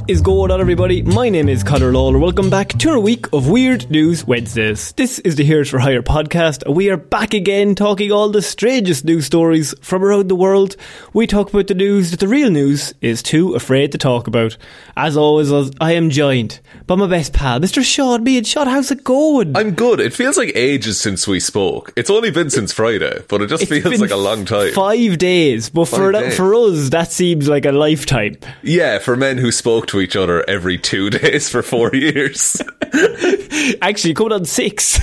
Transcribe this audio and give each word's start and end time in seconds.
What 0.00 0.08
is 0.10 0.20
going 0.22 0.50
on, 0.50 0.60
everybody? 0.60 1.02
My 1.02 1.28
name 1.28 1.48
is 1.48 1.62
Conor 1.62 1.92
Lawler. 1.92 2.18
Welcome 2.18 2.48
back 2.50 2.70
to 2.78 2.92
a 2.92 2.98
week 3.00 3.26
of 3.32 3.48
Weird 3.48 3.90
News 3.90 4.24
Wednesdays. 4.26 4.92
This 4.92 5.18
is 5.20 5.36
the 5.36 5.44
Heroes 5.44 5.68
for 5.68 5.78
Hire 5.78 6.02
podcast. 6.02 6.66
We 6.72 6.88
are 6.90 6.96
back 6.96 7.34
again 7.34 7.74
talking 7.74 8.10
all 8.10 8.30
the 8.30 8.40
strangest 8.42 9.04
news 9.04 9.26
stories 9.26 9.74
from 9.82 10.02
around 10.02 10.28
the 10.28 10.34
world. 10.34 10.74
We 11.12 11.26
talk 11.26 11.50
about 11.50 11.66
the 11.68 11.74
news 11.74 12.10
that 12.10 12.18
the 12.20 12.28
real 12.28 12.50
news 12.50 12.92
is 13.00 13.22
too 13.22 13.54
afraid 13.54 13.92
to 13.92 13.98
talk 13.98 14.26
about. 14.26 14.56
As 14.96 15.16
always, 15.16 15.52
I 15.80 15.92
am 15.92 16.10
joined 16.10 16.60
by 16.86 16.94
my 16.96 17.06
best 17.06 17.32
pal, 17.32 17.60
Mr. 17.60 17.84
Sean 17.84 18.24
Meighan. 18.24 18.46
Sean, 18.46 18.66
how's 18.66 18.90
it 18.90 19.04
going? 19.04 19.56
I'm 19.56 19.72
good. 19.72 20.00
It 20.00 20.14
feels 20.14 20.36
like 20.36 20.52
ages 20.56 20.98
since 21.00 21.28
we 21.28 21.38
spoke. 21.40 21.92
It's 21.96 22.10
only 22.10 22.30
been 22.30 22.50
since 22.50 22.72
Friday, 22.72 23.22
but 23.28 23.42
it 23.42 23.48
just 23.48 23.62
It's 23.64 23.70
feels 23.70 24.00
like 24.00 24.10
a 24.10 24.16
long 24.16 24.44
time. 24.44 24.72
Five 24.72 25.18
days, 25.18 25.68
but 25.70 25.84
for 25.86 25.96
Five 25.96 26.12
that, 26.14 26.20
days. 26.30 26.36
for 26.36 26.54
us, 26.54 26.88
that 26.88 27.12
seems 27.12 27.48
like 27.48 27.64
a 27.66 27.72
lifetime. 27.72 28.36
Yeah, 28.62 28.98
for 28.98 29.14
men 29.16 29.38
who 29.38 29.52
spoke 29.52 29.86
to 29.90 30.00
each 30.00 30.16
other 30.16 30.48
every 30.48 30.78
two 30.78 31.10
days 31.10 31.48
for 31.48 31.62
four 31.62 31.90
years. 31.94 32.60
Actually, 33.82 34.14
coming 34.14 34.32
on 34.32 34.44
six. 34.44 34.98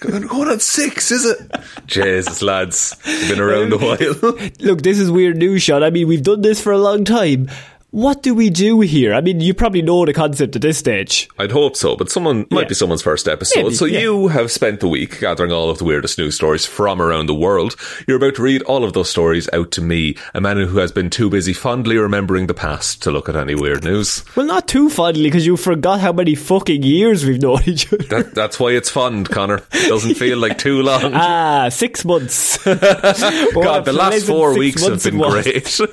going 0.00 0.26
going 0.26 0.48
on 0.48 0.60
six, 0.60 1.10
is 1.10 1.24
it? 1.24 1.38
Jesus, 1.86 2.40
lads. 2.42 2.96
Been 3.28 3.40
around 3.40 3.72
a 3.72 3.78
while. 3.78 4.38
Look, 4.60 4.82
this 4.82 4.98
is 4.98 5.10
weird 5.10 5.36
news, 5.36 5.62
Sean. 5.62 5.82
I 5.82 5.90
mean, 5.90 6.08
we've 6.08 6.22
done 6.22 6.40
this 6.40 6.60
for 6.60 6.72
a 6.72 6.78
long 6.78 7.04
time. 7.04 7.48
What 7.90 8.22
do 8.22 8.34
we 8.34 8.50
do 8.50 8.80
here? 8.80 9.14
I 9.14 9.22
mean, 9.22 9.40
you 9.40 9.54
probably 9.54 9.80
know 9.80 10.04
the 10.04 10.12
concept 10.12 10.54
at 10.54 10.60
this 10.60 10.76
stage. 10.76 11.26
I'd 11.38 11.50
hope 11.52 11.74
so, 11.74 11.96
but 11.96 12.10
someone 12.10 12.46
might 12.50 12.62
Yeah. 12.64 12.68
be 12.68 12.74
someone's 12.74 13.00
first 13.00 13.26
episode. 13.26 13.62
Maybe, 13.62 13.74
so 13.76 13.86
yeah. 13.86 14.00
you 14.00 14.28
have 14.28 14.52
spent 14.52 14.80
the 14.80 14.88
week 14.88 15.20
gathering 15.20 15.52
all 15.52 15.70
of 15.70 15.78
the 15.78 15.84
weirdest 15.84 16.18
news 16.18 16.34
stories 16.34 16.66
from 16.66 17.00
around 17.00 17.26
the 17.28 17.34
world. 17.34 17.76
You're 18.06 18.18
about 18.18 18.34
to 18.34 18.42
read 18.42 18.60
all 18.64 18.84
of 18.84 18.92
those 18.92 19.08
stories 19.08 19.48
out 19.54 19.70
to 19.72 19.80
me, 19.80 20.16
a 20.34 20.40
man 20.40 20.58
who 20.58 20.76
has 20.78 20.92
been 20.92 21.08
too 21.08 21.30
busy 21.30 21.54
fondly 21.54 21.96
remembering 21.96 22.46
the 22.46 22.52
past 22.52 23.02
to 23.04 23.10
look 23.10 23.26
at 23.26 23.36
any 23.36 23.54
weird 23.54 23.84
news. 23.84 24.22
Well, 24.36 24.44
not 24.44 24.68
too 24.68 24.90
fondly, 24.90 25.22
because 25.24 25.46
you 25.46 25.56
forgot 25.56 26.00
how 26.00 26.12
many 26.12 26.34
fucking 26.34 26.82
years 26.82 27.24
we've 27.24 27.40
known 27.40 27.62
each 27.64 27.90
other. 27.90 28.04
That, 28.04 28.34
that's 28.34 28.60
why 28.60 28.72
it's 28.72 28.90
fond, 28.90 29.30
Conor. 29.30 29.62
It 29.72 29.88
doesn't 29.88 30.14
feel 30.16 30.36
like 30.36 30.58
too 30.58 30.82
long. 30.82 31.12
Ah, 31.14 31.70
six 31.70 32.04
months. 32.04 32.62
God, 32.64 33.86
the 33.86 33.94
last 33.94 34.26
four 34.26 34.58
weeks 34.58 34.86
have 34.86 35.02
been 35.02 35.16
great. 35.16 35.80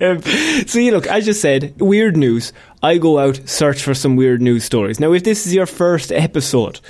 Um, 0.00 0.20
so, 0.66 0.78
you 0.78 0.92
look, 1.02 1.12
as 1.12 1.26
you 1.26 1.32
said, 1.32 1.80
weird 1.80 2.16
news. 2.16 2.52
I 2.82 2.98
go 2.98 3.18
out, 3.18 3.40
search 3.48 3.82
for 3.82 3.94
some 3.94 4.16
weird 4.16 4.40
news 4.40 4.64
stories. 4.64 5.00
Now, 5.00 5.12
if 5.12 5.24
this 5.24 5.46
is 5.46 5.54
your 5.54 5.66
first 5.66 6.12
episode, 6.12 6.80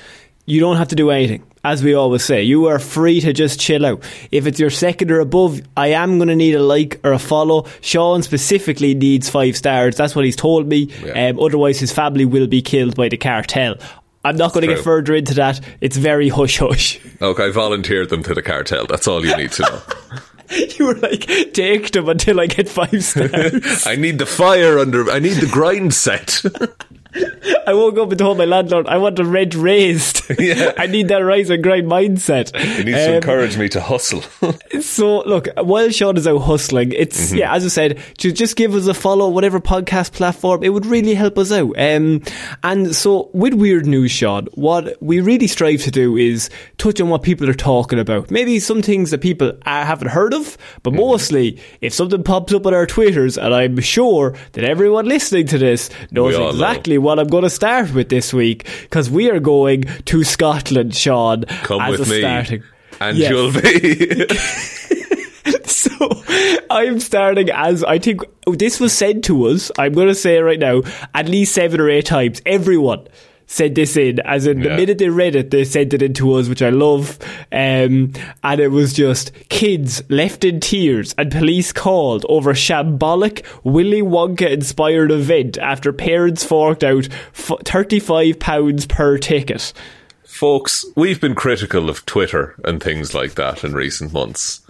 you 0.46 0.60
don't 0.60 0.76
have 0.76 0.88
to 0.88 0.96
do 0.96 1.10
anything. 1.10 1.42
As 1.64 1.82
we 1.82 1.94
always 1.94 2.24
say, 2.24 2.42
you 2.42 2.66
are 2.66 2.80
free 2.80 3.20
to 3.20 3.32
just 3.32 3.60
chill 3.60 3.86
out. 3.86 4.02
If 4.32 4.46
it's 4.46 4.58
your 4.58 4.70
second 4.70 5.12
or 5.12 5.20
above, 5.20 5.60
I 5.76 5.88
am 5.88 6.18
going 6.18 6.28
to 6.28 6.34
need 6.34 6.56
a 6.56 6.62
like 6.62 6.98
or 7.04 7.12
a 7.12 7.20
follow. 7.20 7.66
Sean 7.80 8.22
specifically 8.22 8.94
needs 8.94 9.30
five 9.30 9.56
stars. 9.56 9.96
That's 9.96 10.16
what 10.16 10.24
he's 10.24 10.34
told 10.34 10.66
me. 10.66 10.90
Yeah. 11.04 11.28
Um, 11.28 11.38
otherwise, 11.38 11.78
his 11.78 11.92
family 11.92 12.24
will 12.24 12.48
be 12.48 12.62
killed 12.62 12.96
by 12.96 13.08
the 13.08 13.16
cartel. 13.16 13.76
I'm 14.24 14.36
not 14.36 14.52
going 14.52 14.66
to 14.68 14.74
get 14.74 14.82
further 14.82 15.14
into 15.14 15.34
that. 15.34 15.60
It's 15.80 15.96
very 15.96 16.28
hush 16.28 16.58
hush. 16.58 17.00
Okay, 17.20 17.46
I 17.46 17.50
volunteered 17.50 18.08
them 18.08 18.22
to 18.24 18.34
the 18.34 18.42
cartel. 18.42 18.86
That's 18.86 19.06
all 19.06 19.24
you 19.24 19.36
need 19.36 19.52
to 19.52 19.62
know. 19.62 20.18
you 20.78 20.86
were 20.86 20.94
like, 20.96 21.26
take 21.52 21.92
them 21.92 22.08
until 22.08 22.40
I 22.40 22.46
get 22.46 22.68
five 22.68 23.02
stars. 23.04 23.32
I 23.86 23.96
need 23.96 24.18
the 24.18 24.26
fire 24.26 24.78
under. 24.78 25.10
I 25.10 25.18
need 25.18 25.34
the 25.34 25.46
grind 25.46 25.94
set. 25.94 26.42
I 27.66 27.74
woke 27.74 27.98
up 27.98 28.10
and 28.10 28.18
told 28.18 28.38
my 28.38 28.44
landlord 28.44 28.86
I 28.86 28.96
want 28.96 29.16
the 29.16 29.24
rent 29.24 29.54
raised. 29.54 30.21
Yeah. 30.38 30.72
I 30.76 30.86
need 30.86 31.08
that 31.08 31.18
rise 31.18 31.50
and 31.50 31.62
grind 31.62 31.86
mindset. 31.86 32.56
He 32.56 32.84
needs 32.84 32.96
to 32.96 33.08
Um, 33.10 33.14
encourage 33.16 33.56
me 33.56 33.68
to 33.70 33.80
hustle. 33.80 34.22
So 34.80 35.20
look, 35.22 35.48
while 35.56 35.90
Sean 35.90 36.16
is 36.16 36.26
out 36.26 36.38
hustling, 36.38 36.92
it's 36.92 37.12
Mm-hmm. 37.28 37.36
yeah, 37.36 37.54
as 37.54 37.64
I 37.64 37.68
said, 37.68 38.02
to 38.18 38.32
just 38.32 38.56
give 38.56 38.74
us 38.74 38.86
a 38.86 38.94
follow, 38.94 39.28
whatever 39.28 39.60
podcast 39.60 40.12
platform, 40.12 40.62
it 40.62 40.70
would 40.70 40.86
really 40.86 41.14
help 41.14 41.38
us 41.38 41.52
out. 41.52 41.72
Um, 41.78 42.22
and 42.62 42.94
so 42.96 43.30
with 43.32 43.54
weird 43.54 43.86
news, 43.86 44.10
Sean, 44.10 44.48
what 44.54 44.96
we 45.02 45.20
really 45.20 45.46
strive 45.46 45.82
to 45.82 45.90
do 45.90 46.16
is 46.16 46.50
touch 46.78 47.00
on 47.00 47.08
what 47.08 47.22
people 47.22 47.48
are 47.48 47.54
talking 47.54 47.98
about. 47.98 48.30
Maybe 48.30 48.58
some 48.58 48.82
things 48.82 49.10
that 49.10 49.20
people 49.20 49.52
uh, 49.66 49.84
haven't 49.84 50.08
heard 50.08 50.34
of, 50.34 50.56
but 50.82 50.92
Mm-hmm. 50.92 51.00
mostly 51.00 51.58
if 51.80 51.92
something 51.94 52.22
pops 52.22 52.52
up 52.52 52.66
on 52.66 52.74
our 52.74 52.86
Twitters, 52.86 53.38
and 53.38 53.54
I'm 53.54 53.80
sure 53.80 54.34
that 54.52 54.64
everyone 54.64 55.06
listening 55.06 55.46
to 55.48 55.58
this 55.58 55.88
knows 56.10 56.34
all 56.34 56.44
know. 56.44 56.50
exactly 56.50 56.98
what 56.98 57.18
I'm 57.18 57.28
going 57.28 57.44
to 57.44 57.50
start 57.50 57.92
with 57.94 58.08
this 58.08 58.32
week 58.34 58.66
because 58.82 59.08
we 59.10 59.30
are 59.30 59.40
going 59.40 59.82
to 60.06 60.11
Scotland, 60.22 60.94
Sean. 60.94 61.44
Come 61.64 61.80
as 61.80 61.98
with 61.98 62.08
a 62.08 62.10
me, 62.12 62.18
starting. 62.20 62.62
and 63.00 63.16
Yes. 63.16 63.30
you'll 63.30 63.52
be. 63.52 64.26
So 65.64 66.22
I'm 66.70 67.00
starting 67.00 67.50
as 67.50 67.82
I 67.82 67.98
think 67.98 68.20
oh, 68.46 68.54
this 68.54 68.78
was 68.78 68.92
said 68.92 69.24
to 69.24 69.46
us. 69.46 69.70
I'm 69.78 69.92
going 69.92 70.06
to 70.08 70.14
say 70.14 70.36
it 70.36 70.40
right 70.42 70.58
now, 70.58 70.82
at 71.14 71.28
least 71.28 71.54
seven 71.54 71.80
or 71.80 71.90
eight 71.90 72.06
times. 72.06 72.40
Everyone 72.46 73.06
sent 73.46 73.74
this 73.74 73.96
in, 73.96 74.20
as 74.20 74.46
in 74.46 74.60
the 74.60 74.68
Yeah. 74.68 74.76
minute 74.76 74.98
they 74.98 75.08
read 75.08 75.34
it, 75.34 75.50
they 75.50 75.64
sent 75.64 75.92
it 75.92 76.00
in 76.02 76.14
to 76.14 76.34
us, 76.34 76.48
which 76.48 76.62
I 76.62 76.70
love. 76.70 77.18
Um, 77.50 78.12
and 78.44 78.60
it 78.60 78.68
was 78.70 78.92
just 78.92 79.32
kids 79.48 80.02
left 80.08 80.44
in 80.44 80.60
tears 80.60 81.14
and 81.18 81.30
police 81.32 81.72
called 81.72 82.24
over 82.28 82.54
shambolic 82.54 83.44
Willy 83.64 84.02
Wonka 84.02 84.48
inspired 84.50 85.10
event 85.10 85.58
after 85.58 85.92
parents 85.92 86.44
forked 86.44 86.84
out 86.84 87.08
f- 87.34 87.58
thirty-five 87.64 88.38
pounds 88.38 88.86
per 88.86 89.18
ticket. 89.18 89.72
Folks, 90.42 90.84
we've 90.96 91.20
been 91.20 91.36
critical 91.36 91.88
of 91.88 92.04
Twitter 92.04 92.56
and 92.64 92.82
things 92.82 93.14
like 93.14 93.34
that 93.36 93.62
in 93.62 93.74
recent 93.74 94.12
months. 94.12 94.60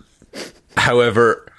However, 0.77 1.51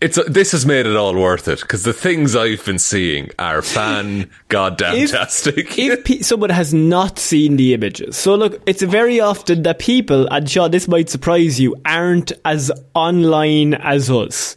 it's 0.00 0.20
this 0.28 0.52
has 0.52 0.64
made 0.64 0.86
it 0.86 0.94
all 0.94 1.16
worth 1.16 1.48
it 1.48 1.62
because 1.62 1.82
the 1.82 1.92
things 1.92 2.36
I've 2.36 2.64
been 2.64 2.78
seeing 2.78 3.28
are 3.40 3.62
fan 3.62 4.30
goddamn 4.48 5.08
tastic. 5.08 5.76
if 5.76 6.04
pe- 6.04 6.20
someone 6.20 6.50
has 6.50 6.72
not 6.72 7.18
seen 7.18 7.56
the 7.56 7.74
images, 7.74 8.16
so 8.16 8.36
look, 8.36 8.62
it's 8.66 8.82
very 8.82 9.18
often 9.18 9.64
that 9.64 9.80
people, 9.80 10.28
and 10.32 10.48
Sean, 10.48 10.70
this 10.70 10.86
might 10.86 11.10
surprise 11.10 11.58
you, 11.58 11.74
aren't 11.84 12.30
as 12.44 12.70
online 12.94 13.74
as 13.74 14.08
us. 14.12 14.54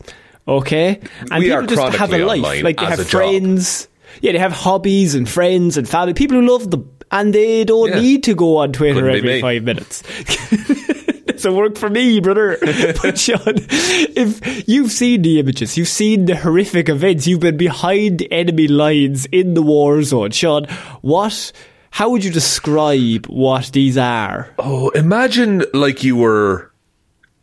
Okay, 0.48 1.00
and 1.32 1.40
We 1.40 1.46
people 1.46 1.58
are 1.58 1.66
just 1.66 1.98
have 1.98 2.14
a 2.14 2.24
life, 2.24 2.62
like 2.64 2.78
they 2.78 2.86
have 2.86 3.00
a 3.00 3.04
job. 3.06 3.10
friends. 3.10 3.88
Yeah, 4.22 4.34
they 4.34 4.38
have 4.40 4.52
hobbies 4.52 5.16
and 5.16 5.28
friends 5.28 5.78
and 5.78 5.90
family. 5.90 6.14
People 6.14 6.40
who 6.40 6.48
love 6.48 6.70
them, 6.70 6.92
and 7.12 7.34
they 7.34 7.64
don't 7.66 7.90
Yeah. 7.90 8.00
need 8.02 8.24
to 8.24 8.36
go 8.36 8.58
on 8.58 8.72
Twitter 8.74 9.02
Couldn't 9.02 9.18
every 9.18 9.42
five 9.42 9.64
minutes. 9.64 10.04
A 11.46 11.54
work 11.54 11.78
for 11.78 11.90
me, 11.90 12.20
brother. 12.20 12.58
But 13.02 13.18
Sean, 13.18 13.40
if 13.48 14.68
you've 14.68 14.92
seen 14.92 15.22
the 15.22 15.40
images, 15.40 15.78
you've 15.78 15.88
seen 15.88 16.26
the 16.26 16.36
horrific 16.36 16.90
events, 16.90 17.28
you've 17.28 17.40
been 17.40 17.56
behind 17.56 18.28
enemy 18.30 18.68
lines 18.68 19.26
in 19.28 19.54
the 19.54 19.62
war 19.62 20.04
zone, 20.04 20.32
Sean, 20.32 20.66
what, 21.02 21.54
how 21.92 22.10
would 22.10 22.26
you 22.26 22.32
describe 22.32 23.26
what 23.28 23.68
these 23.72 23.98
are? 23.98 24.50
Oh, 24.60 24.90
imagine 24.90 25.64
like 25.74 26.04
you 26.04 26.18
were 26.18 26.74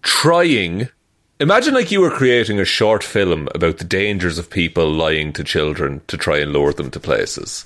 trying. 0.02 0.88
Imagine 1.40 1.72
like 1.72 1.90
you 1.90 2.02
were 2.02 2.10
creating 2.10 2.60
a 2.60 2.66
short 2.66 3.02
film 3.02 3.48
about 3.54 3.78
the 3.78 3.84
dangers 3.84 4.38
of 4.38 4.50
people 4.50 4.90
lying 4.90 5.32
to 5.32 5.42
children 5.44 6.02
to 6.08 6.18
try 6.18 6.38
and 6.38 6.52
lure 6.52 6.72
them 6.74 6.90
to 6.90 7.00
places. 7.00 7.64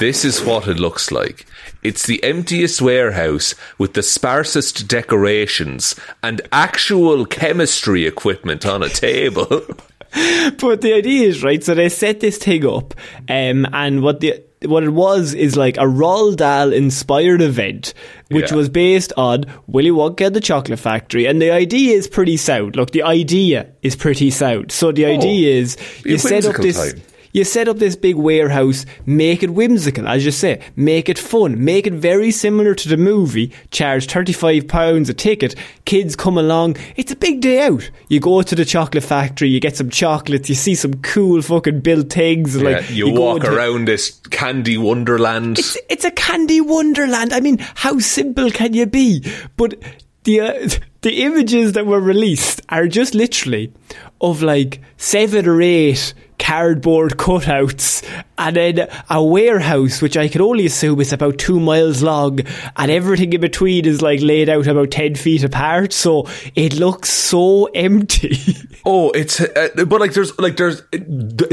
This 0.00 0.24
is 0.24 0.42
what 0.42 0.66
it 0.66 0.78
looks 0.80 1.12
like. 1.12 1.46
It's 1.82 2.06
the 2.06 2.22
emptiest 2.24 2.82
warehouse 2.82 3.54
with 3.78 3.92
the 3.94 4.00
sparsest 4.00 4.88
decorations 4.88 5.94
and 6.22 6.40
actual 6.50 7.24
chemistry 7.26 8.06
equipment 8.06 8.66
on 8.66 8.82
a 8.82 8.88
table. 8.88 9.62
But 10.12 10.80
the 10.80 10.92
idea 10.94 11.28
is 11.28 11.44
right. 11.44 11.62
So 11.62 11.72
they 11.76 11.88
set 11.88 12.18
this 12.18 12.36
thing 12.36 12.66
up, 12.66 12.94
um, 13.28 13.64
and 13.72 14.02
what 14.02 14.18
the 14.18 14.42
what 14.66 14.82
it 14.82 14.90
was 14.90 15.34
is 15.34 15.56
like 15.56 15.76
a 15.76 15.82
Roald 15.86 16.38
Dahl 16.38 16.72
inspired 16.72 17.40
event, 17.40 17.94
which 18.28 18.50
Yeah. 18.50 18.56
was 18.56 18.68
based 18.68 19.12
on 19.16 19.44
Willy 19.68 19.90
Wonka 19.90 20.26
and 20.26 20.34
the 20.34 20.40
Chocolate 20.40 20.80
Factory. 20.80 21.26
And 21.26 21.40
the 21.40 21.52
idea 21.52 21.96
is 21.96 22.08
pretty 22.08 22.36
sound. 22.38 22.74
Look, 22.74 22.90
the 22.90 23.04
idea 23.04 23.68
is 23.82 23.94
pretty 23.94 24.30
sound. 24.32 24.72
So 24.72 24.90
the 24.90 25.04
idea 25.06 25.54
is 25.60 25.76
Oh, 25.78 26.02
be 26.02 26.10
a 26.10 26.12
you 26.14 26.18
set 26.18 26.44
up 26.44 26.56
this. 26.56 26.76
time. 26.92 27.00
You 27.32 27.44
set 27.44 27.68
up 27.68 27.78
this 27.78 27.94
big 27.94 28.16
warehouse, 28.16 28.84
make 29.06 29.42
it 29.42 29.50
whimsical, 29.50 30.08
as 30.08 30.24
you 30.24 30.32
say, 30.32 30.60
make 30.74 31.08
it 31.08 31.18
fun, 31.18 31.64
make 31.64 31.86
it 31.86 31.92
very 31.92 32.30
similar 32.32 32.74
to 32.74 32.88
the 32.88 32.96
movie, 32.96 33.52
charge 33.70 34.08
£35 34.08 35.08
a 35.08 35.14
ticket, 35.14 35.54
kids 35.84 36.16
come 36.16 36.36
along, 36.36 36.76
it's 36.96 37.12
a 37.12 37.16
big 37.16 37.40
day 37.40 37.62
out. 37.66 37.88
You 38.08 38.18
go 38.18 38.42
to 38.42 38.54
the 38.54 38.64
chocolate 38.64 39.04
factory, 39.04 39.48
you 39.48 39.60
get 39.60 39.76
some 39.76 39.90
chocolates, 39.90 40.48
you 40.48 40.54
see 40.56 40.74
some 40.74 40.94
cool 41.02 41.40
fucking 41.40 41.80
built 41.80 42.12
things, 42.12 42.56
Yeah, 42.56 42.62
like 42.70 42.90
you, 42.90 43.12
go 43.14 43.20
walk 43.20 43.44
around 43.44 43.86
this 43.86 44.10
candy 44.30 44.76
wonderland. 44.76 45.58
it's, 45.58 45.78
it's 45.88 46.04
a 46.04 46.10
candy 46.10 46.60
wonderland. 46.60 47.32
I 47.32 47.40
mean, 47.40 47.58
how 47.76 47.98
simple 48.00 48.50
can 48.50 48.74
you 48.74 48.86
be? 48.86 49.24
But 49.56 49.74
the 50.24 50.40
uh, 50.40 50.68
the 51.02 51.22
images 51.22 51.72
that 51.72 51.86
were 51.86 52.00
released 52.00 52.60
are 52.68 52.86
just 52.88 53.14
literally 53.14 53.72
of 54.20 54.42
like 54.42 54.80
seven 54.96 55.46
or 55.46 55.60
eight 55.62 56.14
cardboard 56.38 57.12
cutouts, 57.12 58.02
and 58.38 58.56
then 58.56 58.88
a 59.08 59.22
warehouse, 59.22 60.02
which 60.02 60.16
I 60.16 60.26
can 60.26 60.40
only 60.40 60.66
assume 60.66 61.00
is 61.00 61.12
about 61.12 61.38
two 61.38 61.60
miles 61.60 62.02
long, 62.02 62.40
and 62.76 62.90
everything 62.90 63.32
in 63.32 63.40
between 63.40 63.86
is 63.86 64.02
like 64.02 64.20
laid 64.20 64.48
out 64.48 64.66
about 64.66 64.90
10 64.90 65.14
feet 65.14 65.44
apart, 65.44 65.92
so 65.92 66.26
it 66.54 66.74
looks 66.74 67.10
so 67.10 67.66
empty. 67.66 68.38
Oh, 68.82 69.10
it's 69.10 69.38
uh, 69.38 69.68
but 69.76 70.00
like 70.00 70.14
there's 70.14 70.38
like 70.38 70.56
there's 70.56 70.80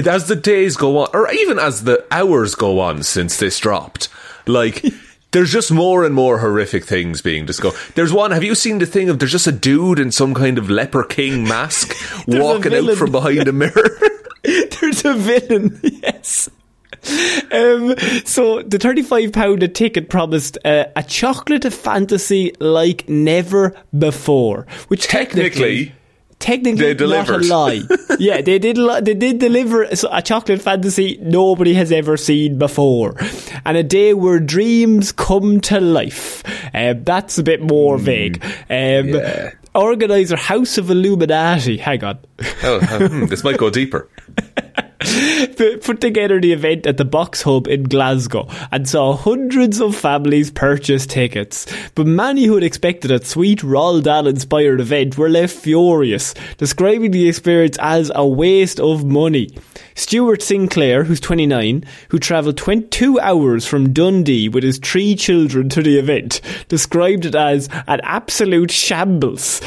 as 0.07 0.29
the 0.29 0.39
days 0.41 0.77
go 0.77 0.99
on, 0.99 1.09
or 1.13 1.29
even 1.29 1.59
as 1.59 1.83
the 1.83 2.05
hours 2.09 2.55
go 2.55 2.79
on 2.79 3.03
since 3.03 3.35
this 3.37 3.59
dropped, 3.59 4.07
like. 4.47 4.85
There's 5.31 5.51
just 5.51 5.71
more 5.71 6.05
and 6.05 6.15
more 6.15 6.39
horrific 6.39 6.85
things 6.85 7.21
being 7.21 7.45
discussed. 7.45 7.95
There's 7.95 8.13
one. 8.13 8.31
Have 8.31 8.43
you 8.43 8.55
seen 8.55 8.79
the 8.79 8.85
thing 8.85 9.09
of 9.09 9.19
there's 9.19 9.31
just 9.33 9.47
a 9.47 9.51
dude 9.51 9.99
in 9.99 10.11
some 10.11 10.33
kind 10.33 10.57
of 10.57 10.69
leper 10.69 11.03
king 11.03 11.43
mask 11.43 11.93
walking 12.27 12.73
out 12.73 12.95
from 12.97 13.11
behind 13.11 13.47
a 13.47 13.51
mirror? 13.51 13.99
There's 14.43 15.03
a 15.03 15.13
villain, 15.13 15.77
yes. 15.83 16.49
Um, 17.51 17.95
so 18.23 18.61
the 18.63 18.77
thirty-five 18.79 19.33
pound 19.33 19.61
a 19.63 19.67
ticket 19.67 20.09
promised 20.09 20.57
uh, 20.63 20.85
a 20.95 21.03
chocolate 21.03 21.71
fantasy 21.73 22.53
like 22.59 23.09
never 23.09 23.75
before, 23.97 24.65
which 24.87 25.07
technically. 25.07 25.49
Technically, 25.49 25.95
Technically, 26.39 26.93
They 26.93 27.07
not 27.07 27.29
a 27.29 27.37
lie. 27.39 27.81
yeah, 28.19 28.41
they 28.41 28.59
did. 28.59 28.77
li- 28.77 29.01
They 29.01 29.15
did 29.15 29.39
deliver 29.39 29.83
a 30.11 30.21
chocolate 30.21 30.61
fantasy 30.61 31.17
nobody 31.21 31.73
has 31.73 31.91
ever 31.91 32.15
seen 32.15 32.57
before, 32.59 33.15
and 33.65 33.75
a 33.75 33.83
day 33.83 34.13
where 34.13 34.39
dreams 34.39 35.11
come 35.11 35.59
to 35.61 35.79
life. 35.81 36.43
Um, 36.75 37.03
that's 37.03 37.37
a 37.39 37.43
bit 37.43 37.61
more 37.61 37.97
vague. 37.97 38.41
Um, 38.43 38.49
Hmm. 38.69 39.15
yeah. 39.15 39.51
Organizer 39.73 40.35
House 40.37 40.77
of 40.77 40.89
Illuminati. 40.89 41.77
Hang 41.77 42.03
on. 42.03 42.19
oh, 42.63 42.79
hmm, 42.81 43.25
this 43.25 43.43
might 43.43 43.57
go 43.57 43.69
deeper. 43.69 44.07
put 45.81 46.01
together 46.01 46.41
the 46.41 46.53
event 46.53 46.87
at 46.87 46.97
the 46.97 47.05
Box 47.05 47.43
Hub 47.43 47.67
in 47.67 47.83
Glasgow 47.83 48.47
and 48.71 48.89
saw 48.89 49.15
hundreds 49.15 49.79
of 49.79 49.95
families 49.95 50.49
purchase 50.49 51.05
tickets. 51.05 51.67
But 51.93 52.07
many 52.07 52.45
who 52.45 52.55
had 52.55 52.63
expected 52.63 53.11
a 53.11 53.23
sweet 53.23 53.59
Roald 53.59 54.03
Dahl 54.03 54.27
inspired 54.27 54.81
event 54.81 55.17
were 55.17 55.29
left 55.29 55.55
furious, 55.55 56.33
describing 56.57 57.11
the 57.11 57.27
experience 57.27 57.77
as 57.79 58.11
a 58.15 58.25
waste 58.25 58.79
of 58.79 59.05
money. 59.05 59.49
Stuart 59.97 60.43
Sinclair, 60.43 61.03
who's 61.05 61.19
29, 61.19 61.83
who 62.09 62.19
travelled 62.19 62.55
22 62.55 63.19
hours 63.19 63.65
from 63.65 63.93
Dundee 63.93 64.47
with 64.47 64.63
his 64.63 64.77
three 64.77 65.15
children 65.15 65.69
to 65.69 65.81
the 65.81 65.97
event, 65.97 66.39
described 66.67 67.25
it 67.25 67.33
as 67.33 67.67
an 67.87 67.99
absolute 68.03 68.69
shambles. 68.69 69.59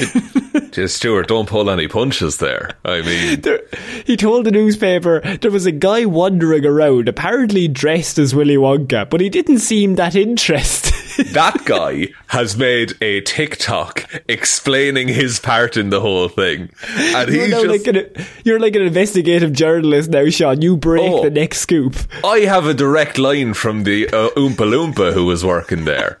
Just 0.72 0.96
Stuart, 0.96 1.28
don't 1.28 1.48
pull 1.48 1.68
any 1.68 1.88
punches 1.88 2.38
there. 2.38 2.70
I 2.86 3.02
mean, 3.02 3.40
There, 3.46 3.60
he 4.06 4.16
told 4.16 4.46
the 4.46 4.50
newspaper 4.50 5.20
there 5.42 5.50
was 5.50 5.66
a 5.66 5.72
guy 5.72 6.06
wandering 6.06 6.64
around, 6.64 7.08
apparently 7.08 7.68
dressed 7.68 8.18
as 8.18 8.34
Willy 8.34 8.56
Wonka, 8.56 9.08
but 9.10 9.20
he 9.20 9.28
didn't 9.28 9.58
seem 9.58 9.96
that 9.96 10.14
interested. 10.14 10.94
that 11.32 11.64
guy 11.64 12.08
has 12.28 12.56
made 12.56 12.92
a 13.00 13.20
TikTok 13.22 14.04
explaining 14.28 15.08
his 15.08 15.38
part 15.38 15.76
in 15.76 15.90
the 15.90 16.00
whole 16.00 16.28
thing, 16.28 16.70
and 16.98 17.30
you're, 17.30 17.44
he's 17.44 17.50
just. 17.54 17.66
like 17.66 17.86
an, 17.86 18.26
you're 18.44 18.60
like 18.60 18.76
an 18.76 18.82
investigative 18.82 19.52
journalist 19.52 20.10
now, 20.10 20.28
Sean. 20.28 20.62
You 20.62 20.76
break 20.76 21.10
Oh. 21.10 21.22
the 21.22 21.30
next 21.30 21.58
scoop. 21.60 21.96
I 22.24 22.40
have 22.40 22.66
a 22.66 22.74
direct 22.74 23.18
line 23.18 23.54
from 23.54 23.84
the 23.84 24.06
uh, 24.08 24.30
Oompa 24.30 24.56
Loompa 24.68 25.12
who 25.12 25.26
was 25.26 25.44
working 25.44 25.84
there. 25.84 26.18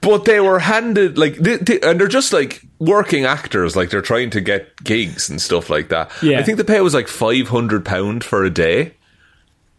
But 0.00 0.26
they 0.26 0.38
were 0.38 0.58
handed 0.58 1.16
like, 1.16 1.36
they, 1.36 1.56
they, 1.56 1.80
and 1.80 1.98
they're 1.98 2.08
just 2.08 2.30
like 2.34 2.62
working 2.78 3.24
actors, 3.24 3.74
like 3.74 3.88
they're 3.88 4.02
trying 4.02 4.28
to 4.30 4.40
get 4.42 4.76
gigs 4.84 5.30
and 5.30 5.40
stuff 5.40 5.70
like 5.70 5.88
that. 5.88 6.10
Yeah. 6.22 6.38
I 6.38 6.42
think 6.42 6.58
the 6.58 6.64
pay 6.64 6.82
was 6.82 6.92
like 6.92 7.08
five 7.08 7.48
hundred 7.48 7.86
pound 7.86 8.22
for 8.22 8.44
a 8.44 8.50
day. 8.50 8.92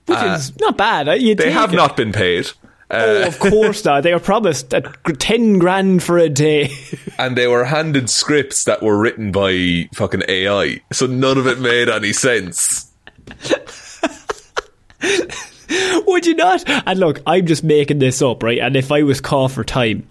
Which 0.08 0.18
is 0.20 0.60
not 0.60 0.78
bad. 0.78 1.08
uh, 1.10 1.14
You 1.14 1.34
Uh, 1.34 1.36
They 1.36 1.52
have 1.52 1.74
it. 1.74 1.76
not 1.76 1.96
been 1.98 2.12
paid, 2.12 2.48
Oh, 2.92 3.28
of 3.28 3.40
course 3.40 3.84
not. 3.84 4.04
They 4.04 4.14
were 4.14 4.20
promised 4.20 4.74
a 4.74 4.82
10 4.82 5.58
grand 5.58 6.04
for 6.04 6.18
a 6.18 6.30
day. 6.30 6.72
and 7.18 7.36
they 7.36 7.48
were 7.48 7.66
handed 7.66 8.10
scripts 8.10 8.66
that 8.66 8.84
were 8.84 8.98
written 8.98 9.32
by 9.32 9.90
fucking 9.94 10.24
AI, 10.28 10.82
so 10.92 11.08
none 11.08 11.38
of 11.38 11.48
it 11.48 11.60
made 11.60 11.90
any 11.90 12.14
sense. 12.14 12.92
Would 16.08 16.28
you 16.28 16.36
not? 16.36 16.64
And 16.68 17.00
look, 17.00 17.22
I'm 17.26 17.48
just 17.48 17.64
making 17.64 18.00
this 18.00 18.22
up, 18.22 18.44
right? 18.44 18.60
And 18.60 18.76
if 18.76 18.92
I 18.92 19.04
was 19.04 19.20
caught 19.20 19.52
for 19.52 19.64
time, 19.64 20.08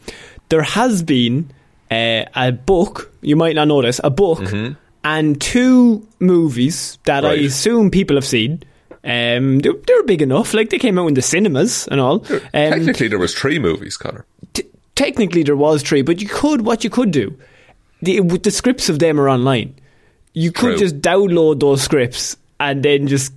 there 0.49 0.63
has 0.63 1.03
been 1.03 1.51
uh, 1.91 2.25
a 2.35 2.53
book, 2.53 3.13
you 3.21 3.37
might 3.37 3.55
not 3.55 3.69
notice 3.69 4.01
a 4.03 4.11
book 4.11 4.41
and 5.05 5.41
two 5.41 6.07
movies 6.19 6.99
that 7.05 7.25
I 7.25 7.35
assume 7.35 7.91
people 7.91 8.17
have 8.17 8.25
seen. 8.25 8.63
Um, 9.05 9.59
they, 9.59 9.71
they 9.71 9.95
were 9.95 10.03
big 10.05 10.23
enough, 10.23 10.55
like 10.55 10.71
they 10.71 10.79
came 10.79 10.99
out 10.99 11.09
in 11.09 11.15
the 11.15 11.23
cinemas 11.23 11.87
and 11.89 12.01
all. 12.01 12.25
Um, 12.33 12.41
Technically, 12.53 13.09
there 13.09 13.19
was 13.19 13.35
three 13.35 13.59
movies, 13.59 13.97
Conor. 13.97 14.25
t- 14.55 14.65
technically, 14.95 15.43
there 15.43 15.57
was 15.57 15.83
three, 15.83 16.03
but 16.03 16.21
you 16.23 16.29
could, 16.29 16.63
what 16.63 16.85
you 16.85 16.91
could 16.91 17.11
do, 17.11 17.37
the, 18.01 18.21
with 18.21 18.43
the 18.45 18.51
scripts 18.51 18.89
of 18.89 18.99
them 19.01 19.21
are 19.21 19.29
online. 19.29 19.75
You 20.33 20.53
could 20.53 20.71
True. 20.71 20.79
just 20.79 21.01
download 21.01 21.61
those 21.61 21.83
scripts 21.83 22.37
and 22.59 22.83
then 22.83 23.07
just 23.07 23.33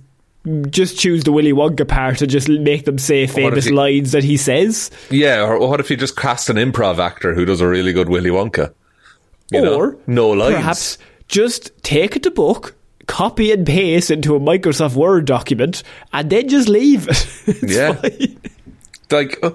just 0.70 0.98
choose 0.98 1.24
the 1.24 1.32
Willy 1.32 1.52
Wonka 1.52 1.86
part 1.86 2.18
to 2.18 2.26
just 2.26 2.48
make 2.48 2.86
them 2.86 2.96
say 2.96 3.26
famous 3.26 3.66
you- 3.66 3.74
lines 3.74 4.12
that 4.12 4.24
he 4.24 4.36
says. 4.38 4.90
Yeah, 5.10 5.42
or 5.44 5.58
what 5.58 5.80
if 5.80 5.90
you 5.90 5.96
just 5.96 6.16
cast 6.16 6.48
an 6.48 6.56
improv 6.56 6.98
actor 6.98 7.34
who 7.34 7.44
does 7.44 7.60
a 7.60 7.68
really 7.68 7.92
good 7.92 8.08
Willy 8.08 8.30
Wonka? 8.30 8.72
You 9.50 9.60
know? 9.62 9.74
or 9.74 9.96
no 10.06 10.30
lines. 10.30 10.54
perhaps 10.54 10.98
just 11.28 11.70
take 11.82 12.22
the 12.22 12.30
book, 12.30 12.74
copy 13.08 13.50
and 13.50 13.66
paste 13.66 14.10
into 14.12 14.36
a 14.36 14.40
Microsoft 14.40 14.94
Word 14.94 15.24
document, 15.24 15.82
and 16.12 16.30
then 16.30 16.48
just 16.48 16.68
leave 16.68 17.08
it. 17.08 17.26
It's 17.48 17.74
Yeah. 17.74 17.94
fine. 17.94 18.38
like 19.10 19.38
uh, 19.42 19.50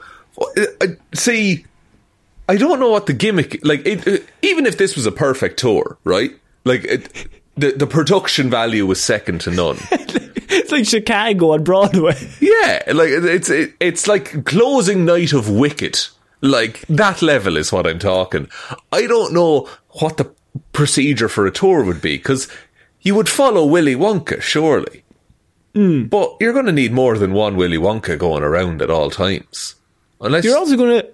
uh, 0.58 0.88
see 1.14 1.66
i 2.50 2.56
don't 2.58 2.80
know 2.80 2.90
what 2.90 3.06
the 3.06 3.14
gimmick 3.14 3.60
like 3.64 3.86
it, 3.86 4.08
uh, 4.08 4.18
even 4.42 4.66
if 4.66 4.78
this 4.78 4.96
was 4.96 5.06
a 5.06 5.12
perfect 5.12 5.60
tour 5.60 5.98
right 6.04 6.32
like 6.66 6.84
it, 6.86 7.08
the 7.56 7.72
the 7.72 7.86
production 7.88 8.50
value 8.50 8.86
was 8.88 9.00
second 9.02 9.40
to 9.42 9.52
none 9.52 9.78
It's 10.56 10.72
like 10.72 10.86
Chicago 10.86 11.54
on 11.54 11.64
Broadway. 11.64 12.16
yeah 12.42 12.82
like 12.94 13.10
it's 13.10 13.50
it, 13.50 13.74
it's 13.80 14.08
like 14.08 14.44
closing 14.46 15.06
night 15.06 15.34
of 15.34 15.50
wicked 15.50 16.00
like 16.42 16.82
that 16.90 17.22
level 17.22 17.56
is 17.58 17.72
what 17.72 17.86
i'm 17.88 18.00
talking 18.00 18.48
i 18.92 19.06
don't 19.08 19.34
know 19.34 19.70
what 20.02 20.18
the 20.18 20.30
procedure 20.74 21.30
for 21.30 21.46
a 21.46 21.52
tour 21.52 21.84
would 21.86 22.02
be 22.02 22.18
because 22.18 22.48
you 23.04 23.16
would 23.16 23.30
follow 23.30 23.66
willy 23.66 23.96
wonka 23.96 24.42
surely. 24.42 25.04
Hmm. 25.76 26.04
But 26.04 26.38
you're 26.40 26.54
going 26.54 26.66
to 26.68 26.72
need 26.72 26.94
more 26.94 27.18
than 27.18 27.34
one 27.34 27.56
willy 27.56 27.78
wonka 27.78 28.18
going 28.18 28.44
around 28.44 28.82
at 28.82 28.90
all 28.90 29.10
times. 29.10 29.76
Unless 30.22 30.46
You're 30.46 30.58
also 30.58 30.78
going 30.78 31.02
to, 31.02 31.10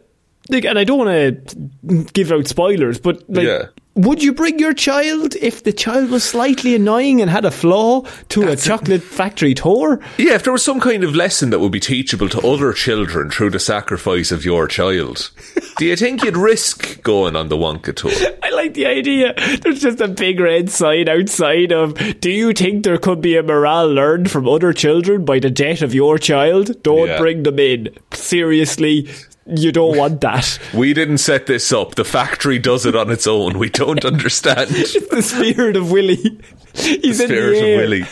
like, 0.49 0.65
and 0.65 0.77
I 0.77 0.83
don't 0.83 0.99
want 0.99 1.09
to 1.47 2.03
give 2.13 2.31
out 2.31 2.47
spoilers, 2.47 2.99
but 2.99 3.27
like, 3.29 3.45
Yeah. 3.45 3.65
Would 4.05 4.23
you 4.23 4.33
bring 4.33 4.59
your 4.59 4.73
child 4.73 5.35
if 5.41 5.63
the 5.63 5.73
child 5.73 6.09
was 6.09 6.23
slightly 6.23 6.75
annoying 6.75 7.21
and 7.21 7.29
had 7.29 7.45
a 7.45 7.51
flaw 7.51 8.01
to 8.29 8.41
That's 8.45 8.65
a 8.65 8.65
it. 8.65 8.77
chocolate 8.77 9.03
factory 9.03 9.53
tour? 9.53 9.99
Yeah, 10.17 10.35
if 10.35 10.43
there 10.43 10.53
was 10.53 10.63
some 10.63 10.79
kind 10.79 11.03
of 11.03 11.15
lesson 11.15 11.49
that 11.49 11.59
would 11.59 11.71
be 11.71 11.79
teachable 11.79 12.29
to 12.29 12.39
other 12.47 12.71
children 12.73 13.29
through 13.29 13.49
the 13.51 13.59
sacrifice 13.59 14.31
of 14.31 14.45
your 14.45 14.67
child, 14.67 15.31
do 15.77 15.85
you 15.85 15.95
think 15.95 16.23
you'd 16.23 16.37
risk 16.37 17.01
going 17.03 17.35
on 17.35 17.49
the 17.49 17.57
Wonka 17.57 17.95
tour? 17.95 18.11
I 18.43 18.49
like 18.51 18.73
the 18.73 18.85
idea. 18.85 19.33
There's 19.61 19.81
just 19.81 20.01
a 20.01 20.07
big 20.07 20.39
red 20.39 20.69
sign 20.69 21.09
outside 21.09 21.71
of, 21.71 21.93
do 22.19 22.29
you 22.31 22.53
think 22.53 22.83
there 22.83 22.97
could 22.97 23.21
be 23.21 23.35
a 23.37 23.43
morale 23.43 23.87
learned 23.91 24.31
from 24.31 24.47
other 24.47 24.73
children 24.73 25.25
by 25.25 25.39
the 25.39 25.49
death 25.49 25.81
of 25.81 25.93
your 25.93 26.17
child? 26.17 26.81
Don't 26.83 27.07
Yeah. 27.07 27.17
bring 27.17 27.43
them 27.43 27.59
in. 27.59 27.89
Seriously, 28.13 29.09
you 29.49 29.71
don't 29.71 29.97
want 29.97 30.21
that. 30.21 30.59
We 30.73 30.93
didn't 30.93 31.19
set 31.19 31.45
this 31.45 31.71
up. 31.71 31.95
The 31.95 32.05
factory 32.05 32.59
does 32.59 32.85
it 32.85 32.95
on 32.95 33.11
its 33.11 33.27
own. 33.27 33.57
We 33.57 33.69
don't 33.69 34.03
understand. 34.05 34.69
the 34.69 35.21
spirit 35.21 35.75
of 35.75 35.91
Willy. 35.91 36.39
He's 36.73 37.19
in 37.19 37.27
Spirit 37.27 37.59
the 37.59 37.73
of. 37.73 37.79
Willy. 37.79 38.05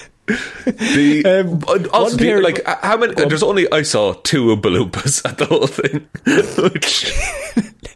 The 0.65 1.23
Um, 1.25 1.63
also 1.93 2.09
one 2.09 2.17
pair- 2.17 2.43
like 2.43 2.65
how 2.65 2.97
many? 2.97 3.13
There's 3.13 3.43
only 3.43 3.71
I 3.71 3.83
saw 3.83 4.13
two 4.13 4.55
Oompa 4.55 5.25
at 5.29 5.37
the 5.37 5.45
whole 5.45 5.67
thing. 5.67 6.07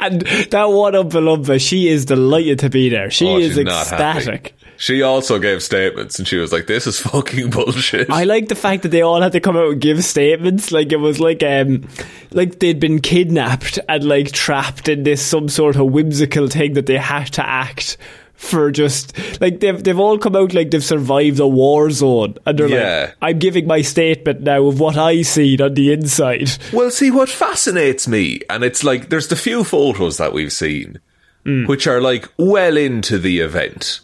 And 0.00 0.20
that 0.22 0.64
one 0.66 0.92
Oompa 0.92 1.10
Loompa, 1.10 1.60
she 1.60 1.88
is 1.88 2.04
delighted 2.04 2.60
to 2.60 2.70
be 2.70 2.88
there. 2.90 3.10
She 3.10 3.26
oh, 3.26 3.38
is 3.38 3.58
ecstatic. 3.58 4.54
She 4.76 5.02
also 5.02 5.38
gave 5.38 5.62
statements, 5.62 6.18
and 6.18 6.26
she 6.26 6.36
was 6.36 6.52
like, 6.52 6.66
"This 6.66 6.86
is 6.86 7.00
fucking 7.00 7.50
bullshit." 7.50 8.10
I 8.10 8.24
like 8.24 8.48
the 8.48 8.54
fact 8.54 8.82
that 8.82 8.88
they 8.90 9.02
all 9.02 9.20
had 9.20 9.32
to 9.32 9.40
come 9.40 9.56
out 9.56 9.72
and 9.72 9.80
give 9.80 10.04
statements. 10.04 10.72
Like 10.72 10.92
it 10.92 10.96
was 11.00 11.20
like 11.20 11.42
um 11.42 11.88
like 12.32 12.58
they'd 12.58 12.80
been 12.80 13.00
kidnapped 13.00 13.78
and 13.88 14.04
like 14.04 14.32
trapped 14.32 14.88
in 14.88 15.02
this 15.04 15.24
some 15.24 15.48
sort 15.48 15.76
of 15.76 15.86
whimsical 15.92 16.48
thing 16.48 16.72
that 16.74 16.86
they 16.86 16.96
had 16.98 17.26
to 17.34 17.46
act 17.46 17.96
for 18.34 18.70
just 18.72 19.16
like 19.40 19.60
they've 19.60 19.82
they've 19.84 19.98
all 20.00 20.18
come 20.18 20.34
out 20.34 20.52
like 20.52 20.70
they've 20.72 20.84
survived 20.84 21.38
a 21.38 21.46
war 21.46 21.88
zone 21.90 22.34
and 22.44 22.58
they're 22.58 22.68
Yeah. 22.68 23.00
like 23.06 23.14
I'm 23.22 23.38
giving 23.38 23.66
my 23.66 23.80
statement 23.80 24.40
now 24.42 24.66
of 24.66 24.80
what 24.80 24.98
I 24.98 25.22
seen 25.22 25.62
on 25.62 25.74
the 25.74 25.92
inside. 25.92 26.50
Well, 26.72 26.90
see, 26.90 27.12
what 27.12 27.28
fascinates 27.28 28.08
me, 28.08 28.40
and 28.50 28.64
it's 28.64 28.82
like 28.82 29.08
there's 29.08 29.28
the 29.28 29.36
few 29.36 29.62
photos 29.62 30.16
that 30.18 30.32
we've 30.32 30.52
seen, 30.52 30.98
Hmm. 31.44 31.66
which 31.66 31.86
are 31.86 32.00
like 32.00 32.28
well 32.36 32.76
into 32.76 33.18
the 33.18 33.38
event. 33.38 34.00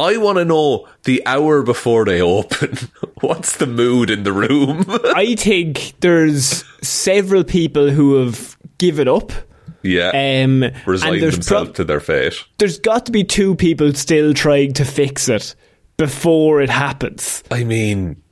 I 0.00 0.16
want 0.16 0.38
to 0.38 0.44
know 0.44 0.88
the 1.04 1.22
hour 1.26 1.62
before 1.62 2.04
they 2.06 2.20
open. 2.22 2.78
What's 3.20 3.56
the 3.58 3.66
mood 3.66 4.10
in 4.10 4.22
the 4.22 4.32
room? 4.32 4.84
I 5.14 5.34
think 5.34 5.92
there's 6.00 6.64
several 6.82 7.44
people 7.44 7.90
who 7.90 8.14
have 8.24 8.56
given 8.78 9.08
up. 9.08 9.30
yeah. 9.82 10.08
Um, 10.44 10.64
Resigned 10.86 11.22
themselves 11.22 11.68
prob- 11.68 11.74
to 11.74 11.84
their 11.84 12.00
fate. 12.00 12.34
there's 12.58 12.78
got 12.78 13.06
to 13.06 13.12
be 13.12 13.24
two 13.24 13.54
people 13.56 13.92
still 13.94 14.32
trying 14.32 14.72
to 14.74 14.84
fix 14.84 15.28
it 15.28 15.54
before 15.98 16.62
it 16.62 16.70
happens. 16.70 17.42
I 17.50 17.64
mean, 17.64 18.22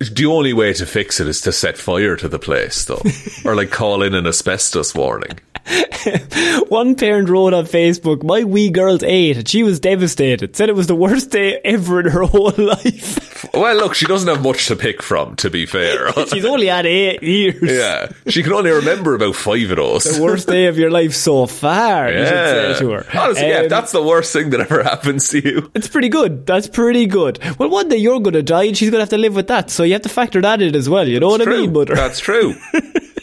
the 0.00 0.26
only 0.26 0.52
way 0.52 0.72
to 0.72 0.86
fix 0.86 1.20
it 1.20 1.26
is 1.28 1.40
to 1.42 1.52
set 1.52 1.76
fire 1.76 2.16
to 2.16 2.28
the 2.28 2.38
place, 2.38 2.84
though. 2.86 3.02
or 3.44 3.54
like 3.54 3.70
call 3.70 4.02
in 4.02 4.14
an 4.14 4.26
asbestos 4.26 4.94
warning. 4.94 5.38
One 6.68 6.94
parent 6.94 7.28
wrote 7.28 7.52
on 7.54 7.64
Facebook, 7.66 8.22
"My 8.22 8.44
wee 8.44 8.70
girl's 8.70 9.02
eight, 9.02 9.36
and 9.36 9.48
she 9.48 9.62
was 9.62 9.80
devastated. 9.80 10.56
Said 10.56 10.68
it 10.68 10.74
was 10.74 10.86
the 10.86 10.94
worst 10.94 11.30
day 11.30 11.60
ever 11.64 12.00
in 12.00 12.06
her 12.06 12.22
whole 12.24 12.52
life. 12.56 13.46
Well, 13.54 13.76
look, 13.76 13.94
she 13.94 14.06
doesn't 14.06 14.28
have 14.28 14.42
much 14.42 14.66
to 14.66 14.76
pick 14.76 15.02
from, 15.02 15.36
to 15.36 15.50
be 15.50 15.66
fair. 15.66 16.12
She's 16.32 16.44
only 16.44 16.66
had 16.66 16.86
eight 16.86 17.22
years. 17.22 17.56
yeah. 17.62 18.08
She 18.28 18.42
can 18.42 18.52
only 18.52 18.70
remember 18.70 19.14
about 19.14 19.36
five 19.36 19.70
of 19.70 19.76
those. 19.76 20.04
The 20.04 20.22
worst 20.22 20.48
day 20.48 20.66
of 20.66 20.78
your 20.78 20.90
life 20.90 21.14
so 21.14 21.46
far." 21.46 22.10
You 22.10 22.24
should 22.24 22.34
Yeah. 22.34 22.72
say 22.74 22.78
to 22.80 22.90
her. 22.92 23.06
Honestly, 23.18 23.48
yeah, 23.48 23.58
Um, 23.58 23.64
if 23.64 23.70
that's 23.70 23.92
the 23.92 24.02
worst 24.02 24.32
thing 24.32 24.50
that 24.50 24.60
ever 24.60 24.82
happens 24.82 25.28
to 25.30 25.40
you. 25.46 25.70
It's 25.74 25.88
pretty 25.88 26.08
good. 26.08 26.46
That's 26.46 26.68
pretty 26.68 27.06
good. 27.06 27.38
Well, 27.58 27.68
one 27.68 27.88
day 27.88 27.96
you're 27.96 28.20
going 28.20 28.34
to 28.34 28.42
die 28.42 28.64
and 28.64 28.76
she's 28.76 28.90
going 28.90 28.98
to 28.98 29.02
have 29.02 29.10
to 29.10 29.18
live 29.18 29.34
with 29.36 29.48
that. 29.48 29.70
So 29.70 29.82
you 29.82 29.92
have 29.94 30.02
to 30.02 30.08
factor 30.08 30.40
that 30.40 30.62
in 30.62 30.74
as 30.74 30.88
well. 30.88 31.06
You 31.08 31.20
know 31.20 31.28
what 31.28 31.42
I 31.42 31.50
mean, 31.50 31.72
mother? 31.72 31.94
That's 31.94 32.20
true. 32.20 32.54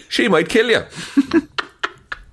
she 0.09 0.27
might 0.27 0.49
kill 0.49 0.69
you. 0.69 0.83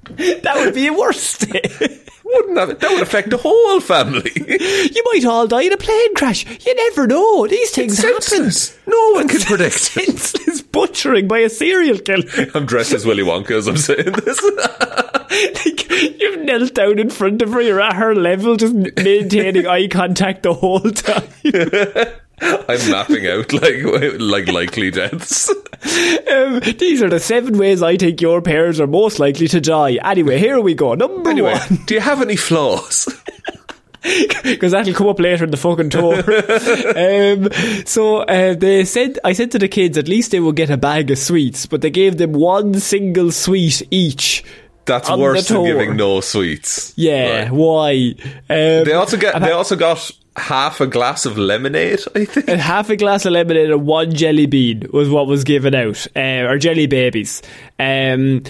That 0.05 0.55
would 0.57 0.75
be 0.75 0.91
worse. 0.91 1.39
Wouldn't 2.25 2.55
that? 2.55 2.81
That 2.81 2.91
would 2.93 3.03
affect 3.03 3.31
the 3.31 3.37
whole 3.37 3.81
family. 3.81 4.31
you 4.37 5.05
might 5.13 5.25
all 5.25 5.47
die 5.47 5.63
in 5.63 5.73
a 5.73 5.77
plane 5.77 6.15
crash. 6.15 6.45
You 6.67 6.75
never 6.75 7.07
know. 7.07 7.47
These 7.47 7.71
things 7.73 7.99
happen. 7.99 8.51
No 8.87 9.11
one 9.13 9.29
can 9.29 9.41
predict. 9.47 9.75
Senseless 9.81 10.63
butchering 10.63 11.29
by 11.29 11.39
a 11.41 11.49
serial 11.49 11.99
killer. 11.99 12.25
I'm 12.55 12.67
dressed 12.67 12.93
as 12.93 13.05
Willy 13.05 13.23
Wonka 13.25 13.53
as 13.53 13.67
I'm 13.67 13.77
saying 13.77 14.13
this. 14.13 14.43
like, 15.67 15.91
you've 16.21 16.41
knelt 16.45 16.75
down 16.75 16.99
in 16.99 17.11
front 17.11 17.43
of 17.43 17.51
her. 17.53 17.61
You're 17.61 17.81
at 17.81 17.95
her 17.97 18.15
level, 18.15 18.57
just 18.57 18.75
maintaining 18.75 19.67
eye 19.67 19.89
contact 19.89 20.43
the 20.45 20.55
whole 20.55 20.81
time. 20.81 21.29
I'm 22.45 22.91
mapping 22.91 23.27
out 23.29 23.53
like 23.53 24.19
like 24.19 24.49
likely 24.49 24.91
deaths. 24.91 25.49
Um, 25.49 26.61
these 26.79 27.03
are 27.03 27.09
the 27.09 27.21
seven 27.21 27.57
ways 27.59 27.83
I 27.83 27.97
think 27.97 28.21
your 28.21 28.41
parents 28.43 28.81
are 28.81 28.87
most 28.87 29.19
likely 29.21 29.47
to 29.49 29.61
die. 29.61 29.99
Anyway, 30.05 30.39
here 30.39 30.61
we 30.61 30.75
go. 30.75 30.95
Number 30.95 31.31
Anyway, 31.31 31.53
one. 31.53 31.79
do 31.87 31.95
you 31.95 32.01
have 32.01 32.21
any 32.23 32.37
flaws? 32.37 33.09
because 34.43 34.73
that'll 34.73 34.95
come 34.95 35.07
up 35.09 35.21
later 35.21 35.45
in 35.45 35.51
the 35.51 35.57
fucking 35.57 35.91
tour. 35.91 36.17
um, 36.97 37.85
so 37.87 38.19
uh, 38.23 38.55
they 38.55 38.85
said, 38.85 39.19
I 39.25 39.33
said 39.33 39.51
to 39.53 39.59
the 39.59 39.69
kids, 39.69 39.97
at 39.97 40.09
least 40.09 40.31
they 40.33 40.41
would 40.41 40.57
get 40.57 40.71
a 40.71 40.77
bag 40.77 41.11
of 41.11 41.19
sweets, 41.19 41.67
but 41.67 41.83
they 41.83 41.91
gave 41.91 42.19
them 42.19 42.33
one 42.33 42.75
single 42.81 43.31
sweet 43.31 43.83
each. 43.91 44.45
That's 44.85 45.09
worse 45.09 45.47
than 45.47 45.65
giving 45.65 45.97
no 45.97 46.21
sweets. 46.21 46.93
Yeah, 46.97 47.43
Right. 47.43 47.53
why? 47.53 48.15
Um, 48.51 48.85
They 48.85 48.93
also 48.95 49.17
get. 49.17 49.41
They 49.41 49.53
also 49.53 49.77
got 49.77 50.11
half 50.37 50.81
a 50.81 50.87
glass 50.87 51.27
of 51.27 51.37
lemonade. 51.37 52.01
I 52.15 52.25
think. 52.25 52.49
and 52.49 52.61
half 52.61 52.91
a 52.91 52.97
glass 52.97 53.25
of 53.27 53.33
lemonade 53.33 53.71
and 53.71 53.87
one 53.87 54.15
jelly 54.15 54.47
bean 54.47 54.87
was 54.93 55.09
what 55.09 55.27
was 55.27 55.45
given 55.45 55.75
out, 55.75 56.07
uh, 56.17 56.49
or 56.49 56.59
jelly 56.59 56.87
babies. 56.87 57.43
Um, 57.79 58.43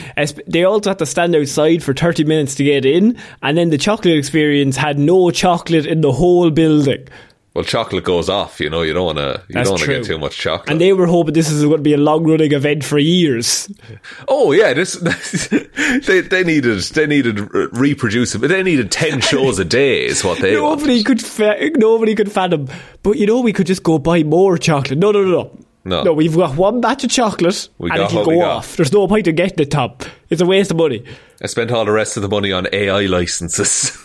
they 0.46 0.64
also 0.64 0.90
had 0.90 0.98
to 1.00 1.06
stand 1.06 1.34
outside 1.34 1.82
for 1.82 1.94
30 1.94 2.24
minutes 2.24 2.54
to 2.56 2.64
get 2.64 2.84
in, 2.84 3.18
and 3.42 3.56
then 3.56 3.70
the 3.70 3.78
chocolate 3.78 4.16
experience 4.16 4.76
had 4.76 4.98
no 4.98 5.30
chocolate 5.30 5.86
in 5.86 6.00
the 6.00 6.12
whole 6.12 6.50
building. 6.50 7.08
Well, 7.54 7.64
chocolate 7.64 8.04
goes 8.04 8.30
off. 8.30 8.60
You 8.60 8.70
know, 8.70 8.80
you 8.80 8.94
don't 8.94 9.04
want 9.04 9.18
to. 9.18 9.42
You 9.48 9.54
That's 9.54 9.68
don't 9.68 9.78
want 9.78 9.82
to 9.82 9.88
get 9.88 10.04
too 10.04 10.18
much 10.18 10.38
chocolate. 10.38 10.70
And 10.70 10.80
they 10.80 10.94
were 10.94 11.06
hoping 11.06 11.34
this 11.34 11.50
is 11.50 11.62
going 11.62 11.76
to 11.76 11.82
be 11.82 11.92
a 11.92 11.98
long 11.98 12.24
running 12.24 12.52
event 12.52 12.82
for 12.82 12.98
years. 12.98 13.70
oh 14.28 14.52
yeah, 14.52 14.72
this. 14.72 14.94
they 16.06 16.20
they 16.22 16.44
needed 16.44 16.80
they 16.80 17.06
needed 17.06 17.52
re- 17.52 17.68
reproducible. 17.72 18.48
They 18.48 18.62
needed 18.62 18.90
ten 18.90 19.20
shows 19.32 19.58
a 19.58 19.66
day. 19.66 20.06
Is 20.06 20.24
what 20.24 20.38
they. 20.38 20.54
Nobody 20.54 20.92
wanted. 20.92 21.06
could 21.06 21.22
fa- 21.22 21.70
nobody 21.76 22.14
could 22.14 22.32
fathom. 22.32 22.68
But 23.02 23.18
you 23.18 23.26
know, 23.26 23.40
we 23.40 23.52
could 23.52 23.66
just 23.66 23.82
go 23.82 23.98
buy 23.98 24.22
more 24.22 24.56
chocolate. 24.56 24.98
No, 24.98 25.10
no, 25.10 25.22
no, 25.22 25.30
no. 25.30 25.58
No. 25.84 26.04
No, 26.04 26.12
we've 26.12 26.36
got 26.36 26.56
one 26.56 26.80
batch 26.80 27.02
of 27.02 27.10
chocolate 27.10 27.68
We 27.78 27.90
and 27.90 28.00
it'll 28.02 28.24
go 28.24 28.40
off. 28.42 28.76
There's 28.76 28.92
no 28.92 29.08
point 29.08 29.26
in 29.26 29.34
getting 29.34 29.56
the 29.56 29.66
top. 29.66 30.04
It's 30.30 30.40
a 30.40 30.46
waste 30.46 30.70
of 30.70 30.76
money. 30.76 31.04
I 31.42 31.48
spent 31.48 31.72
all 31.72 31.84
the 31.84 31.90
rest 31.90 32.16
of 32.16 32.22
the 32.22 32.28
money 32.28 32.52
on 32.52 32.68
AI 32.72 33.06
licenses. 33.06 33.98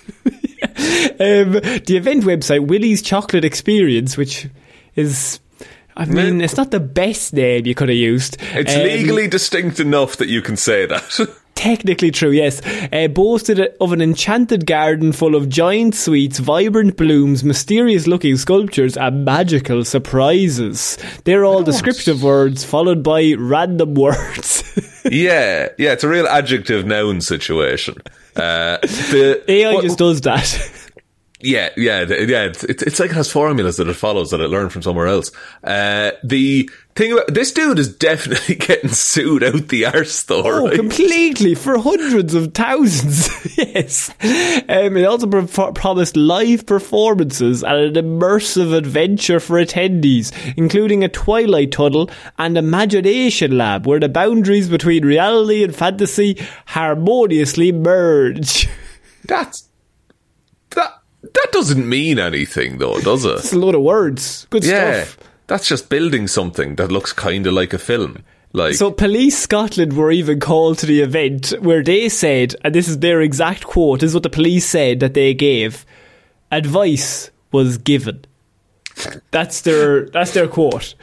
Um, 0.78 1.54
the 1.54 1.96
event 1.98 2.24
website, 2.24 2.68
Willy's 2.68 3.02
Chocolate 3.02 3.44
Experience, 3.44 4.18
which 4.18 4.48
is, 4.96 5.40
I 5.96 6.06
mean, 6.06 6.42
it's 6.42 6.58
not 6.58 6.70
the 6.72 6.80
best 6.80 7.34
name 7.34 7.66
you 7.66 7.74
could 7.74 7.90
have 7.90 7.98
used. 7.98 8.38
It's 8.54 8.76
Um, 8.76 8.84
legally 8.84 9.28
distinct 9.28 9.80
enough 9.80 10.18
that 10.18 10.28
you 10.28 10.42
can 10.42 10.56
say 10.58 10.86
that. 10.86 11.28
Technically 11.58 12.12
true, 12.12 12.30
yes. 12.30 12.62
Uh, 12.94 13.08
boasted 13.08 13.60
of 13.82 13.92
an 13.92 14.00
enchanted 14.00 14.68
garden 14.68 15.12
full 15.12 15.34
of 15.34 15.50
giant 15.50 15.96
sweets, 15.96 16.38
vibrant 16.38 16.96
blooms, 16.96 17.44
mysterious 17.44 18.06
looking 18.06 18.38
sculptures, 18.38 18.96
and 18.96 19.26
magical 19.26 19.84
surprises. 19.84 21.00
They're 21.24 21.46
all 21.46 21.64
descriptive 21.64 22.22
words 22.22 22.64
followed 22.64 23.02
by 23.02 23.34
random 23.36 23.96
words. 23.96 24.64
yeah, 25.12 25.70
yeah, 25.80 25.94
it's 25.94 26.04
a 26.04 26.08
real 26.08 26.28
adjective 26.28 26.86
noun 26.86 27.22
situation. 27.22 27.96
Uh, 28.36 28.78
the 28.78 29.44
AI 29.48 29.74
what- 29.74 29.84
just 29.84 29.98
does 29.98 30.22
that. 30.22 30.72
Yeah, 31.40 31.70
yeah, 31.78 32.02
yeah. 32.02 32.46
It's, 32.46 32.64
it's 32.64 32.82
it's 32.82 33.00
like 33.00 33.12
it 33.12 33.16
has 33.16 33.32
formulas 33.32 33.78
that 33.78 33.88
it 33.88 33.94
follows 33.94 34.32
that 34.32 34.40
it 34.40 34.48
learned 34.48 34.74
from 34.74 34.82
somewhere 34.82 35.06
else. 35.06 35.32
Uh, 35.64 36.12
the 36.24 36.68
thing 36.96 37.12
about 37.12 37.32
this 37.32 37.52
dude 37.52 37.78
is 37.78 37.96
definitely 37.96 38.56
getting 38.56 38.90
sued 38.90 39.44
out 39.44 39.68
the 39.68 39.86
arse 39.86 40.24
though. 40.24 40.42
Oh, 40.44 40.66
right? 40.66 40.76
completely 40.76 41.54
for 41.54 41.78
hundreds 41.78 42.34
of 42.34 42.56
thousands. 42.56 43.30
yes. 43.58 44.10
Um, 44.68 44.98
it 44.98 45.06
also 45.06 45.28
pro- 45.28 45.74
promised 45.74 46.18
live 46.18 46.66
performances 46.66 47.64
and 47.64 47.96
an 47.96 48.04
immersive 48.04 48.76
adventure 48.76 49.40
for 49.40 49.64
attendees, 49.64 50.32
including 50.58 51.04
a 51.04 51.10
twilight 51.10 51.72
tunnel 51.72 52.10
and 52.40 52.58
imagination 52.58 53.60
lab, 53.60 53.86
where 53.86 54.00
the 54.00 54.10
boundaries 54.10 54.70
between 54.70 55.06
reality 55.06 55.64
and 55.64 55.76
fantasy 55.76 56.44
harmoniously 56.66 57.72
merge. 57.72 58.68
That's 59.26 59.67
that 61.22 61.48
doesn't 61.52 61.88
mean 61.88 62.20
anything 62.20 62.78
though, 62.78 63.00
does 63.00 63.26
it? 63.26 63.40
It's 63.40 63.54
a 63.54 63.60
lot 63.60 63.76
of 63.76 63.82
words. 63.82 64.48
Good 64.50 64.64
yeah, 64.64 65.04
stuff. 65.04 65.18
that's 65.48 65.68
just 65.68 65.90
building 65.90 66.28
something 66.28 66.76
that 66.76 66.92
looks 66.92 67.14
kind 67.14 67.46
of 67.48 67.54
like 67.54 67.74
a 67.74 67.78
film. 67.80 68.24
Like 68.54 68.76
So, 68.76 68.92
Police 68.92 69.38
Scotland 69.38 69.94
were 69.94 70.10
even 70.12 70.40
called 70.40 70.78
to 70.80 70.86
the 70.86 71.02
event 71.02 71.54
where 71.60 71.84
they 71.84 72.08
said, 72.08 72.56
and 72.64 72.74
this 72.74 72.88
is 72.88 73.00
their 73.00 73.22
exact 73.22 73.66
quote, 73.66 74.00
this 74.00 74.10
is 74.10 74.14
what 74.14 74.24
the 74.24 74.30
police 74.30 74.66
said 74.66 75.00
that 75.02 75.14
they 75.14 75.34
gave 75.34 75.86
advice 76.52 77.30
was 77.52 77.78
given. 77.78 78.24
That's 79.32 79.62
their 79.62 80.08
that's 80.10 80.32
their 80.34 80.48
quote. 80.48 80.96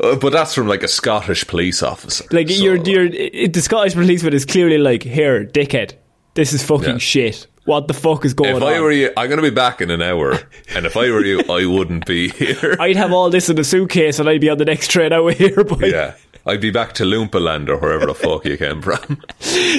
uh, 0.00 0.16
but 0.16 0.30
that's 0.30 0.54
from 0.54 0.68
like 0.68 0.82
a 0.82 0.88
Scottish 0.88 1.46
police 1.46 1.82
officer. 1.82 2.24
Like 2.30 2.48
so- 2.48 2.62
you're, 2.62 2.76
you're, 2.76 3.06
it, 3.06 3.52
the 3.52 3.60
Scottish 3.60 3.94
policeman 3.94 4.32
is 4.32 4.44
clearly 4.44 4.78
like, 4.78 5.02
here, 5.02 5.44
dickhead, 5.44 5.94
this 6.34 6.52
is 6.52 6.62
fucking 6.64 6.88
Yeah. 6.90 6.98
shit. 6.98 7.46
What 7.66 7.88
the 7.88 7.94
fuck 7.94 8.24
is 8.24 8.32
going 8.32 8.56
If 8.56 8.62
on? 8.62 8.62
If 8.62 8.78
I 8.78 8.80
were 8.80 8.92
you, 8.92 9.10
I'm 9.16 9.28
going 9.28 9.42
to 9.42 9.48
be 9.50 9.54
back 9.54 9.80
in 9.80 9.90
an 9.90 10.00
hour, 10.00 10.38
and 10.74 10.86
if 10.86 10.96
I 10.96 11.10
were 11.10 11.24
you, 11.24 11.40
I 11.50 11.66
wouldn't 11.66 12.06
be 12.06 12.28
here. 12.38 12.76
I'd 12.80 12.96
have 12.96 13.12
all 13.12 13.28
this 13.28 13.48
in 13.48 13.58
a 13.58 13.64
suitcase 13.64 14.18
and 14.18 14.28
I'd 14.28 14.40
be 14.40 14.48
on 14.48 14.58
the 14.58 14.64
next 14.64 14.88
train 14.90 15.12
out 15.12 15.26
of 15.28 15.36
here. 15.36 15.62
But 15.64 15.80
yeah, 15.88 16.14
I'd 16.46 16.60
be 16.60 16.70
back 16.70 16.92
to 16.94 17.04
Loompa 17.04 17.68
or 17.68 17.76
wherever 17.78 18.06
the 18.06 18.14
fuck 18.14 18.44
you 18.44 18.56
came 18.56 18.80
from. 18.80 19.20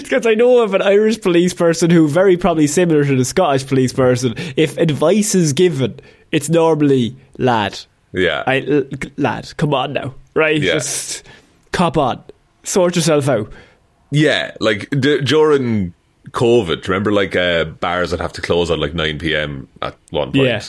Because 0.03 0.25
I 0.25 0.33
know 0.35 0.61
of 0.63 0.73
an 0.73 0.81
Irish 0.81 1.21
police 1.21 1.53
person 1.53 1.89
who 1.89 2.07
very 2.07 2.37
probably 2.37 2.67
similar 2.67 3.03
to 3.05 3.15
the 3.15 3.25
Scottish 3.25 3.65
police 3.67 3.93
person. 3.93 4.35
If 4.55 4.77
advice 4.77 5.33
is 5.35 5.53
given, 5.53 5.99
it's 6.31 6.49
normally 6.49 7.15
lad. 7.37 7.79
Yeah, 8.13 8.43
I, 8.47 8.59
l- 8.61 8.83
lad, 9.17 9.55
come 9.57 9.73
on 9.73 9.93
now, 9.93 10.13
right? 10.33 10.61
Yeah. 10.61 10.73
Just 10.75 11.23
cop 11.71 11.97
on, 11.97 12.23
sort 12.63 12.95
yourself 12.95 13.27
out. 13.29 13.51
yeah. 14.11 14.55
Like 14.59 14.89
d- 14.89 15.21
during 15.21 15.93
COVID, 16.31 16.87
remember 16.87 17.11
like 17.11 17.35
uh, 17.35 17.65
bars 17.65 18.11
that 18.11 18.19
have 18.19 18.33
to 18.33 18.41
close 18.41 18.69
at 18.71 18.79
like 18.79 18.93
9 18.93 19.19
p.m. 19.19 19.67
at 19.81 19.95
one 20.11 20.31
point. 20.31 20.45
Yeah. 20.47 20.61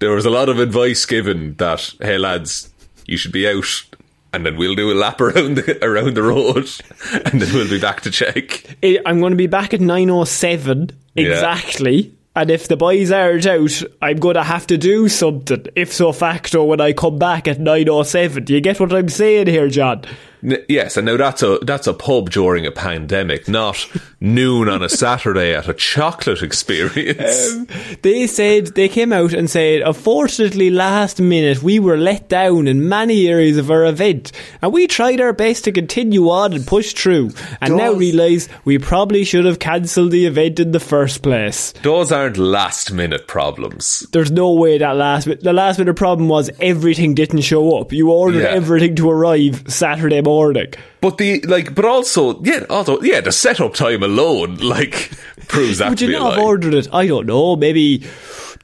There 0.00 0.10
was 0.12 0.24
a 0.26 0.30
lot 0.30 0.48
of 0.48 0.58
advice 0.60 1.04
given 1.06 1.54
that, 1.54 1.92
hey 2.00 2.18
lads, 2.18 2.72
you 3.06 3.16
should 3.16 3.32
be 3.32 3.48
out. 3.48 3.84
And 4.32 4.44
then 4.44 4.56
we'll 4.58 4.74
do 4.74 4.92
a 4.92 4.94
lap 4.94 5.20
around 5.22 5.56
the 5.56 5.82
around 5.84 6.14
the 6.14 6.22
road, 6.22 6.68
and 7.32 7.40
then 7.40 7.54
we'll 7.54 7.68
be 7.68 7.80
back 7.80 8.02
to 8.02 8.10
check. 8.10 8.76
I- 8.82 8.98
I'm 9.06 9.20
going 9.20 9.30
to 9.32 9.36
be 9.38 9.46
back 9.46 9.72
at 9.72 9.80
nine 9.80 10.10
oh 10.10 10.24
seven 10.24 10.90
Yeah. 11.14 11.28
exactly. 11.28 12.12
And 12.36 12.50
if 12.50 12.68
the 12.68 12.76
boys 12.76 13.10
aren't 13.10 13.46
out, 13.46 13.82
I'm 14.00 14.18
going 14.18 14.34
to 14.34 14.44
have 14.44 14.66
to 14.68 14.76
do 14.78 15.08
something. 15.08 15.66
If 15.74 15.92
so 15.92 16.12
facto, 16.12 16.62
when 16.62 16.80
I 16.80 16.92
come 16.92 17.18
back 17.18 17.48
at 17.48 17.58
nine 17.58 17.88
oh 17.88 18.02
seven, 18.04 18.44
do 18.44 18.52
you 18.54 18.60
get 18.60 18.78
what 18.78 18.92
I'm 18.92 19.08
saying 19.08 19.46
here, 19.48 19.68
John? 19.68 20.04
N- 20.42 20.64
yes, 20.68 20.96
and 20.96 21.06
now 21.06 21.16
that's 21.16 21.42
a 21.42 21.58
that's 21.62 21.86
a 21.86 21.94
pub 21.94 22.30
during 22.30 22.66
a 22.66 22.70
pandemic, 22.70 23.48
not 23.48 23.88
noon 24.20 24.68
on 24.68 24.82
a 24.82 24.88
Saturday 24.88 25.54
at 25.54 25.68
a 25.68 25.74
chocolate 25.74 26.42
experience. 26.42 27.52
Um, 27.54 27.66
they 28.02 28.26
said 28.26 28.68
they 28.68 28.88
came 28.88 29.12
out 29.12 29.32
and 29.32 29.48
said, 29.50 29.82
unfortunately, 29.82 30.70
last 30.70 31.20
minute 31.20 31.62
we 31.62 31.78
were 31.78 31.96
let 31.96 32.28
down 32.28 32.66
in 32.68 32.88
many 32.88 33.28
areas 33.28 33.56
of 33.58 33.70
our 33.70 33.84
event, 33.84 34.32
and 34.62 34.72
we 34.72 34.86
tried 34.86 35.20
our 35.20 35.32
best 35.32 35.64
to 35.64 35.72
continue 35.72 36.28
on 36.30 36.52
and 36.52 36.66
push 36.66 36.92
through, 36.92 37.30
and 37.60 37.76
now 37.76 37.90
Does- 37.90 37.98
realise 37.98 38.48
we 38.64 38.78
probably 38.78 39.24
should 39.24 39.44
have 39.44 39.58
cancelled 39.58 40.10
the 40.12 40.26
event 40.26 40.60
in 40.60 40.72
the 40.72 40.80
first 40.80 41.22
place. 41.22 41.72
Those 41.82 42.12
aren't 42.12 42.36
last 42.38 42.92
minute 42.92 43.26
problems. 43.26 44.06
There's 44.12 44.30
no 44.30 44.52
way 44.52 44.78
that 44.78 44.96
last 44.96 45.26
minute, 45.26 45.42
the 45.42 45.52
last 45.52 45.78
minute 45.78 45.96
problem 45.96 46.28
was 46.28 46.50
everything 46.60 47.14
didn't 47.14 47.40
show 47.42 47.78
up. 47.78 47.92
You 47.92 48.10
ordered 48.10 48.42
Yeah. 48.42 48.48
everything 48.50 48.94
to 48.96 49.10
arrive 49.10 49.64
Saturday 49.68 50.20
morning. 50.28 50.72
But 51.00 51.16
the 51.16 51.40
like, 51.42 51.74
but 51.74 51.84
also, 51.84 52.42
yeah, 52.42 52.66
also, 52.68 53.00
yeah, 53.00 53.20
the 53.20 53.32
setup 53.32 53.74
time 53.74 54.02
alone, 54.02 54.56
like, 54.74 55.10
proves 55.48 55.78
that 55.78 55.90
Would 55.90 55.98
to 55.98 56.06
you 56.06 56.18
not 56.18 56.34
have 56.34 56.44
ordered 56.44 56.74
it? 56.74 56.88
I 56.92 57.06
don't 57.06 57.26
know. 57.26 57.56
Maybe 57.56 58.04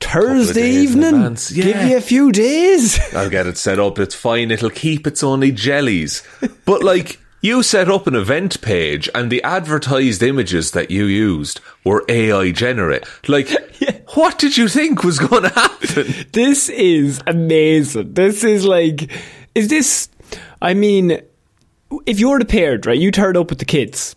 Thursday 0.00 0.70
evening. 0.70 1.14
advance, 1.14 1.50
Give 1.50 1.66
yeah. 1.66 1.86
you 1.86 1.96
a 1.96 2.00
few 2.00 2.32
days. 2.32 3.00
I'll 3.14 3.30
get 3.30 3.46
it 3.46 3.56
set 3.56 3.78
up. 3.78 3.98
It's 3.98 4.14
fine. 4.14 4.50
It'll 4.50 4.70
keep. 4.70 5.06
It's 5.06 5.22
only 5.22 5.52
jellies. 5.52 6.22
But 6.66 6.82
like, 6.82 7.18
you 7.40 7.62
set 7.62 7.88
up 7.90 8.06
an 8.06 8.14
event 8.14 8.60
page, 8.60 9.08
and 9.14 9.30
the 9.30 9.42
advertised 9.42 10.22
images 10.22 10.70
that 10.72 10.90
you 10.90 11.04
used 11.04 11.60
were 11.84 12.04
AI 12.08 12.50
generate. 12.52 13.04
Like, 13.28 13.48
what 14.14 14.38
did 14.38 14.56
you 14.56 14.68
think 14.68 15.04
was 15.04 15.18
going 15.18 15.44
to 15.44 15.50
happen? 15.50 16.26
this 16.32 16.68
is 16.68 17.20
amazing. 17.26 18.14
This 18.14 18.44
is 18.44 18.64
like, 18.64 19.10
is 19.54 19.68
this? 19.68 20.08
I 20.60 20.74
mean, 20.74 21.20
if 22.06 22.20
you're 22.20 22.38
the 22.38 22.44
parent, 22.44 22.86
right? 22.86 22.98
You 22.98 23.10
turn 23.10 23.36
up 23.36 23.50
with 23.50 23.58
the 23.58 23.64
kids. 23.64 24.16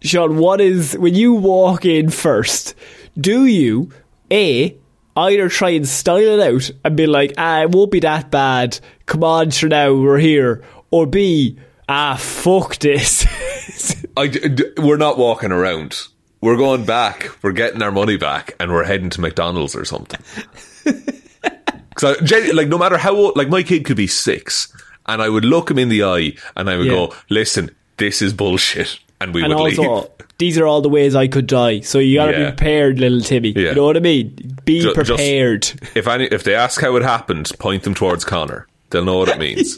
Sean, 0.00 0.36
what 0.36 0.60
is 0.60 0.96
when 0.98 1.14
you 1.14 1.34
walk 1.34 1.84
in 1.84 2.10
first? 2.10 2.74
Do 3.18 3.46
you 3.46 3.90
a 4.30 4.76
either 5.16 5.48
try 5.48 5.70
and 5.70 5.88
style 5.88 6.18
it 6.18 6.40
out 6.40 6.70
and 6.84 6.96
be 6.96 7.06
like, 7.06 7.34
ah, 7.38 7.62
it 7.62 7.70
won't 7.70 7.90
be 7.90 8.00
that 8.00 8.30
bad. 8.30 8.78
Come 9.06 9.24
on, 9.24 9.50
sure 9.50 9.68
now 9.68 9.94
we're 9.94 10.18
here, 10.18 10.64
or 10.90 11.06
b 11.06 11.58
ah, 11.88 12.16
fuck 12.16 12.76
this. 12.78 13.26
I 14.16 14.30
we're 14.78 14.96
not 14.96 15.18
walking 15.18 15.52
around. 15.52 16.00
We're 16.40 16.56
going 16.56 16.84
back. 16.84 17.30
We're 17.42 17.52
getting 17.52 17.80
our 17.80 17.92
money 17.92 18.16
back, 18.16 18.54
and 18.60 18.70
we're 18.70 18.84
heading 18.84 19.10
to 19.10 19.20
McDonald's 19.20 19.74
or 19.74 19.84
something. 19.84 20.20
Because 21.94 22.52
like, 22.52 22.66
no 22.66 22.76
matter 22.76 22.98
how 22.98 23.14
old, 23.14 23.36
like 23.36 23.48
my 23.48 23.62
kid 23.62 23.84
could 23.84 23.96
be 23.96 24.08
six, 24.08 24.66
and 25.06 25.20
I 25.22 25.28
would 25.28 25.44
look 25.44 25.70
him 25.70 25.78
in 25.78 25.88
the 25.88 26.02
eye, 26.04 26.32
and 26.56 26.68
I 26.70 26.76
would 26.76 26.86
Yeah. 26.86 26.92
go, 26.92 27.14
"Listen, 27.30 27.70
this 27.96 28.20
is 28.22 28.32
bullshit," 28.32 28.98
and 29.20 29.34
we 29.34 29.42
and 29.42 29.54
would 29.54 29.62
leave. 29.62 29.78
also, 29.78 30.10
these 30.38 30.58
are 30.58 30.66
all 30.66 30.80
the 30.80 30.88
ways 30.88 31.14
I 31.14 31.26
could 31.28 31.46
die. 31.46 31.80
So 31.80 31.98
you 31.98 32.16
gotta 32.16 32.32
Yeah. 32.32 32.38
be 32.38 32.44
prepared, 32.50 32.98
little 33.00 33.20
Timmy. 33.20 33.52
Yeah. 33.54 33.70
You 33.70 33.74
know 33.76 33.84
what 33.84 33.96
I 33.96 34.00
mean? 34.00 34.56
Be 34.64 34.80
Ju- 34.80 34.94
just- 34.94 35.08
prepared. 35.08 35.72
If 35.94 36.08
any, 36.08 36.24
if 36.26 36.42
they 36.44 36.54
ask 36.54 36.80
how 36.80 36.96
it 36.96 37.02
happened, 37.02 37.50
point 37.58 37.82
them 37.84 37.94
towards 37.94 38.24
Conor. 38.24 38.66
They'll 38.90 39.04
know 39.04 39.18
what 39.18 39.28
it 39.28 39.38
means. 39.46 39.76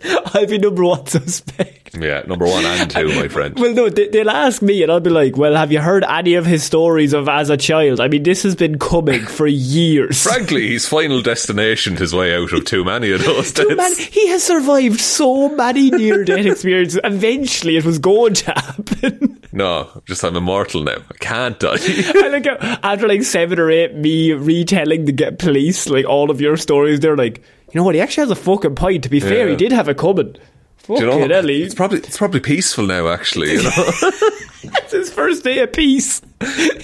I'll 0.34 0.46
be 0.46 0.58
number 0.58 0.84
one 0.84 1.06
suspect. 1.06 1.96
yeah, 1.98 2.22
number 2.26 2.44
one 2.46 2.64
and 2.64 2.90
two, 2.90 3.08
my 3.16 3.28
friend. 3.28 3.58
Well, 3.58 3.72
no, 3.74 3.88
they, 3.88 4.08
they'll 4.08 4.30
ask 4.30 4.60
me, 4.62 4.82
and 4.82 4.92
I'll 4.92 5.00
be 5.00 5.10
like, 5.10 5.36
"Well, 5.36 5.54
have 5.54 5.72
you 5.72 5.80
heard 5.80 6.04
any 6.04 6.34
of 6.34 6.44
his 6.46 6.62
stories 6.62 7.12
of 7.14 7.28
as 7.28 7.50
a 7.50 7.56
child? 7.56 7.98
I 8.00 8.08
mean, 8.08 8.22
this 8.22 8.42
has 8.42 8.54
been 8.54 8.78
coming 8.78 9.24
for 9.26 9.46
years. 9.46 10.22
Frankly, 10.22 10.68
his 10.68 10.86
final 10.86 11.22
destination 11.22 11.96
his 11.96 12.14
way 12.14 12.34
out 12.36 12.52
of 12.52 12.64
too 12.64 12.84
many 12.84 13.10
of 13.12 13.24
those 13.24 13.52
Too 13.52 13.74
many- 13.74 14.02
he 14.02 14.28
has 14.28 14.44
survived 14.44 15.00
so 15.00 15.48
many 15.48 15.90
near-death 15.90 16.46
experiences. 16.46 17.00
Eventually, 17.02 17.76
it 17.76 17.84
was 17.84 17.98
going 17.98 18.34
to 18.34 18.52
happen. 18.52 19.40
No, 19.52 20.02
just 20.04 20.22
I'm 20.24 20.36
immortal 20.36 20.82
now. 20.84 20.96
I 21.10 21.14
can't 21.20 21.58
die. 21.58 21.76
I 21.80 22.28
like 22.28 22.46
after 22.46 23.08
like 23.08 23.22
seven 23.22 23.58
or 23.58 23.70
eight, 23.70 23.94
me 23.94 24.32
retelling 24.32 25.06
the 25.06 25.12
get 25.12 25.38
police 25.38 25.88
like 25.88 26.04
all 26.04 26.30
of 26.30 26.40
your 26.40 26.56
stories. 26.58 27.00
They're 27.00 27.16
like, 27.16 27.42
you 27.72 27.78
know 27.80 27.84
what? 27.84 27.94
He 27.94 28.00
actually 28.00 28.22
has 28.22 28.30
a 28.30 28.36
fucking 28.36 28.74
point. 28.74 29.02
To 29.04 29.08
be 29.08 29.20
fair, 29.20 29.44
Yeah. 29.46 29.50
he 29.50 29.56
did 29.56 29.72
have 29.72 29.88
a 29.88 29.94
coming. 29.94 30.36
Fucking 30.78 31.02
you 31.04 31.10
know, 31.10 31.18
hell, 31.28 31.48
it's 31.50 31.74
probably 31.74 31.98
it's 31.98 32.16
probably 32.16 32.40
peaceful 32.40 32.86
now. 32.86 33.08
Actually, 33.08 33.52
you 33.52 33.62
know, 33.62 33.70
it's 34.62 34.92
his 34.92 35.12
first 35.12 35.44
day 35.44 35.58
of 35.60 35.72
peace 35.72 36.22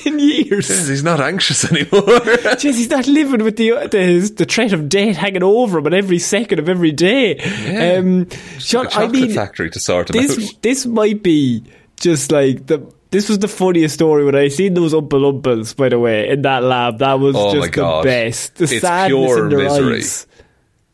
in 0.05 0.19
years. 0.19 0.69
he's 0.89 1.03
not 1.03 1.21
anxious 1.21 1.65
anymore. 1.71 2.03
Jeez, 2.61 2.75
he's 2.75 2.91
not 2.91 3.07
living 3.07 3.43
with 3.43 3.57
the, 3.57 3.71
the 3.91 4.31
the 4.37 4.45
threat 4.45 4.75
of 4.75 4.91
death 4.91 5.17
hanging 5.17 5.43
over 5.43 5.79
him 5.79 5.87
at 5.87 5.95
every 5.95 6.19
second 6.19 6.59
of 6.59 6.69
every 6.69 6.93
day. 6.93 7.39
Um, 7.39 8.27
a 8.31 8.35
I 8.35 8.59
chocolate 8.59 9.11
mean, 9.13 9.31
factory 9.33 9.71
to 9.71 9.81
sort 9.81 10.11
him 10.15 10.21
this 10.21 10.51
out. 10.53 10.63
this 10.63 10.85
might 10.87 11.23
be 11.23 11.65
just 11.99 12.31
like 12.31 12.67
the. 12.67 12.87
This 13.11 13.29
was 13.29 13.39
the 13.39 13.47
funniest 13.49 13.95
story 13.95 14.25
when 14.25 14.35
I 14.35 14.49
seen 14.49 14.75
those 14.75 14.93
Oompa 14.93 15.11
Loompas, 15.11 15.77
by 15.77 15.89
the 15.89 16.01
way, 16.01 16.29
in 16.31 16.43
that 16.43 16.65
lab. 16.65 16.99
That 16.99 17.21
was 17.21 17.37
Oh 17.39 17.55
just 17.55 17.73
the 17.73 18.01
best. 18.03 18.57
The 18.57 18.65
It's 18.65 18.81
sadness 18.81 19.09
pure 19.09 19.45
in 19.45 19.49
their 19.51 19.59
misery. 19.69 19.97
eyes. 19.99 20.27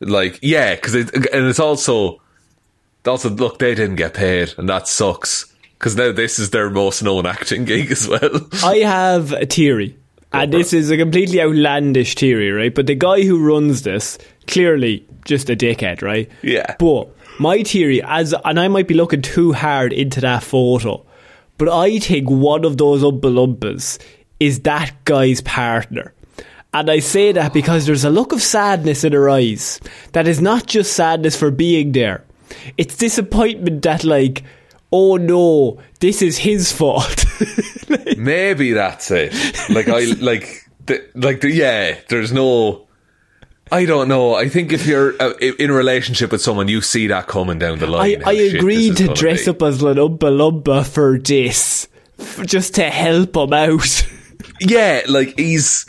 Like, 0.00 0.38
yeah, 0.42 0.74
because 0.74 0.94
it, 0.94 1.14
and 1.14 1.46
it's 1.46 1.60
also, 1.60 2.20
also 3.06 3.30
look, 3.30 3.58
they 3.58 3.74
didn't 3.74 3.96
get 3.96 4.14
paid, 4.14 4.54
and 4.56 4.68
that 4.68 4.88
sucks. 4.88 5.46
Because 5.78 5.96
now 5.96 6.12
this 6.12 6.38
is 6.38 6.50
their 6.50 6.68
most 6.68 7.02
known 7.02 7.24
acting 7.26 7.64
gig 7.64 7.90
as 7.90 8.06
well. 8.06 8.48
I 8.64 8.78
have 8.78 9.32
a 9.32 9.46
theory. 9.46 9.96
And 10.32 10.52
this 10.52 10.72
is 10.72 10.90
a 10.90 10.96
completely 10.96 11.40
outlandish 11.40 12.14
theory, 12.14 12.52
right? 12.52 12.72
But 12.74 12.86
the 12.86 12.94
guy 12.94 13.22
who 13.22 13.44
runs 13.44 13.82
this, 13.82 14.16
clearly 14.46 15.04
just 15.24 15.50
a 15.50 15.56
dickhead, 15.56 16.02
right? 16.02 16.30
Yeah. 16.42 16.76
But 16.78 17.08
my 17.40 17.62
theory, 17.62 18.02
as 18.02 18.34
and 18.44 18.60
I 18.60 18.68
might 18.68 18.86
be 18.86 18.94
looking 18.94 19.22
too 19.22 19.52
hard 19.52 19.92
into 19.92 20.20
that 20.20 20.42
photo, 20.44 21.04
but 21.58 21.68
I 21.68 21.98
think 21.98 22.30
one 22.30 22.64
of 22.64 22.76
those 22.76 23.02
Oompa 23.02 23.22
Loompas 23.22 23.98
is 24.38 24.60
that 24.60 24.92
guy's 25.04 25.40
partner. 25.40 26.14
And 26.72 26.90
I 26.90 27.00
say 27.00 27.32
that 27.32 27.52
because 27.52 27.86
there's 27.86 28.04
a 28.04 28.10
look 28.10 28.32
of 28.32 28.42
sadness 28.42 29.02
in 29.02 29.12
her 29.12 29.28
eyes 29.28 29.80
that 30.12 30.28
is 30.28 30.40
not 30.40 30.66
just 30.66 30.92
sadness 30.92 31.36
for 31.36 31.50
being 31.50 31.92
there. 31.92 32.24
It's 32.76 32.96
disappointment 32.96 33.82
that, 33.82 34.04
like, 34.04 34.44
oh 34.92 35.16
no, 35.16 35.80
this 36.00 36.22
is 36.22 36.38
his 36.38 36.72
fault. 36.72 37.24
Maybe 38.16 38.72
that's 38.72 39.10
it. 39.10 39.32
Like 39.68 39.88
I 39.88 40.04
like 40.20 40.68
the, 40.86 41.04
like 41.14 41.40
the, 41.40 41.50
yeah. 41.50 41.98
There's 42.08 42.32
no. 42.32 42.86
I 43.72 43.84
don't 43.84 44.08
know. 44.08 44.34
I 44.34 44.48
think 44.48 44.72
if 44.72 44.84
you're 44.84 45.14
uh, 45.22 45.34
in 45.38 45.70
a 45.70 45.72
relationship 45.72 46.32
with 46.32 46.42
someone, 46.42 46.66
you 46.66 46.80
see 46.80 47.06
that 47.06 47.28
coming 47.28 47.60
down 47.60 47.78
the 47.78 47.86
line. 47.86 48.20
I 48.24 48.34
shit 48.34 48.56
agreed 48.56 48.96
to 48.96 49.14
dress 49.14 49.44
be. 49.44 49.52
up 49.52 49.62
as 49.62 49.80
an 49.80 49.96
Oompa 49.96 50.18
Loompa 50.18 50.84
for 50.84 51.18
this, 51.18 51.86
just 52.44 52.74
to 52.76 52.90
help 52.90 53.36
him 53.36 53.52
out. 53.52 54.06
Yeah, 54.62 55.02
like 55.08 55.38
he's 55.38 55.86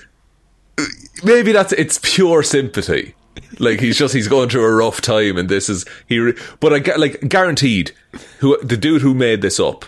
maybe 1.24 1.52
that's 1.52 1.72
it's 1.74 2.00
pure 2.02 2.44
sympathy. 2.44 3.16
Like 3.60 3.80
he's 3.80 3.98
just 3.98 4.14
he's 4.14 4.28
going 4.28 4.50
through 4.50 4.66
a 4.66 4.72
rough 4.76 5.02
time, 5.02 5.38
and 5.38 5.50
this 5.50 5.70
is 5.70 5.86
he. 6.08 6.20
Re- 6.20 6.38
but 6.60 6.74
I 6.74 6.80
gu- 6.80 6.98
like 6.98 7.28
guaranteed, 7.28 7.92
who 8.40 8.58
the 8.64 8.78
dude 8.78 9.02
who 9.02 9.14
made 9.14 9.42
this 9.42 9.60
up 9.60 9.86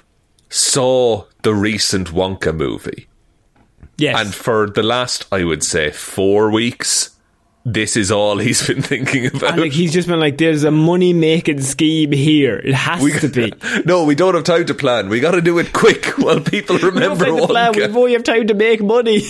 saw 0.49 1.25
the 1.43 1.53
recent 1.55 2.09
Wonka 2.11 2.55
movie, 2.55 3.07
Yes. 3.97 4.19
and 4.19 4.33
for 4.33 4.69
the 4.69 4.83
last 4.83 5.25
I 5.31 5.43
would 5.43 5.63
say 5.63 5.91
four 5.91 6.51
weeks, 6.51 7.12
this 7.65 7.95
is 7.95 8.11
all 8.11 8.37
he's 8.37 8.65
been 8.67 8.81
thinking 8.93 9.27
about. 9.27 9.53
And, 9.53 9.61
like 9.61 9.71
he's 9.71 9.93
just 9.93 10.07
been 10.07 10.19
like, 10.19 10.37
"There's 10.37 10.63
a 10.63 10.71
money 10.71 11.13
making 11.13 11.61
scheme 11.61 12.11
here. 12.11 12.57
It 12.57 12.73
has 12.73 13.21
to 13.21 13.29
be." 13.29 13.53
no, 13.85 14.03
we 14.03 14.15
don't 14.15 14.35
have 14.35 14.43
time 14.43 14.65
to 14.65 14.73
plan. 14.73 15.09
We 15.09 15.19
got 15.19 15.31
to 15.31 15.41
do 15.41 15.59
it 15.59 15.73
quick 15.73 16.05
while 16.17 16.39
people 16.39 16.75
We 16.75 16.81
don't 16.81 16.93
remember 16.95 17.25
have 17.25 17.33
time 17.35 17.37
to 17.37 17.47
plan. 17.47 17.73
We 17.73 17.83
only 17.99 18.13
have 18.13 18.23
time 18.23 18.47
to 18.47 18.53
make 18.53 18.81
money. 18.81 19.25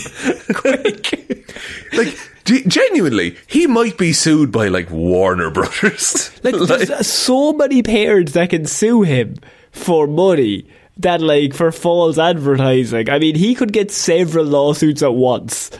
Quick. 0.54 1.54
like 1.92 2.18
ge- 2.44 2.66
genuinely, 2.66 3.36
he 3.46 3.66
might 3.66 3.96
be 3.98 4.12
sued 4.12 4.50
by 4.50 4.68
like 4.68 4.90
Warner 4.90 5.50
Brothers. 5.50 6.30
Like, 6.42 6.56
there's 6.56 7.06
so 7.06 7.52
many 7.52 7.82
parents 7.82 8.32
that 8.32 8.50
can 8.50 8.66
sue 8.66 9.02
him 9.02 9.36
for 9.70 10.06
money 10.06 10.66
that, 10.98 11.20
like, 11.20 11.54
for 11.54 11.72
false 11.72 12.18
advertising. 12.18 13.10
I 13.10 13.18
mean, 13.18 13.34
he 13.34 13.54
could 13.54 13.72
get 13.72 13.90
several 13.90 14.44
lawsuits 14.44 15.02
at 15.02 15.14
once. 15.14 15.70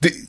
The- 0.00 0.28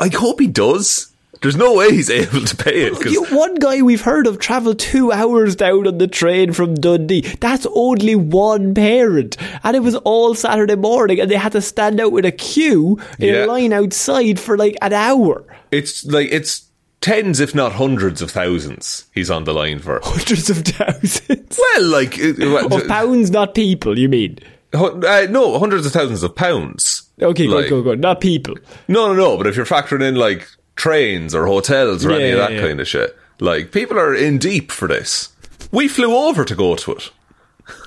I 0.00 0.08
hope 0.08 0.40
he 0.40 0.46
does. 0.46 1.10
There's 1.42 1.56
no 1.56 1.74
way 1.74 1.90
he's 1.90 2.08
able 2.22 2.40
to 2.46 2.56
pay 2.56 2.84
it. 2.86 3.04
You, 3.04 3.24
one 3.26 3.56
guy 3.56 3.82
we've 3.82 4.00
heard 4.00 4.26
of 4.26 4.38
travelled 4.38 4.78
two 4.78 5.12
hours 5.12 5.54
down 5.56 5.86
on 5.86 5.98
the 5.98 6.06
train 6.08 6.52
from 6.54 6.74
Dundee. 6.74 7.20
That's 7.40 7.66
only 7.74 8.14
one 8.14 8.74
parent. 8.74 9.36
And 9.62 9.76
it 9.76 9.80
was 9.80 9.94
all 9.96 10.34
Saturday 10.34 10.76
morning, 10.76 11.20
and 11.20 11.30
they 11.30 11.36
had 11.36 11.52
to 11.52 11.60
stand 11.60 12.00
out 12.00 12.12
with 12.12 12.24
a 12.24 12.32
queue 12.32 12.98
in 13.18 13.34
Yeah. 13.34 13.44
a 13.44 13.46
line 13.46 13.72
outside 13.74 14.40
for 14.40 14.56
like 14.56 14.76
an 14.80 14.92
hour. 14.94 15.44
it's 15.70 16.04
like 16.06 16.28
it's 16.32 16.62
tens, 17.02 17.40
if 17.40 17.54
not 17.54 17.72
hundreds 17.72 18.22
of 18.22 18.30
thousands. 18.30 19.04
He's 19.14 19.30
on 19.30 19.44
the 19.44 19.52
line 19.52 19.80
for. 19.80 20.00
Hundreds 20.02 20.48
of 20.48 20.58
thousands. 20.58 21.58
Well, 21.58 21.84
like 21.84 22.18
Of 22.18 22.88
pounds, 22.88 23.30
not 23.30 23.54
people, 23.54 23.98
you 23.98 24.08
mean? 24.08 24.38
uh, 24.72 25.26
no, 25.28 25.58
hundreds 25.58 25.84
of 25.84 25.92
thousands 25.92 26.22
of 26.22 26.34
pounds. 26.34 27.02
Okay, 27.20 27.46
Like- 27.46 27.68
good, 27.68 27.70
good, 27.70 27.84
good. 27.84 28.00
Not 28.00 28.20
people. 28.20 28.54
No, 28.88 29.08
no, 29.08 29.14
no. 29.14 29.36
But 29.36 29.46
if 29.46 29.56
you're 29.56 29.66
factoring 29.66 30.02
in 30.02 30.16
like 30.16 30.48
trains 30.76 31.34
or 31.34 31.46
hotels 31.46 32.04
or 32.04 32.12
any 32.12 32.30
of 32.30 32.38
that 32.38 32.52
yeah. 32.52 32.60
kind 32.60 32.80
of 32.80 32.88
shit, 32.88 33.16
like 33.40 33.70
people 33.72 33.98
are 33.98 34.14
in 34.14 34.38
deep 34.38 34.72
for 34.72 34.88
this. 34.88 35.30
We 35.70 35.88
flew 35.88 36.14
over 36.14 36.44
to 36.44 36.54
go 36.54 36.76
to 36.76 36.92
it. 36.92 37.10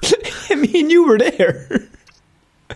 I 0.49 0.55
mean, 0.55 0.89
you 0.89 1.07
were 1.07 1.17
there. 1.17 1.89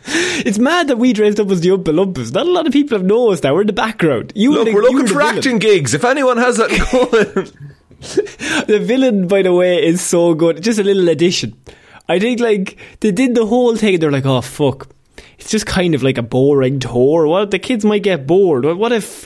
It's 0.05 0.57
mad 0.57 0.87
that 0.87 0.97
we 0.97 1.11
dressed 1.11 1.39
up 1.39 1.51
as 1.51 1.59
the 1.61 1.69
Oompa 1.69 1.93
Loompas. 1.93 2.33
Not 2.33 2.45
a 2.45 2.49
lot 2.51 2.65
of 2.65 2.73
people 2.73 2.97
have 2.97 3.05
noticed 3.05 3.43
that. 3.43 3.53
We're 3.53 3.61
in 3.61 3.67
the 3.67 3.73
background. 3.73 4.31
You 4.35 4.53
Look, 4.53 4.65
the, 4.65 4.73
we're 4.73 4.81
looking 4.81 5.05
for 5.05 5.21
acting 5.21 5.59
gigs. 5.59 5.93
If 5.93 6.05
anyone 6.05 6.37
has 6.37 6.57
that 6.57 6.69
going. 6.91 7.49
The 8.67 8.79
villain, 8.81 9.27
by 9.27 9.43
the 9.43 9.53
way, 9.53 9.85
is 9.85 10.01
so 10.01 10.33
good. 10.33 10.63
Just 10.63 10.79
a 10.79 10.83
little 10.83 11.07
addition. 11.09 11.55
I 12.09 12.17
think, 12.17 12.39
like, 12.39 12.77
they 13.01 13.11
did 13.11 13.35
the 13.35 13.45
whole 13.45 13.75
thing 13.75 13.99
they're 13.99 14.11
like, 14.11 14.25
oh, 14.25 14.41
fuck. 14.41 14.89
It's 15.41 15.49
just 15.49 15.65
kind 15.65 15.95
of 15.95 16.03
like 16.03 16.19
a 16.19 16.23
boring 16.23 16.79
tour. 16.79 17.25
What 17.25 17.49
the 17.49 17.59
kids 17.59 17.83
might 17.83 18.03
get 18.03 18.27
bored. 18.27 18.63
What 18.63 18.91
if, 18.91 19.25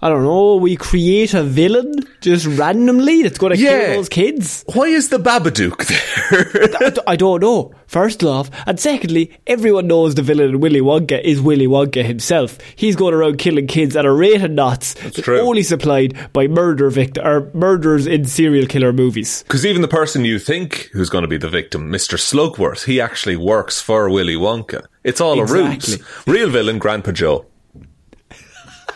I 0.00 0.08
don't 0.08 0.22
know, 0.22 0.56
we 0.56 0.76
create 0.76 1.34
a 1.34 1.42
villain 1.42 1.92
just 2.20 2.46
randomly 2.46 3.22
that's 3.22 3.38
going 3.38 3.56
to 3.56 3.58
Yeah. 3.60 3.86
kill 3.86 3.94
those 3.96 4.08
kids? 4.08 4.64
Why 4.72 4.84
is 4.84 5.08
the 5.08 5.18
Babadook 5.18 5.86
there? 5.86 7.02
I 7.06 7.16
don't 7.16 7.40
know. 7.42 7.72
First 7.86 8.22
off, 8.22 8.50
and 8.66 8.78
secondly, 8.78 9.36
everyone 9.46 9.86
knows 9.86 10.14
the 10.14 10.22
villain 10.22 10.50
in 10.50 10.60
Willy 10.60 10.80
Wonka 10.80 11.20
is 11.22 11.40
Willy 11.40 11.66
Wonka 11.66 12.04
himself. 12.04 12.58
He's 12.76 12.94
going 12.96 13.14
around 13.14 13.38
killing 13.38 13.66
kids 13.66 13.96
at 13.96 14.04
a 14.04 14.12
rate 14.12 14.42
of 14.42 14.50
knots 14.50 14.94
that's 14.94 15.20
true. 15.20 15.40
only 15.40 15.62
supplied 15.62 16.32
by 16.32 16.46
murder 16.48 16.90
victim 16.90 17.26
or 17.26 17.50
murderers 17.54 18.06
in 18.06 18.24
serial 18.26 18.66
killer 18.66 18.92
movies. 18.92 19.42
Because 19.44 19.64
even 19.66 19.82
the 19.82 19.88
person 19.88 20.24
you 20.24 20.38
think 20.38 20.90
who's 20.92 21.08
going 21.10 21.22
to 21.22 21.28
be 21.28 21.38
the 21.38 21.48
victim, 21.48 21.90
Mr. 21.90 22.18
Slugworth, 22.18 22.84
he 22.84 23.00
actually 23.00 23.36
works 23.36 23.80
for 23.80 24.08
Willy 24.10 24.36
Wonka. 24.36 24.84
It's 25.02 25.20
all 25.20 25.40
a 25.40 25.44
ruse. 25.46 25.98
Real 26.26 26.50
villain, 26.50 26.78
Grandpa 26.78 27.12
Joe. 27.12 27.46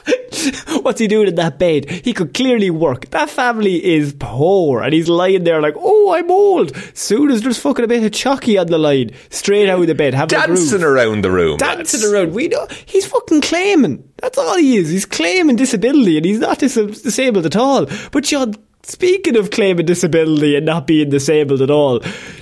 What's 0.82 0.98
he 0.98 1.06
doing 1.06 1.28
in 1.28 1.34
that 1.36 1.58
bed? 1.58 1.88
He 1.88 2.12
could 2.12 2.34
clearly 2.34 2.70
work. 2.70 3.10
That 3.10 3.30
family 3.30 3.84
is 3.84 4.14
poor, 4.18 4.82
and 4.82 4.92
he's 4.92 5.08
lying 5.08 5.44
there 5.44 5.60
like, 5.60 5.74
"Oh, 5.78 6.12
I'm 6.14 6.30
old." 6.30 6.74
Soon 6.94 7.30
as 7.30 7.42
there's 7.42 7.58
fucking 7.58 7.84
a 7.84 7.88
bit 7.88 8.02
of 8.02 8.12
chalky 8.12 8.58
on 8.58 8.66
the 8.66 8.78
line, 8.78 9.10
straight 9.30 9.68
out 9.68 9.80
of 9.80 9.86
the 9.86 9.94
bed. 9.94 10.14
Dancing 10.28 10.82
around 10.82 11.22
the 11.22 11.30
room. 11.30 11.58
dancing 11.58 12.00
lads. 12.00 12.12
around. 12.12 12.34
We 12.34 12.48
know 12.48 12.66
he's 12.86 13.06
fucking 13.06 13.42
claiming. 13.42 14.02
That's 14.18 14.38
all 14.38 14.56
he 14.56 14.76
is. 14.78 14.90
He's 14.90 15.06
claiming 15.06 15.56
disability, 15.56 16.16
and 16.16 16.26
he's 16.26 16.40
not 16.40 16.58
dis- 16.58 16.74
disabled 17.02 17.46
at 17.46 17.56
all. 17.56 17.86
But 18.10 18.26
Sean, 18.26 18.54
speaking 18.84 19.36
of 19.36 19.50
claiming 19.50 19.86
disability 19.86 20.56
and 20.56 20.66
not 20.66 20.86
being 20.86 21.08
disabled 21.10 21.62
at 21.62 21.70
all, 21.70 22.00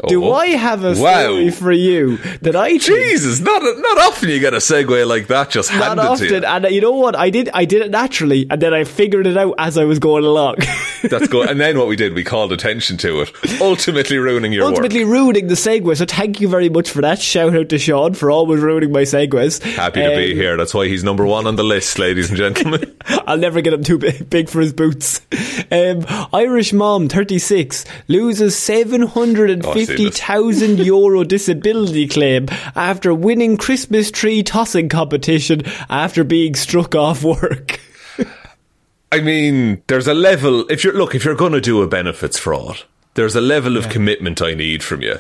do 0.09 0.25
Oh. 0.25 0.33
I 0.33 0.49
have 0.49 0.85
a 0.85 0.95
Wow. 0.95 1.23
story 1.23 1.51
for 1.51 1.73
you 1.73 2.17
that 2.43 2.57
I 2.57 2.79
Jesus, 2.79 3.41
not 3.41 3.63
not 3.63 3.99
often 3.99 4.29
you 4.31 4.39
get 4.41 4.55
a 4.55 4.59
segue 4.59 5.07
like 5.07 5.27
that 5.29 5.51
just 5.51 5.71
not 5.73 5.99
handed 5.99 6.03
to 6.03 6.09
often, 6.09 6.29
you. 6.29 6.49
and 6.49 6.75
you 6.75 6.81
know 6.81 6.93
what? 6.93 7.15
I 7.17 7.31
did. 7.31 7.51
I 7.53 7.65
did 7.65 7.83
it 7.83 7.91
naturally, 7.91 8.47
and 8.51 8.61
then 8.61 8.73
I 8.75 8.85
figured 8.85 9.27
it 9.27 9.37
out 9.37 9.55
as 9.59 9.77
I 9.77 9.85
was 9.85 9.99
going 9.99 10.25
along. 10.25 10.57
That's 11.03 11.29
good. 11.29 11.49
And 11.49 11.61
then 11.61 11.79
what 11.79 11.89
we 11.89 11.97
did, 11.97 12.15
we 12.15 12.25
called 12.25 12.53
attention 12.53 12.97
to 12.99 13.23
it, 13.23 13.33
ultimately 13.61 14.19
ruining 14.19 14.53
your 14.53 14.65
Ultimately 14.67 15.05
ruining 15.05 15.49
the 15.49 15.55
segue. 15.55 15.97
So 15.97 16.05
thank 16.05 16.41
you 16.41 16.49
very 16.49 16.69
much 16.69 16.91
for 16.91 17.01
that. 17.03 17.21
Shout 17.21 17.55
out 17.55 17.69
to 17.71 17.79
Sean 17.79 18.15
for 18.15 18.31
always 18.31 18.61
ruining 18.61 18.93
my 18.93 19.03
segues. 19.03 19.61
work. 19.65 19.75
Happy 19.75 20.01
to 20.03 20.09
be 20.17 20.33
Um, 20.33 20.37
here. 20.37 20.57
That's 20.57 20.75
why 20.75 20.89
he's 20.89 21.03
number 21.05 21.25
one 21.27 21.47
on 21.47 21.57
the 21.57 21.63
list, 21.63 21.99
ladies 21.99 22.29
and 22.29 22.37
gentlemen. 22.39 22.95
I'll 23.27 23.39
never 23.39 23.61
get 23.61 23.73
him 23.73 23.83
too 23.83 23.99
big, 23.99 24.29
big 24.29 24.49
for 24.49 24.61
his 24.61 24.73
boots. 24.73 25.21
Um, 25.73 26.05
Irish 26.33 26.73
mom, 26.73 27.09
36, 27.09 27.85
loses 28.09 28.57
750,000 28.57 30.79
euro 30.85 31.25
disability 31.25 32.07
claim 32.07 32.47
after 32.77 33.13
winning 33.13 33.57
Christmas 33.57 34.11
tree 34.11 34.43
tossing 34.43 34.89
competition 34.89 35.63
after 35.89 36.23
being 36.23 36.55
struck 36.55 36.95
off 36.95 37.25
work. 37.25 37.81
I 39.13 39.21
mean, 39.21 39.83
there's 39.89 40.07
a 40.07 40.15
level. 40.15 40.71
If 40.71 40.85
you're 40.85 40.95
look, 40.95 41.17
if 41.17 41.25
you're 41.25 41.35
going 41.35 41.53
to 41.53 41.61
do 41.61 41.83
a 41.83 41.89
benefits 41.89 42.39
fraud, 42.39 42.85
there's 43.15 43.35
a 43.35 43.41
level 43.41 43.77
of 43.77 43.89
commitment 43.89 44.41
I 44.41 44.55
need 44.55 44.85
from 44.85 45.03
you. 45.03 45.19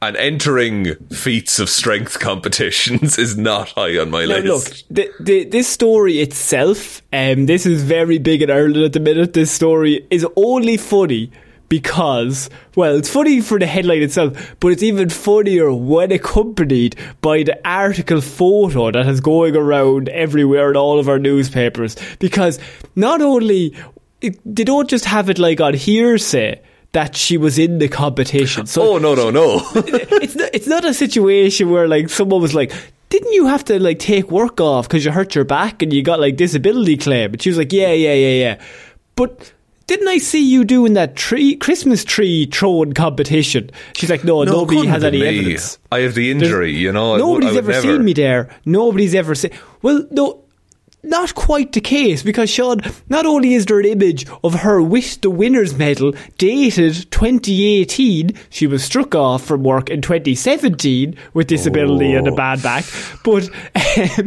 And 0.00 0.16
entering 0.16 0.94
feats 1.06 1.58
of 1.58 1.68
strength 1.68 2.20
competitions 2.20 3.18
is 3.18 3.36
not 3.36 3.70
high 3.70 3.98
on 3.98 4.10
my 4.10 4.26
Now, 4.26 4.36
list. 4.36 4.44
look, 4.44 4.96
the, 4.96 5.10
the, 5.20 5.44
this 5.44 5.66
story 5.66 6.20
itself, 6.20 7.02
um, 7.12 7.46
this 7.46 7.66
is 7.66 7.82
very 7.82 8.18
big 8.18 8.42
in 8.42 8.50
Ireland 8.50 8.76
at 8.84 8.92
the 8.92 9.00
minute. 9.00 9.32
This 9.32 9.50
story 9.50 10.06
is 10.08 10.24
only 10.36 10.76
funny 10.76 11.32
because, 11.68 12.48
well, 12.76 12.96
it's 12.96 13.10
funny 13.10 13.40
for 13.40 13.58
the 13.58 13.66
headline 13.66 14.02
itself, 14.02 14.56
but 14.60 14.68
it's 14.68 14.82
even 14.82 15.08
funnier 15.08 15.72
when 15.72 16.12
accompanied 16.12 16.96
by 17.20 17.42
the 17.42 17.58
article 17.68 18.20
photo 18.20 18.90
that 18.92 19.06
is 19.06 19.20
going 19.20 19.56
around 19.56 20.08
everywhere 20.10 20.70
in 20.70 20.76
all 20.76 20.98
of 21.00 21.08
our 21.08 21.18
newspapers. 21.18 21.96
Because 22.20 22.58
not 22.94 23.20
only 23.20 23.74
it, 24.20 24.38
they 24.44 24.64
don't 24.64 24.88
just 24.88 25.04
have 25.04 25.28
it 25.28 25.38
like 25.38 25.60
on 25.60 25.74
hearsay 25.74 26.60
that 26.92 27.16
she 27.16 27.36
was 27.36 27.58
in 27.58 27.78
the 27.78 27.88
competition. 27.88 28.66
So 28.66 28.94
Oh 28.94 28.98
no 28.98 29.14
no 29.14 29.30
no! 29.30 29.60
it's 29.74 30.34
not, 30.36 30.50
it's 30.54 30.66
not 30.66 30.84
a 30.84 30.94
situation 30.94 31.70
where 31.70 31.86
like 31.88 32.08
someone 32.08 32.40
was 32.40 32.54
like 32.54 32.72
didn't 33.10 33.32
you 33.32 33.46
have 33.46 33.64
to 33.64 33.78
like 33.80 33.98
take 33.98 34.30
work 34.30 34.60
off 34.60 34.86
because 34.88 35.04
you 35.04 35.10
hurt 35.10 35.34
your 35.34 35.44
back 35.44 35.82
and 35.82 35.92
you 35.92 36.02
got 36.02 36.20
like 36.20 36.36
disability 36.36 36.96
claim 36.96 37.32
and 37.32 37.40
she 37.42 37.48
was 37.50 37.56
like 37.58 37.72
yeah 37.72 37.92
yeah 37.92 38.12
yeah 38.14 38.42
yeah 38.44 38.62
but 39.14 39.52
didn't 39.86 40.08
I 40.08 40.18
see 40.18 40.46
you 40.46 40.64
doing 40.64 40.92
that 40.94 41.16
tree 41.16 41.56
Christmas 41.56 42.04
tree 42.04 42.44
throwing 42.52 42.92
competition? 42.92 43.70
She's 43.94 44.10
like, 44.10 44.22
no, 44.22 44.44
No, 44.44 44.52
nobody 44.52 44.86
has 44.86 45.02
any 45.02 45.20
me. 45.20 45.26
evidence. 45.40 45.78
I 45.90 46.00
have 46.00 46.14
the 46.14 46.30
injury, 46.30 46.72
you 46.76 46.92
know. 46.92 47.14
I 47.14 47.16
Nobody's 47.18 47.54
I 47.54 47.58
ever 47.58 47.70
never- 47.72 47.82
seen 47.82 48.04
me 48.04 48.12
there. 48.12 48.50
Nobody's 48.66 49.14
ever 49.14 49.34
seen. 49.34 49.50
Well, 49.80 50.06
no, 50.10 50.44
not 51.02 51.34
quite 51.34 51.72
the 51.72 51.80
case 51.80 52.22
because 52.22 52.50
Sean. 52.50 52.80
Not 53.08 53.24
only 53.24 53.54
is 53.54 53.66
there 53.66 53.78
an 53.80 53.86
image 53.86 54.26
of 54.44 54.52
her 54.54 54.82
with 54.82 55.20
the 55.20 55.30
winners 55.30 55.76
medal 55.78 56.12
dated 56.38 57.10
2018, 57.10 58.32
she 58.50 58.66
was 58.66 58.82
struck 58.84 59.14
off 59.14 59.44
from 59.44 59.62
work 59.62 59.88
in 59.90 60.02
2017 60.02 61.16
with 61.34 61.46
disability 61.46 62.12
and 62.14 62.26
a 62.28 62.32
Oh. 62.32 62.36
bad 62.36 62.62
back, 62.62 62.84
but 63.24 63.44
um, 63.48 63.50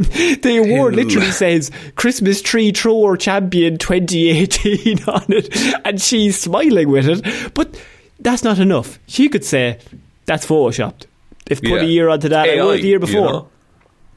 the 0.42 0.64
award 0.66 0.96
Ew. 0.96 1.04
literally 1.04 1.32
says 1.32 1.72
Christmas 1.96 2.42
tree 2.42 2.72
thrower 2.72 3.18
champion 3.18 3.78
2018 3.78 5.04
on 5.08 5.26
it, 5.30 5.56
and 5.86 6.02
she's 6.02 6.40
smiling 6.40 6.90
with 6.90 7.08
it. 7.08 7.54
But 7.54 7.80
that's 8.20 8.44
not 8.44 8.60
enough. 8.60 8.98
She 9.08 9.30
could 9.30 9.44
say 9.46 9.78
that's 10.26 10.46
photoshopped. 10.46 11.06
If 11.50 11.60
put 11.62 11.70
Yeah. 11.70 11.82
a 11.82 11.86
year 11.86 12.10
onto 12.10 12.30
that, 12.30 12.46
I 12.48 12.54
AI, 12.54 12.60
wrote 12.60 12.82
the 12.82 12.88
year 12.88 12.94
you 12.96 13.00
before. 13.00 13.30
know? 13.32 13.48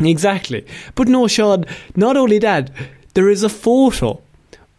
Exactly. 0.00 0.66
But 0.94 1.08
no, 1.08 1.28
Sean, 1.28 1.64
not 1.94 2.16
only 2.16 2.38
that, 2.40 2.70
there 3.14 3.28
is 3.28 3.42
a 3.42 3.48
photo 3.48 4.20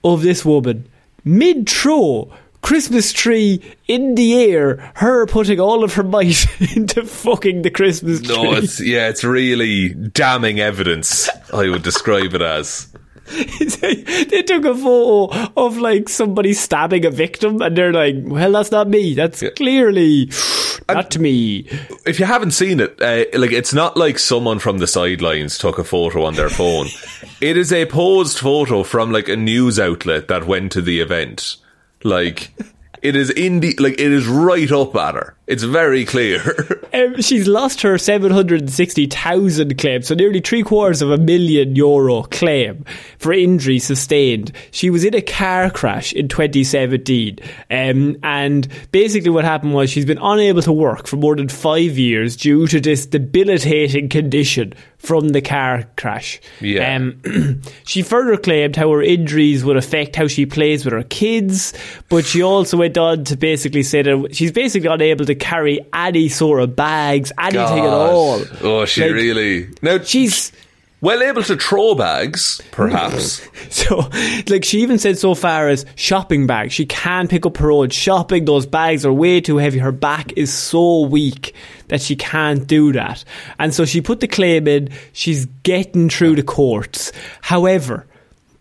of 0.04 0.22
this 0.22 0.44
woman 0.46 0.88
mid 1.24 1.68
throw, 1.68 2.32
Christmas 2.62 3.12
tree 3.12 3.62
in 3.88 4.16
the 4.16 4.42
air, 4.42 4.92
her 4.96 5.26
putting 5.26 5.60
all 5.60 5.84
of 5.84 5.94
her 5.96 6.04
might 6.04 6.46
into 6.76 7.04
fucking 7.04 7.62
the 7.64 7.70
Christmas 7.70 8.22
tree. 8.22 8.36
No, 8.36 8.54
it's 8.54 8.80
yeah, 8.80 9.10
it's 9.10 9.24
really 9.24 9.90
damning 9.90 10.60
evidence. 10.60 11.30
I 11.54 11.70
would 11.70 11.84
describe 11.84 12.34
it 12.34 12.42
as. 12.42 12.88
They 13.26 14.44
took 14.44 14.66
a 14.66 14.76
photo 14.76 15.52
of 15.58 15.78
like 15.78 16.10
somebody 16.10 16.54
stabbing 16.54 17.06
a 17.06 17.12
victim 17.12 17.62
and 17.62 17.76
they're 17.76 17.94
like, 17.94 18.16
well, 18.20 18.52
that's 18.52 18.72
not 18.72 18.88
me. 18.88 19.16
That's 19.16 19.44
clearly 19.56 20.30
not 20.88 21.18
me. 21.18 21.68
If 22.06 22.20
you 22.20 22.26
haven't 22.26 22.52
seen 22.52 22.80
it, 22.80 23.02
uh, 23.02 23.26
like 23.38 23.52
it's 23.52 23.74
not 23.74 23.98
like 23.98 24.20
someone 24.20 24.60
from 24.60 24.78
the 24.78 24.88
sidelines 24.88 25.58
took 25.58 25.80
a 25.80 25.84
photo 25.84 26.24
on 26.26 26.36
their 26.36 26.50
phone. 26.50 26.88
it 27.42 27.58
is 27.58 27.74
a 27.74 27.86
posed 27.88 28.38
photo 28.38 28.84
from 28.84 29.12
like 29.12 29.28
a 29.28 29.36
news 29.36 29.80
outlet 29.80 30.28
that 30.28 30.46
went 30.46 30.72
to 30.74 30.82
the 30.82 31.02
event. 31.02 31.58
Like 32.04 32.52
it 33.02 33.16
is 33.16 33.30
in 33.32 33.60
the 33.60 33.76
like 33.80 33.94
it 33.94 34.12
is 34.12 34.28
right 34.28 34.72
up 34.72 34.96
at 34.96 35.16
her. 35.16 35.35
It's 35.48 35.64
very 35.64 36.06
clear. 36.06 36.42
Um, 36.96 37.22
she's 37.22 37.46
lost 37.46 37.82
her 37.82 37.98
760,000 37.98 39.78
claim, 39.78 40.02
so 40.02 40.16
nearly 40.16 40.40
three 40.40 40.64
quarters 40.64 41.02
of 41.02 41.12
a 41.12 41.18
million 41.18 41.76
euro 41.76 42.24
claim 42.24 42.86
for 43.18 43.34
injury 43.34 43.80
sustained. 43.80 44.54
She 44.72 44.90
was 44.90 45.04
in 45.04 45.14
a 45.14 45.22
car 45.22 45.70
crash 45.70 46.14
in 46.14 46.30
2017, 46.30 47.40
um, 47.70 48.16
and 48.24 48.70
basically 48.94 49.30
what 49.30 49.44
happened 49.44 49.74
was 49.74 49.90
she's 49.90 50.06
been 50.06 50.20
unable 50.22 50.62
to 50.62 50.72
work 50.72 51.06
for 51.06 51.18
more 51.18 51.36
than 51.36 51.50
five 51.50 51.98
years 51.98 52.38
due 52.38 52.66
to 52.68 52.80
this 52.80 53.06
debilitating 53.06 54.08
condition 54.08 54.74
from 55.06 55.30
the 55.30 55.42
car 55.42 55.84
crash. 55.98 56.40
Yeah. 56.62 56.96
Um, 56.96 57.62
she 57.86 58.02
further 58.02 58.38
claimed 58.38 58.76
how 58.78 58.90
her 58.92 59.04
injuries 59.04 59.64
would 59.66 59.78
affect 59.78 60.16
how 60.16 60.28
she 60.28 60.46
plays 60.46 60.86
with 60.86 60.94
her 60.94 61.04
kids, 61.04 61.74
but 62.10 62.26
she 62.26 62.42
also 62.42 62.78
went 62.78 62.98
on 62.98 63.26
to 63.26 63.36
basically 63.36 63.84
say 63.84 64.02
that 64.02 64.36
she's 64.36 64.52
basically 64.52 64.90
unable 64.90 65.26
to 65.26 65.35
carry 65.36 65.80
any 65.94 66.30
sort 66.30 66.62
of 66.62 66.76
bags, 66.76 67.32
anything 67.40 67.86
at 67.86 67.94
all. 67.94 68.44
Oh, 68.62 68.86
she 68.86 69.02
Like, 69.02 69.12
really 69.12 69.70
now 69.82 70.00
She's 70.00 70.52
well 71.02 71.22
able 71.22 71.44
to 71.44 71.56
throw 71.56 71.94
bags, 71.94 72.62
perhaps. 72.72 73.48
so 73.70 74.10
like 74.48 74.64
she 74.64 74.82
even 74.82 74.98
said 74.98 75.18
so 75.18 75.36
far 75.36 75.70
as 75.70 75.86
shopping 75.96 76.48
bags. 76.48 76.74
She 76.74 76.86
can 76.86 77.28
pick 77.28 77.46
up 77.46 77.58
her 77.58 77.72
own 77.72 77.90
shopping. 77.90 78.46
Those 78.46 78.66
bags 78.66 79.06
are 79.06 79.14
way 79.14 79.42
too 79.42 79.58
heavy. 79.58 79.80
Her 79.80 79.92
back 79.92 80.34
is 80.36 80.52
so 80.52 81.02
weak 81.02 81.54
that 81.90 82.02
she 82.02 82.16
can't 82.16 82.66
do 82.66 82.92
that. 82.94 83.24
And 83.60 83.74
so 83.74 83.86
she 83.86 84.02
put 84.02 84.20
the 84.20 84.28
claim 84.28 84.68
in. 84.68 84.90
She's 85.14 85.46
getting 85.64 86.10
through 86.10 86.38
the 86.38 86.44
courts. 86.44 87.12
However, 87.42 88.08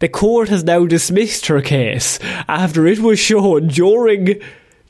the 0.01 0.09
court 0.09 0.51
has 0.51 0.65
now 0.65 0.85
dismissed 0.85 1.47
her 1.47 1.63
case 1.63 2.19
after 2.47 2.87
it 2.87 2.99
was 2.99 3.19
shown 3.19 3.69
during 3.69 4.41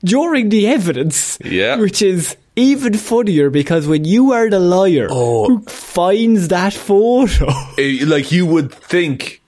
during 0.04 0.50
the 0.50 0.66
evidence. 0.68 1.38
Yeah. 1.44 1.76
Which 1.76 2.02
is 2.02 2.36
even 2.56 2.94
funnier 2.94 3.50
because 3.50 3.86
when 3.88 4.04
you 4.04 4.32
are 4.32 4.48
the 4.50 4.60
lawyer 4.60 5.08
Oh. 5.10 5.48
who 5.48 5.60
finds 5.64 6.48
that 6.48 6.72
photo, 6.72 7.48
Eh, 7.78 8.04
like 8.06 8.30
you 8.30 8.46
would 8.46 8.72
think, 8.72 9.40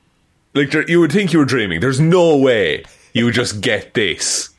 like 0.54 0.70
there- 0.70 0.88
you 0.90 0.98
would 1.00 1.12
think 1.12 1.32
you 1.32 1.38
were 1.38 1.44
dreaming. 1.44 1.80
There's 1.80 2.00
no 2.00 2.36
way 2.36 2.82
you 3.12 3.26
would 3.26 3.34
just 3.34 3.60
get 3.60 3.94
this. 3.94 4.50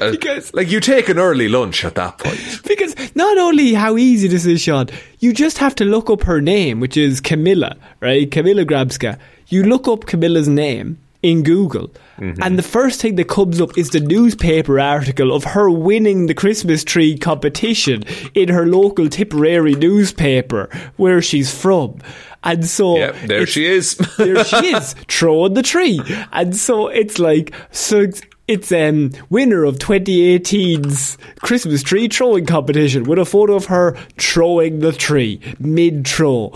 Uh, 0.00 0.10
Because- 0.10 0.52
like 0.52 0.70
you 0.70 0.80
take 0.80 1.08
an 1.08 1.18
early 1.18 1.48
lunch 1.48 1.84
at 1.84 1.94
that 1.94 2.18
point. 2.18 2.40
because 2.68 2.94
not 3.14 3.38
only 3.38 3.74
how 3.74 3.96
easy 3.96 4.26
this 4.28 4.44
is, 4.44 4.60
Sean, 4.60 4.88
you 5.20 5.32
just 5.32 5.58
have 5.58 5.74
to 5.76 5.84
look 5.84 6.10
up 6.10 6.24
her 6.24 6.40
name, 6.40 6.80
which 6.80 6.96
is 6.96 7.20
Camilla, 7.20 7.76
right? 8.00 8.28
Camilla 8.30 8.64
Grabska. 8.64 9.18
You 9.46 9.62
look 9.62 9.86
up 9.88 10.04
Camilla's 10.06 10.48
name 10.48 10.98
in 11.22 11.42
Google, 11.42 11.90
and 12.18 12.58
the 12.58 12.62
first 12.62 13.00
thing 13.00 13.14
that 13.16 13.28
comes 13.28 13.60
up 13.60 13.76
is 13.78 13.90
the 13.90 14.00
newspaper 14.00 14.80
article 14.80 15.32
of 15.32 15.44
her 15.44 15.70
winning 15.70 16.26
the 16.26 16.34
Christmas 16.34 16.84
tree 16.84 17.16
competition 17.16 18.02
in 18.34 18.48
her 18.48 18.66
local 18.66 19.08
Tipperary 19.08 19.74
newspaper, 19.74 20.68
where 20.96 21.22
she's 21.22 21.54
from. 21.54 21.98
And 22.44 22.64
so 22.66 22.96
Yeah, 22.96 23.12
there 23.26 23.46
she 23.46 23.66
is. 23.66 23.96
there 24.18 24.44
she 24.44 24.74
is, 24.74 24.94
throwing 25.08 25.54
the 25.54 25.62
tree. 25.62 26.00
And 26.32 26.56
so 26.56 26.88
it's 26.88 27.18
like, 27.18 27.54
so 27.70 28.00
it's, 28.00 28.22
it's 28.46 28.72
um, 28.72 29.10
winner 29.28 29.64
of 29.64 29.76
2018's 29.78 31.18
Christmas 31.40 31.82
tree 31.82 32.08
throwing 32.08 32.46
competition 32.46 33.04
with 33.04 33.18
a 33.18 33.24
photo 33.24 33.54
of 33.54 33.66
her 33.66 33.96
throwing 34.16 34.78
the 34.80 34.92
tree 34.92 35.40
mid 35.58 36.06
throw. 36.06 36.52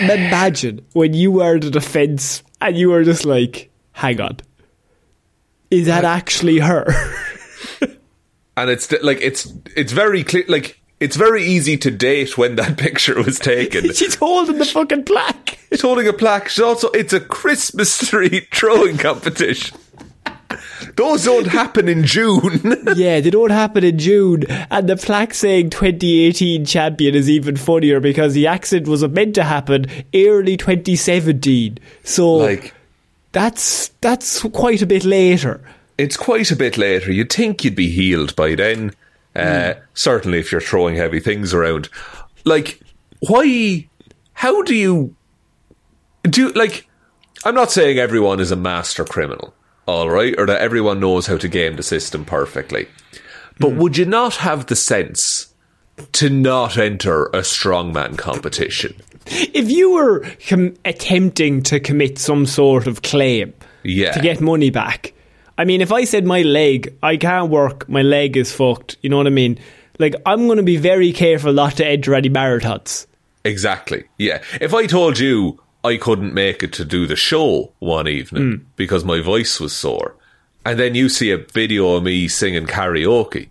Imagine 0.00 0.84
when 0.92 1.14
you 1.14 1.40
are 1.40 1.58
the 1.58 1.70
defense 1.70 2.42
and 2.60 2.76
you 2.76 2.92
are 2.92 3.04
just 3.04 3.24
like, 3.24 3.70
hang 3.92 4.20
on, 4.20 4.38
is 5.70 5.86
that 5.86 6.04
actually 6.04 6.58
her? 6.58 6.86
and 8.56 8.70
it's 8.70 8.90
like 9.02 9.20
it's 9.20 9.52
it's 9.76 9.92
very 9.92 10.24
clear. 10.24 10.44
Like 10.48 10.80
it's 11.00 11.16
very 11.16 11.44
easy 11.44 11.76
to 11.78 11.90
date 11.90 12.36
when 12.36 12.56
that 12.56 12.76
picture 12.76 13.20
was 13.22 13.38
taken. 13.38 13.84
She's 13.94 14.14
holding 14.16 14.58
the 14.58 14.64
fucking 14.64 15.04
plaque. 15.04 15.58
She's 15.70 15.82
holding 15.82 16.08
a 16.08 16.12
plaque. 16.12 16.48
She's 16.48 16.62
also 16.62 16.90
it's 16.90 17.12
a 17.12 17.20
Christmas 17.20 18.08
tree 18.08 18.46
throwing 18.52 18.98
competition. 18.98 19.78
Those 20.96 21.24
don't 21.24 21.46
happen 21.46 21.88
in 21.88 22.04
June. 22.04 22.60
Yeah, 22.96 23.20
they 23.20 23.30
don't 23.30 23.50
happen 23.50 23.84
in 23.84 23.98
June, 23.98 24.44
and 24.70 24.88
the 24.88 24.96
plaque 24.96 25.32
saying 25.32 25.70
2018 25.70 26.64
champion 26.64 27.14
is 27.14 27.30
even 27.30 27.56
funnier 27.56 28.00
because 28.00 28.34
the 28.34 28.48
accident 28.48 28.88
was 28.88 29.06
meant 29.06 29.36
to 29.36 29.44
happen 29.44 29.86
early 30.12 30.56
2017. 30.56 31.78
So 32.02 32.32
like 32.32 32.74
that's 33.32 33.88
that's 34.00 34.42
quite 34.42 34.82
a 34.82 34.86
bit 34.86 35.04
later. 35.04 35.60
it's 35.98 36.16
quite 36.16 36.50
a 36.50 36.56
bit 36.56 36.76
later. 36.78 37.12
You'd 37.12 37.32
think 37.32 37.64
you'd 37.64 37.76
be 37.76 37.90
healed 37.90 38.34
by 38.36 38.54
then. 38.54 38.92
Uh, 39.36 39.74
Certainly, 39.94 40.38
if 40.40 40.50
you're 40.50 40.60
throwing 40.60 40.96
heavy 40.96 41.20
things 41.20 41.54
around, 41.54 41.88
like 42.44 42.80
why? 43.20 43.86
How 44.32 44.62
do 44.62 44.74
you 44.74 45.14
do? 46.22 46.50
Like, 46.52 46.88
I'm 47.44 47.54
not 47.54 47.70
saying 47.70 47.98
everyone 47.98 48.40
is 48.40 48.50
a 48.50 48.56
master 48.56 49.04
criminal, 49.04 49.54
all 49.86 50.10
right, 50.10 50.34
or 50.38 50.46
that 50.46 50.60
everyone 50.60 50.98
knows 51.00 51.26
how 51.26 51.36
to 51.36 51.48
game 51.48 51.76
the 51.76 51.82
system 51.82 52.24
perfectly. 52.24 52.88
But 53.58 53.74
would 53.74 53.96
you 53.98 54.06
not 54.06 54.36
have 54.36 54.66
the 54.66 54.76
sense 54.76 55.49
to 56.12 56.30
not 56.30 56.76
enter 56.76 57.26
a 57.26 57.40
strongman 57.40 58.16
competition? 58.16 58.94
If 59.26 59.70
you 59.70 59.92
were 59.92 60.26
com- 60.48 60.74
attempting 60.84 61.62
to 61.64 61.80
commit 61.80 62.18
some 62.18 62.46
sort 62.46 62.86
of 62.86 63.02
claim 63.02 63.52
Yeah. 63.82 64.12
to 64.12 64.20
get 64.20 64.40
money 64.40 64.70
back, 64.70 65.12
I 65.58 65.64
mean, 65.64 65.80
if 65.80 65.92
I 65.92 66.04
said 66.04 66.24
my 66.24 66.42
leg, 66.42 66.94
I 67.02 67.16
can't 67.16 67.50
work, 67.50 67.88
my 67.88 68.02
leg 68.02 68.36
is 68.36 68.52
fucked, 68.52 68.96
you 69.02 69.10
know 69.10 69.18
what 69.18 69.26
I 69.26 69.30
mean? 69.30 69.58
Like, 69.98 70.14
I'm 70.24 70.46
going 70.46 70.56
to 70.56 70.62
be 70.62 70.78
very 70.78 71.12
careful 71.12 71.52
not 71.52 71.76
to 71.76 71.86
enter 71.86 72.14
any 72.14 72.30
marathons. 72.30 73.06
Exactly. 73.44 74.04
Yeah. 74.18 74.42
If 74.60 74.72
I 74.74 74.86
told 74.86 75.18
you 75.18 75.60
I 75.84 75.96
couldn't 75.96 76.34
make 76.34 76.62
it 76.62 76.72
to 76.74 76.84
do 76.84 77.06
the 77.06 77.16
show 77.16 77.72
one 77.78 78.08
evening 78.08 78.52
hmm. 78.52 78.64
because 78.76 79.04
my 79.04 79.20
voice 79.20 79.60
was 79.60 79.74
sore, 79.74 80.16
and 80.64 80.78
then 80.78 80.94
you 80.94 81.08
see 81.08 81.30
a 81.30 81.38
video 81.38 81.94
of 81.94 82.02
me 82.02 82.28
singing 82.28 82.66
karaoke, 82.66 83.48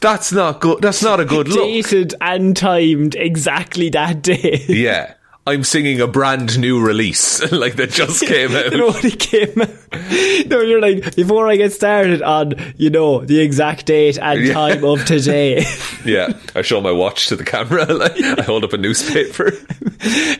that's 0.00 0.32
not 0.32 0.60
good. 0.60 0.80
That's 0.82 1.02
not 1.02 1.20
a 1.20 1.24
good 1.24 1.48
look. 1.48 1.58
Dated 1.58 2.14
and 2.20 2.56
timed 2.56 3.14
exactly 3.14 3.90
that 3.90 4.22
day. 4.22 4.64
Yeah. 4.68 5.14
I'm 5.48 5.62
singing 5.62 6.00
a 6.00 6.08
brand 6.08 6.58
new 6.58 6.84
release, 6.84 7.40
like 7.52 7.76
that 7.76 7.90
just 7.90 8.24
came 8.26 8.50
out. 8.56 8.72
you 8.72 8.78
know 8.78 8.86
what 8.88 9.04
he 9.04 9.10
came 9.12 9.60
out? 9.60 9.70
No, 10.46 10.60
you're 10.60 10.80
like, 10.80 11.16
before 11.16 11.48
I 11.48 11.56
get 11.56 11.72
started 11.72 12.20
on, 12.22 12.54
you 12.76 12.90
know, 12.90 13.24
the 13.24 13.40
exact 13.40 13.86
date 13.86 14.18
and 14.18 14.44
Yeah. 14.44 14.52
time 14.52 14.84
of 14.84 15.04
today. 15.04 15.64
yeah. 16.04 16.32
I 16.54 16.62
show 16.62 16.80
my 16.80 16.92
watch 16.92 17.28
to 17.28 17.36
the 17.36 17.42
camera, 17.44 17.84
like, 17.86 18.12
I 18.20 18.42
hold 18.42 18.62
up 18.64 18.72
a 18.72 18.76
newspaper. 18.78 19.46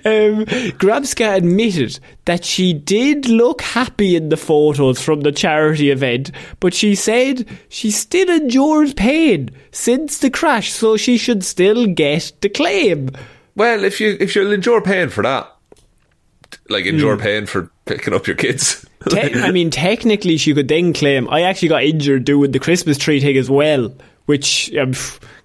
um, 0.05 0.45
Grabska 0.79 1.37
admitted 1.37 1.99
that 2.27 2.45
she 2.45 2.73
did 2.73 3.29
look 3.29 3.63
happy 3.63 4.15
in 4.15 4.29
the 4.29 4.37
photos 4.37 5.01
from 5.03 5.23
the 5.23 5.33
charity 5.33 5.91
event, 5.91 6.31
but 6.61 6.75
she 6.75 6.95
said 6.95 7.47
she 7.69 7.91
still 7.91 8.29
endures 8.29 8.95
pain 8.95 9.51
since 9.73 10.19
the 10.19 10.31
crash, 10.31 10.73
so 10.73 10.97
she 10.97 11.17
should 11.19 11.45
still 11.45 11.87
get 11.87 12.33
the 12.41 12.49
claim. 12.49 13.11
Well, 13.57 13.83
if 13.85 14.01
you 14.01 14.17
if 14.21 14.37
you'll 14.37 14.53
endure 14.53 14.81
pain 14.81 15.09
for 15.09 15.23
that, 15.23 15.53
like 16.69 16.85
endure 16.87 17.17
paying 17.17 17.47
for 17.47 17.71
picking 17.87 18.15
up 18.15 18.27
your 18.27 18.37
kids. 18.37 18.87
Te- 19.09 19.35
I 19.35 19.51
mean, 19.51 19.71
technically, 19.71 20.37
she 20.37 20.53
could 20.55 20.69
then 20.69 20.93
claim, 20.93 21.29
I 21.31 21.43
actually 21.43 21.69
got 21.69 21.85
injured 21.85 22.25
doing 22.25 22.51
the 22.53 22.59
Christmas 22.59 22.99
tree 22.99 23.21
thing 23.21 23.37
as 23.37 23.49
well, 23.49 23.95
which 24.27 24.75
um, 24.75 24.93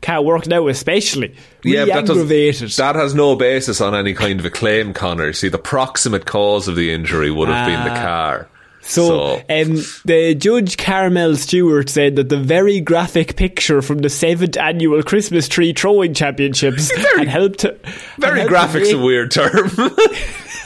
can't 0.01 0.25
work 0.25 0.47
now, 0.47 0.67
especially. 0.67 1.35
Really 1.63 1.91
but 1.91 2.05
that, 2.07 2.13
does- 2.13 2.75
that 2.77 2.95
has 2.95 3.13
no 3.15 3.35
basis 3.35 3.79
on 3.79 3.93
any 3.95 4.13
kind 4.13 4.39
of 4.39 4.45
a 4.45 4.49
claim, 4.49 4.93
Conor. 4.93 5.31
See, 5.33 5.47
the 5.49 5.59
proximate 5.59 6.25
cause 6.25 6.67
of 6.67 6.75
the 6.75 6.91
injury 6.91 7.29
would 7.31 7.49
have 7.49 7.67
been 7.67 7.83
the 7.85 7.99
Ah. 7.99 8.03
car. 8.03 8.49
So, 8.83 9.35
um, 9.49 9.75
the 10.05 10.35
judge 10.37 10.77
Carmel 10.77 11.35
Stewart 11.35 11.89
said 11.89 12.15
that 12.15 12.29
the 12.29 12.37
very 12.37 12.79
graphic 12.79 13.35
picture 13.35 13.81
from 13.81 13.99
the 13.99 14.09
seventh 14.09 14.57
annual 14.57 15.03
Christmas 15.03 15.47
tree 15.47 15.73
throwing 15.73 16.13
championships 16.13 16.91
had 17.15 17.27
helped. 17.29 17.61
Very 17.61 17.77
had 18.19 18.37
helped 18.37 18.49
graphic's 18.49 18.91
a 18.91 18.97
weird 18.97 19.31
term. 19.31 19.69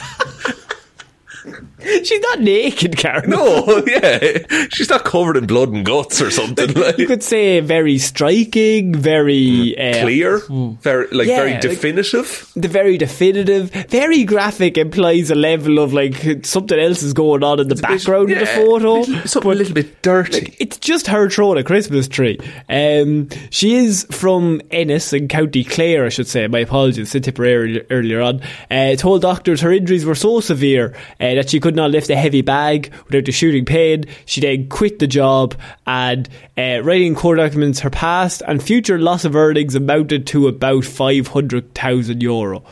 She's 2.04 2.20
not 2.20 2.40
naked, 2.40 2.96
Karen. 2.96 3.30
no, 3.30 3.82
yeah, 3.86 4.44
she's 4.70 4.88
not 4.90 5.04
covered 5.04 5.36
in 5.36 5.46
blood 5.46 5.70
and 5.72 5.84
guts 5.84 6.20
or 6.20 6.30
something 6.30 6.72
like 6.74 6.98
You 6.98 7.06
could 7.06 7.22
say 7.22 7.60
very 7.60 7.98
striking, 7.98 8.94
very 8.94 9.76
uh, 9.78 10.02
clear, 10.02 10.38
very 10.80 11.06
like 11.12 11.28
Yeah, 11.28 11.36
very 11.36 11.52
like- 11.52 11.60
definitive. 11.60 12.50
the 12.56 12.68
very 12.68 12.98
definitive, 12.98 13.70
very 13.88 14.24
graphic 14.24 14.76
implies 14.78 15.30
a 15.30 15.34
level 15.34 15.78
of 15.78 15.92
like 15.92 16.44
something 16.44 16.78
else 16.78 17.02
is 17.02 17.12
going 17.12 17.42
on 17.42 17.60
in 17.60 17.68
the 17.68 17.74
background 17.76 18.30
of 18.30 18.38
the 18.38 18.46
photo. 18.46 19.00
little- 19.00 19.26
something 19.26 19.50
a 19.52 19.54
little 19.54 19.74
bit 19.74 20.02
dirty. 20.02 20.54
It's 20.58 20.78
just 20.78 21.06
her 21.08 21.28
throwing 21.30 21.58
a 21.58 21.64
Christmas 21.64 22.08
tree. 22.08 22.38
Um, 22.68 23.28
she 23.50 23.74
is 23.76 24.06
from 24.10 24.60
Ennis 24.70 25.12
in 25.12 25.28
County 25.28 25.64
Clare, 25.64 26.04
I 26.04 26.08
should 26.08 26.26
say. 26.28 26.46
My 26.48 26.60
apologies, 26.60 27.10
said 27.10 27.24
Tipperary 27.24 27.84
earlier, 27.90 28.20
on. 28.20 28.40
Uh, 28.70 28.94
told 28.96 29.22
doctors 29.22 29.60
her 29.60 29.72
injuries 29.72 30.04
were 30.04 30.14
so 30.14 30.40
severe 30.40 30.94
uh, 31.20 31.34
that 31.34 31.50
she 31.50 31.60
could 31.76 31.82
not 31.82 31.90
lift 31.90 32.08
a 32.08 32.16
heavy 32.16 32.40
bag 32.40 32.90
without 33.04 33.26
the 33.26 33.32
shooting 33.32 33.66
pain. 33.66 34.04
She 34.24 34.40
then 34.40 34.68
quit 34.68 34.98
the 34.98 35.06
job 35.06 35.54
and 35.86 36.26
uh, 36.56 36.80
writing 36.82 37.08
in 37.08 37.14
court 37.14 37.36
documents 37.36 37.80
her 37.80 37.90
past 37.90 38.42
and 38.48 38.62
future 38.62 38.98
loss 38.98 39.26
of 39.26 39.36
earnings 39.36 39.74
amounted 39.74 40.26
to 40.28 40.48
about 40.48 40.86
500,000 40.86 42.22
euro. 42.22 42.64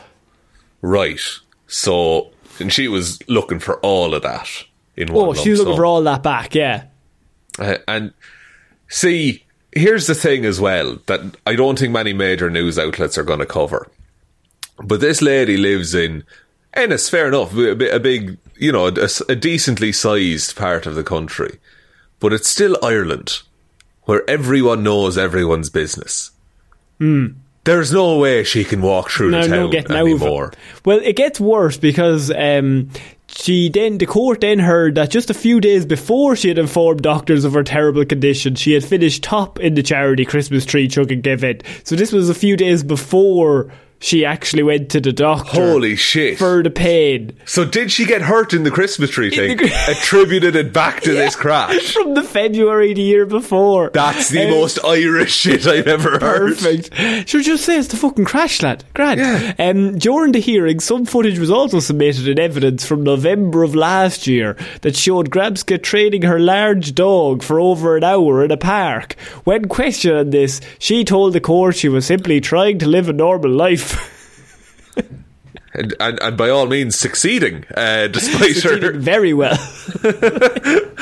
Right. 0.81 1.19
So, 1.67 2.31
and 2.59 2.73
she 2.73 2.87
was 2.87 3.19
looking 3.29 3.59
for 3.59 3.79
all 3.81 4.15
of 4.15 4.23
that 4.23 4.49
in 4.95 5.13
one. 5.13 5.29
Oh, 5.29 5.33
she 5.35 5.51
was 5.51 5.59
looking 5.59 5.73
sum. 5.73 5.77
for 5.77 5.85
all 5.85 6.01
that 6.01 6.23
back, 6.23 6.55
yeah. 6.55 6.85
Uh, 7.59 7.77
and 7.87 8.11
see, 8.87 9.43
here's 9.71 10.07
the 10.07 10.15
thing 10.15 10.45
as 10.45 10.59
well 10.59 10.97
that 11.05 11.37
I 11.45 11.55
don't 11.55 11.77
think 11.77 11.93
many 11.93 12.13
major 12.13 12.49
news 12.49 12.79
outlets 12.79 13.19
are 13.19 13.23
going 13.23 13.39
to 13.39 13.45
cover. 13.45 13.87
But 14.83 14.99
this 14.99 15.21
lady 15.21 15.57
lives 15.57 15.93
in 15.93 16.23
Ennis, 16.73 17.07
fair 17.07 17.27
enough, 17.27 17.55
a, 17.55 17.95
a 17.95 17.99
big, 17.99 18.37
you 18.57 18.71
know, 18.71 18.87
a, 18.87 19.09
a 19.29 19.35
decently 19.35 19.91
sized 19.91 20.55
part 20.55 20.85
of 20.85 20.95
the 20.95 21.03
country. 21.03 21.59
But 22.19 22.33
it's 22.33 22.49
still 22.49 22.77
Ireland, 22.81 23.41
where 24.03 24.27
everyone 24.29 24.83
knows 24.83 25.17
everyone's 25.17 25.69
business. 25.69 26.31
There's 27.65 27.91
no 27.91 28.19
way 28.19 28.43
she 28.43 28.63
can 28.63 28.81
walk 28.81 29.09
through 29.09 29.31
no, 29.31 29.41
the 29.41 29.47
town 29.47 29.57
no 29.57 29.67
getting 29.69 29.91
out 29.95 30.01
of 30.03 30.07
anymore. 30.07 30.47
it. 30.49 30.57
Well, 30.85 30.99
it 31.03 31.15
gets 31.15 31.39
worse 31.39 31.77
because 31.77 32.31
um, 32.31 32.91
she 33.27 33.69
then 33.69 33.97
the 33.97 34.05
court 34.05 34.41
then 34.41 34.59
heard 34.59 34.95
that 34.95 35.09
just 35.09 35.31
a 35.31 35.33
few 35.33 35.59
days 35.59 35.85
before 35.85 36.35
she 36.35 36.47
had 36.47 36.59
informed 36.59 37.01
doctors 37.01 37.43
of 37.43 37.53
her 37.53 37.63
terrible 37.63 38.05
condition, 38.05 38.53
she 38.53 38.73
had 38.73 38.85
finished 38.85 39.23
top 39.23 39.59
in 39.59 39.73
the 39.73 39.83
charity 39.83 40.25
Christmas 40.25 40.63
tree 40.63 40.87
chugging 40.87 41.25
event. 41.25 41.63
So 41.83 41.95
this 41.95 42.11
was 42.11 42.29
a 42.29 42.35
few 42.35 42.55
days 42.55 42.83
before 42.83 43.71
she 43.99 44.23
actually 44.25 44.61
went 44.63 44.89
to 44.91 44.99
the 45.01 45.11
doctor. 45.13 45.51
Holy 45.51 45.95
shit. 45.95 46.37
For 46.37 46.61
the 46.61 46.69
pain. 46.69 47.37
So 47.45 47.65
did 47.65 47.91
she 47.91 48.05
get 48.05 48.21
hurt 48.21 48.53
in 48.53 48.63
the 48.63 48.69
Christmas 48.71 49.09
tree 49.09 49.29
thing? 49.31 49.59
Attributed 49.87 50.55
it 50.55 50.73
back 50.73 51.01
to 51.01 51.11
this 51.13 51.35
crash. 51.35 51.93
From 51.93 52.13
the 52.13 52.21
February 52.23 52.93
the 52.93 53.01
year 53.01 53.25
before. 53.25 53.89
That's 53.93 54.29
the 54.29 54.43
Um, 54.45 54.51
most 54.51 54.77
Irish 54.83 55.33
shit 55.33 55.65
I've 55.65 55.87
ever 55.87 56.19
heard. 56.19 56.57
Perfect. 56.57 57.29
Should 57.29 57.45
just 57.45 57.65
say 57.65 57.77
it's 57.79 57.87
the 57.87 57.97
fucking 57.97 58.25
crash, 58.25 58.61
lad. 58.61 58.83
Grand. 58.93 59.19
Yeah. 59.19 59.53
Um, 59.57 59.97
during 59.97 60.33
the 60.33 60.39
hearing, 60.39 60.79
some 60.79 61.05
footage 61.05 61.39
was 61.39 61.49
also 61.49 61.79
submitted 61.79 62.27
in 62.27 62.37
evidence 62.39 62.85
from 62.85 63.01
November 63.03 63.63
of 63.63 63.73
last 63.73 64.27
year 64.27 64.55
that 64.81 64.95
showed 64.95 65.29
Grabska 65.31 65.81
training 65.81 66.23
her 66.23 66.39
large 66.39 66.93
dog 66.93 67.41
for 67.43 67.59
over 67.59 67.97
an 67.97 68.03
hour 68.03 68.43
in 68.43 68.51
a 68.51 68.57
park. 68.57 69.15
When 69.45 69.67
questioned 69.67 70.17
on 70.17 70.29
this, 70.31 70.61
she 70.79 71.03
told 71.03 71.33
the 71.33 71.41
court 71.41 71.75
she 71.77 71.89
was 71.89 72.05
simply 72.05 72.39
trying 72.41 72.77
to 72.79 72.87
live 72.87 73.09
a 73.09 73.13
normal 73.13 73.51
life. 73.51 73.84
And, 75.77 75.93
and, 75.99 76.19
and 76.21 76.37
by 76.37 76.49
all 76.49 76.67
means, 76.67 76.97
succeeding, 76.97 77.65
uh, 77.75 78.07
despite 78.11 78.63
her. 78.63 78.93
very 78.93 79.33
well. 79.33 79.57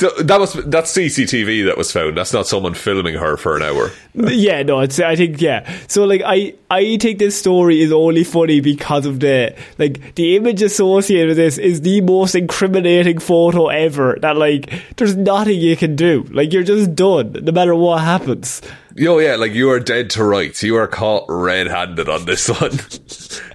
So 0.00 0.08
that 0.22 0.40
was 0.40 0.54
that's 0.54 0.96
CCTV 0.96 1.66
that 1.66 1.76
was 1.76 1.92
found. 1.92 2.16
That's 2.16 2.32
not 2.32 2.46
someone 2.46 2.72
filming 2.72 3.16
her 3.16 3.36
for 3.36 3.54
an 3.54 3.62
hour. 3.62 3.90
yeah, 4.14 4.62
no, 4.62 4.80
it's 4.80 4.98
I 4.98 5.14
think 5.14 5.42
yeah. 5.42 5.70
So 5.88 6.06
like 6.06 6.22
I 6.24 6.54
I 6.70 6.96
think 6.96 7.18
this 7.18 7.38
story 7.38 7.82
is 7.82 7.92
only 7.92 8.24
funny 8.24 8.60
because 8.60 9.04
of 9.04 9.20
the 9.20 9.54
like 9.76 10.14
the 10.14 10.36
image 10.36 10.62
associated 10.62 11.28
with 11.28 11.36
this 11.36 11.58
is 11.58 11.82
the 11.82 12.00
most 12.00 12.34
incriminating 12.34 13.18
photo 13.18 13.68
ever. 13.68 14.16
That 14.22 14.38
like 14.38 14.72
there's 14.96 15.16
nothing 15.16 15.60
you 15.60 15.76
can 15.76 15.96
do. 15.96 16.26
Like 16.30 16.50
you're 16.54 16.62
just 16.62 16.94
done 16.94 17.32
no 17.42 17.52
matter 17.52 17.74
what 17.74 18.00
happens. 18.00 18.62
Yo, 18.96 19.18
yeah, 19.18 19.36
like 19.36 19.52
you 19.52 19.68
are 19.68 19.80
dead 19.80 20.08
to 20.10 20.24
rights. 20.24 20.62
You 20.62 20.76
are 20.76 20.88
caught 20.88 21.26
red-handed 21.28 22.08
on 22.08 22.24
this 22.24 22.48
one. 22.60 22.80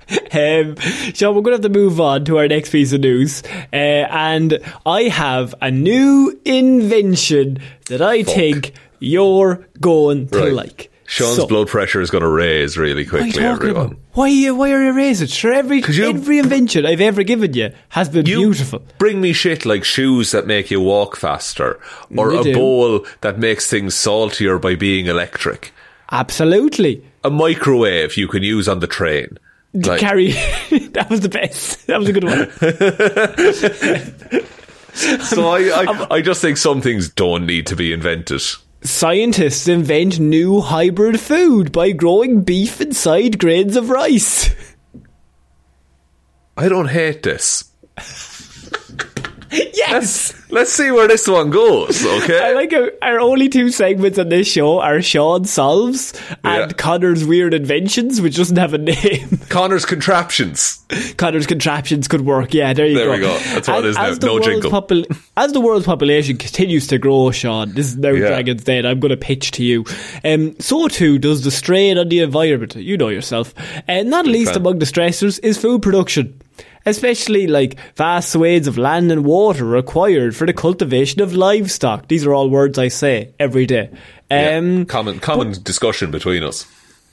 Um, 0.35 0.75
so 1.13 1.31
we're 1.31 1.41
going 1.41 1.57
to 1.57 1.63
have 1.63 1.73
to 1.73 1.79
move 1.79 1.99
on 2.01 2.25
to 2.25 2.37
our 2.39 2.47
next 2.47 2.71
piece 2.71 2.91
of 2.91 2.99
news, 3.01 3.41
uh, 3.71 3.75
and 3.75 4.59
I 4.85 5.03
have 5.03 5.55
a 5.61 5.71
new 5.71 6.37
invention 6.45 7.59
that 7.87 8.01
I 8.01 8.23
think 8.23 8.73
you're 8.99 9.65
going 9.79 10.27
to 10.29 10.37
Right. 10.39 10.53
like. 10.53 10.91
Sean's 11.07 11.35
So- 11.37 11.47
blood 11.47 11.67
pressure 11.67 12.01
is 12.01 12.09
going 12.09 12.23
to 12.23 12.27
raise 12.29 12.77
really 12.77 13.05
quickly. 13.05 13.41
Everyone. 13.43 13.85
about? 13.85 13.97
Why, 14.13 14.27
you- 14.27 14.55
why 14.55 14.71
are 14.73 14.83
you 14.83 14.91
raising? 14.93 15.27
Sure, 15.27 15.53
every, 15.53 15.81
you- 15.81 16.09
every 16.09 16.39
invention 16.39 16.85
I've 16.85 17.01
ever 17.01 17.23
given 17.23 17.53
you 17.53 17.71
has 17.89 18.09
been 18.09 18.25
You 18.25 18.37
beautiful. 18.37 18.81
bring 18.97 19.21
me 19.21 19.31
shit 19.31 19.65
like 19.65 19.83
shoes 19.85 20.31
that 20.31 20.47
make 20.47 20.69
you 20.71 20.81
walk 20.81 21.15
faster, 21.15 21.79
or 22.17 22.33
a 22.33 22.43
do. 22.43 22.53
bowl 22.53 23.05
that 23.21 23.39
makes 23.39 23.69
things 23.69 23.95
saltier 23.95 24.57
by 24.59 24.75
being 24.75 25.05
electric, 25.05 25.71
Absolutely. 26.11 27.03
a 27.23 27.29
microwave 27.29 28.17
you 28.17 28.27
can 28.27 28.43
use 28.43 28.67
on 28.67 28.79
the 28.79 28.87
train. 28.87 29.37
Like, 29.75 29.99
Carry, 29.99 30.31
that 30.93 31.07
was 31.09 31.19
the 31.19 31.29
best. 31.29 31.85
That 31.87 31.99
was 31.99 32.07
a 32.07 32.13
good 32.13 32.23
one. 32.23 32.49
so 35.21 35.49
I, 35.49 35.67
I, 35.67 35.85
um, 35.85 36.07
I 36.09 36.21
just 36.21 36.41
think 36.41 36.57
some 36.57 36.81
things 36.81 37.09
don't 37.09 37.45
need 37.45 37.67
to 37.67 37.75
be 37.75 37.91
invented. 37.91 38.41
Scientists 38.81 39.67
invent 39.67 40.19
new 40.19 40.61
hybrid 40.61 41.19
food 41.19 41.71
by 41.71 41.91
growing 41.91 42.43
beef 42.43 42.79
inside 42.79 43.39
grains 43.39 43.75
of 43.75 43.89
rice. 43.89 44.53
I 46.55 46.69
don't 46.69 46.87
hate 46.87 47.23
this. 47.23 47.65
yes! 49.51 50.34
Let's 50.51 50.71
see 50.71 50.91
where 50.91 51.07
this 51.07 51.27
one 51.27 51.49
goes, 51.49 52.05
okay? 52.23 52.39
I 52.39 52.53
like 52.53 52.71
how 52.71 52.87
our 53.01 53.19
only 53.19 53.49
two 53.49 53.71
segments 53.71 54.19
on 54.19 54.29
this 54.29 54.47
show 54.47 54.79
are 54.79 55.01
Sean 55.01 55.43
Solves 55.45 56.13
and 56.43 56.69
Yeah. 56.71 56.75
Conor's 56.77 57.25
Weird 57.25 57.53
Inventions, 57.53 58.21
which 58.21 58.35
doesn't 58.37 58.57
have 58.57 58.73
a 58.73 58.77
name. 58.77 59.39
Conor's 59.49 59.85
contraptions. 59.85 60.83
Conor's 61.17 61.47
contraptions 61.47 62.07
could 62.07 62.21
work. 62.21 62.53
Yeah, 62.53 62.73
there 62.73 62.85
you 62.85 62.95
There 62.95 63.05
go. 63.07 63.11
we 63.13 63.19
go. 63.21 63.37
That's 63.39 63.67
what 63.67 63.85
it 63.85 63.89
is 63.89 63.95
now. 63.97 64.13
No 64.21 64.39
jingle. 64.39 64.71
popul- 64.71 65.19
as 65.35 65.51
the 65.51 65.59
world's 65.61 65.85
population 65.87 66.37
continues 66.37 66.87
to 66.87 66.99
grow, 66.99 67.31
Sean, 67.31 67.73
this 67.73 67.87
is 67.87 67.97
now 67.97 68.11
Yeah. 68.11 68.27
Dragon's 68.27 68.63
Den. 68.63 68.85
I'm 68.85 68.99
going 68.99 69.09
to 69.09 69.17
pitch 69.17 69.51
to 69.51 69.63
you. 69.63 69.83
Um, 70.23 70.55
so 70.59 70.87
too 70.87 71.17
does 71.17 71.43
the 71.43 71.51
strain 71.51 71.97
on 71.97 72.09
the 72.09 72.19
environment. 72.19 72.75
You 72.75 72.97
know 72.97 73.09
yourself. 73.09 73.53
And 73.87 74.09
not 74.11 74.27
least 74.27 74.51
fan. 74.53 74.61
among 74.61 74.79
the 74.79 74.85
stressors 74.85 75.39
is 75.43 75.57
food 75.57 75.81
production. 75.81 76.39
Especially 76.85 77.47
like 77.47 77.77
vast 77.95 78.31
swathes 78.31 78.67
of 78.67 78.77
land 78.77 79.11
and 79.11 79.25
water 79.25 79.65
required 79.65 80.35
for 80.35 80.45
the 80.45 80.53
cultivation 80.53 81.21
of 81.21 81.33
livestock. 81.33 82.07
These 82.07 82.25
are 82.25 82.33
all 82.33 82.49
words 82.49 82.77
I 82.77 82.89
say 82.89 83.33
every 83.39 83.65
day. 83.65 83.89
Yeah. 84.29 84.57
Um, 84.57 84.85
common 84.85 85.19
common 85.19 85.51
discussion 85.63 86.11
between 86.11 86.43
us. 86.43 86.65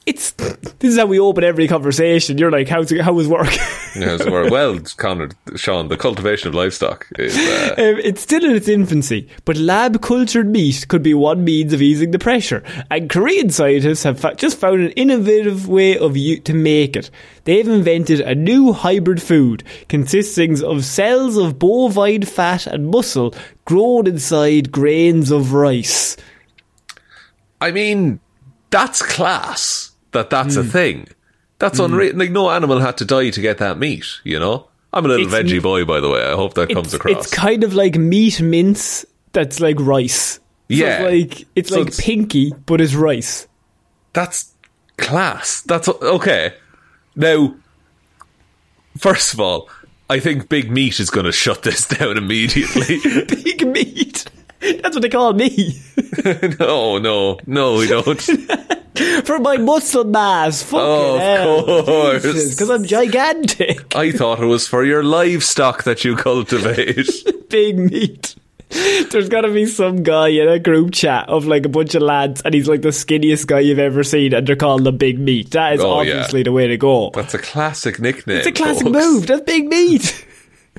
It's 0.05 0.33
this 0.33 0.91
is 0.93 0.99
how 0.99 1.07
we 1.07 1.21
open 1.21 1.45
every 1.45 1.69
conversation. 1.69 2.37
You're 2.37 2.51
like, 2.51 2.67
how's 2.69 2.91
it, 2.91 3.01
how 3.03 3.13
was 3.13 3.29
work? 3.29 3.49
Yeah, 3.95 4.17
so 4.17 4.31
we're- 4.33 4.49
well, 4.51 4.81
Conor, 4.97 5.29
Sean, 5.55 5.89
the 5.89 5.99
cultivation 5.99 6.49
of 6.49 6.55
livestock 6.55 7.07
is. 7.19 7.37
Uh, 7.37 7.75
Um, 7.79 8.01
it's 8.03 8.23
still 8.23 8.43
in 8.43 8.57
its 8.57 8.67
infancy, 8.67 9.29
but 9.45 9.59
lab 9.59 10.01
cultured 10.01 10.49
meat 10.49 10.87
could 10.89 11.03
be 11.03 11.13
one 11.13 11.45
means 11.45 11.75
of 11.75 11.83
easing 11.83 12.11
the 12.11 12.19
pressure. 12.19 12.63
And 12.91 13.11
Korean 13.11 13.51
scientists 13.51 14.03
have 14.05 14.19
fa- 14.19 14.35
just 14.35 14.57
found 14.59 14.81
an 14.81 14.93
innovative 14.93 15.69
way 15.69 15.99
of 15.99 16.17
u- 16.17 16.41
to 16.41 16.55
make 16.55 16.97
it. 16.97 17.11
They've 17.45 17.69
invented 17.69 18.21
a 18.21 18.35
new 18.35 18.73
hybrid 18.73 19.21
food 19.21 19.63
consisting 19.91 20.65
of 20.65 20.87
cells 20.87 21.37
of 21.37 21.59
bovine 21.59 22.23
fat 22.23 22.67
and 22.67 22.89
muscle 22.89 23.35
grown 23.67 24.07
inside 24.07 24.73
grains 24.73 25.31
of 25.31 25.53
rice. 25.53 26.17
I 27.61 27.71
mean, 27.73 28.21
that's 28.71 29.03
class. 29.03 29.92
That 30.13 30.31
that's 30.31 30.55
Hmm. 30.55 30.61
a 30.61 30.65
thing. 30.65 31.09
That's 31.59 31.79
unreal. 31.79 32.17
Like 32.17 32.31
no 32.31 32.51
animal 32.51 32.81
had 32.81 32.97
to 32.99 33.05
die 33.05 33.31
to 33.31 33.41
get 33.41 33.59
that 33.59 33.79
meat. 33.79 34.05
You 34.25 34.39
know. 34.39 34.69
I'm 34.93 35.05
a 35.07 35.09
little 35.09 35.27
It's- 35.27 35.43
veggie 35.51 35.63
boy, 35.63 35.85
by 35.87 36.01
the 36.01 36.09
way. 36.11 36.23
I 36.23 36.33
hope 36.35 36.55
that 36.55 36.69
comes 36.69 36.93
across. 36.93 37.27
it's 37.27 37.31
kind 37.35 37.65
of 37.65 37.73
like 37.73 37.97
meat 37.97 38.41
mince 38.43 39.07
that's 39.33 39.59
like 39.61 39.77
rice. 39.81 40.35
So 40.35 40.41
Yeah. 40.69 41.03
it's 41.09 41.35
like 41.39 41.47
it's 41.57 41.69
So 41.71 41.79
like 41.79 41.89
it's- 41.89 42.05
pinky, 42.05 42.53
but 42.67 42.81
it's 42.81 42.95
rice. 42.95 43.47
that's 44.13 44.53
class. 44.99 45.63
That's 45.63 45.89
okay. 45.89 46.53
Now, 47.17 47.55
first 48.99 49.33
of 49.35 49.41
all, 49.41 49.69
I 50.11 50.21
think 50.21 50.49
Big 50.49 50.71
Meat 50.71 51.01
is 51.01 51.09
going 51.11 51.25
to 51.27 51.33
shut 51.33 51.63
this 51.63 51.87
down 51.99 52.17
immediately. 52.19 52.99
Big 53.29 53.67
meat. 53.67 54.25
That's 54.83 54.95
what 54.97 55.03
they 55.03 55.09
call 55.09 55.33
me. 55.33 55.81
no, 56.61 56.99
no, 56.99 57.39
no, 57.47 57.77
we 57.77 57.89
don't. 57.89 58.21
For 59.25 59.39
my 59.39 59.57
muscle 59.57 60.05
mass. 60.05 60.63
Fucking 60.63 60.79
Oh, 60.81 61.15
of 61.15 61.21
hell. 61.21 61.85
course. 61.85 62.23
Because 62.23 62.71
I'm 62.71 62.85
gigantic. 62.85 63.95
I 63.97 64.13
thought 64.13 64.41
it 64.41 64.47
was 64.47 64.69
for 64.69 64.85
your 64.85 65.03
livestock 65.03 65.85
that 65.85 66.05
you 66.05 66.15
cultivate. 66.15 67.09
Big 67.49 67.79
meat. 67.79 68.37
There's 69.11 69.29
gotta 69.29 69.51
be 69.51 69.67
some 69.67 70.03
guy 70.03 70.29
in 70.29 70.49
a 70.49 70.59
group 70.59 70.93
chat 70.93 71.29
of 71.29 71.47
like 71.47 71.67
a 71.67 71.69
bunch 71.69 71.95
of 71.95 72.03
lads, 72.03 72.41
and 72.43 72.55
he's 72.55 72.69
like 72.69 72.81
the 72.83 72.89
skinniest 72.89 73.47
guy 73.47 73.61
you've 73.61 73.79
ever 73.79 74.03
seen, 74.05 74.33
and 74.35 74.47
they're 74.47 74.57
calling 74.57 74.87
him 74.87 74.97
Big 74.97 75.19
Meat. 75.19 75.51
That 75.51 75.75
is 75.75 75.81
Oh, 75.83 76.01
yeah. 76.03 76.13
obviously 76.13 76.43
the 76.43 76.53
way 76.53 76.69
to 76.69 76.77
go. 76.79 77.11
That's 77.15 77.35
a 77.35 77.39
classic 77.39 77.99
nickname. 78.01 78.39
It's 78.39 78.47
a 78.47 78.53
classic 78.53 78.85
folks. 78.87 78.97
move. 78.97 79.27
That's 79.27 79.43
big 79.43 79.67
meat. 79.69 80.27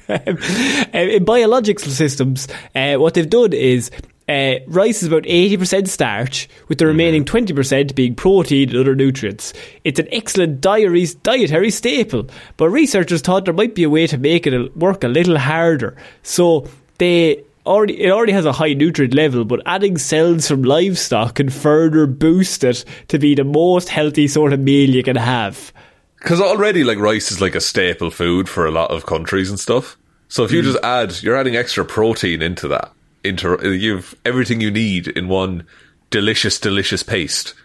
Um, 0.10 0.38
in 0.94 1.24
biological 1.26 1.92
systems, 1.92 2.48
uh, 2.76 2.96
what 2.96 3.13
they've 3.13 3.30
done 3.30 3.54
is 3.54 3.92
uh, 4.28 4.56
rice 4.68 5.04
is 5.04 5.08
about 5.10 5.24
80% 5.24 5.88
starch, 5.88 6.48
with 6.68 6.78
the 6.78 6.88
remaining 6.88 7.26
20% 7.26 7.94
being 7.94 8.16
protein 8.16 8.70
and 8.70 8.78
other 8.78 8.96
nutrients. 8.96 9.54
It's 9.84 10.00
an 10.00 10.08
excellent 10.12 10.62
diary, 10.62 11.06
dietary 11.24 11.72
staple, 11.72 12.28
but 12.58 12.70
researchers 12.70 13.22
thought 13.22 13.46
there 13.46 13.54
might 13.54 13.76
be 13.76 13.84
a 13.84 13.89
way 13.89 14.08
to 14.08 14.18
make 14.18 14.48
it 14.48 14.78
work 14.78 15.04
a 15.04 15.10
little 15.10 15.38
harder. 15.38 15.98
So 16.22 16.68
they 17.00 17.44
already 17.66 18.02
it 18.02 18.12
already 18.12 18.32
has 18.32 18.46
a 18.46 18.54
high 18.54 18.74
nutrient 18.74 19.13
level, 19.13 19.44
but 19.46 19.62
adding 19.66 19.98
cells 19.98 20.48
from 20.48 20.63
livestock 20.63 21.36
can 21.36 21.50
further 21.50 22.08
boost 22.08 22.63
it 22.63 22.86
to 23.10 23.20
be 23.20 23.36
the 23.36 23.44
most 23.44 23.89
healthy 23.89 24.28
sort 24.28 24.54
of 24.54 24.60
meal 24.60 24.89
you 24.89 25.04
can 25.04 25.16
have. 25.16 25.74
Because 26.24 26.40
already, 26.42 26.84
like, 26.86 26.98
rice 26.98 27.32
is 27.32 27.42
like 27.42 27.54
a 27.54 27.60
staple 27.62 28.10
food 28.10 28.48
for 28.50 28.66
a 28.66 28.72
lot 28.72 28.90
of 28.92 29.06
countries 29.06 29.50
and 29.50 29.60
stuff. 29.60 29.98
So 30.30 30.44
if 30.46 30.52
Mm. 30.52 30.54
you 30.56 30.62
just 30.64 30.80
add, 30.84 31.22
you're 31.22 31.36
adding 31.36 31.56
extra 31.56 31.84
protein 31.86 32.42
into 32.42 32.68
that. 32.70 32.92
Into 33.24 33.58
you've 33.78 34.16
everything 34.26 34.62
you 34.62 34.72
need 34.72 35.08
in 35.10 35.28
one 35.28 35.64
delicious, 36.10 36.58
delicious 36.60 37.04
paste. 37.04 37.54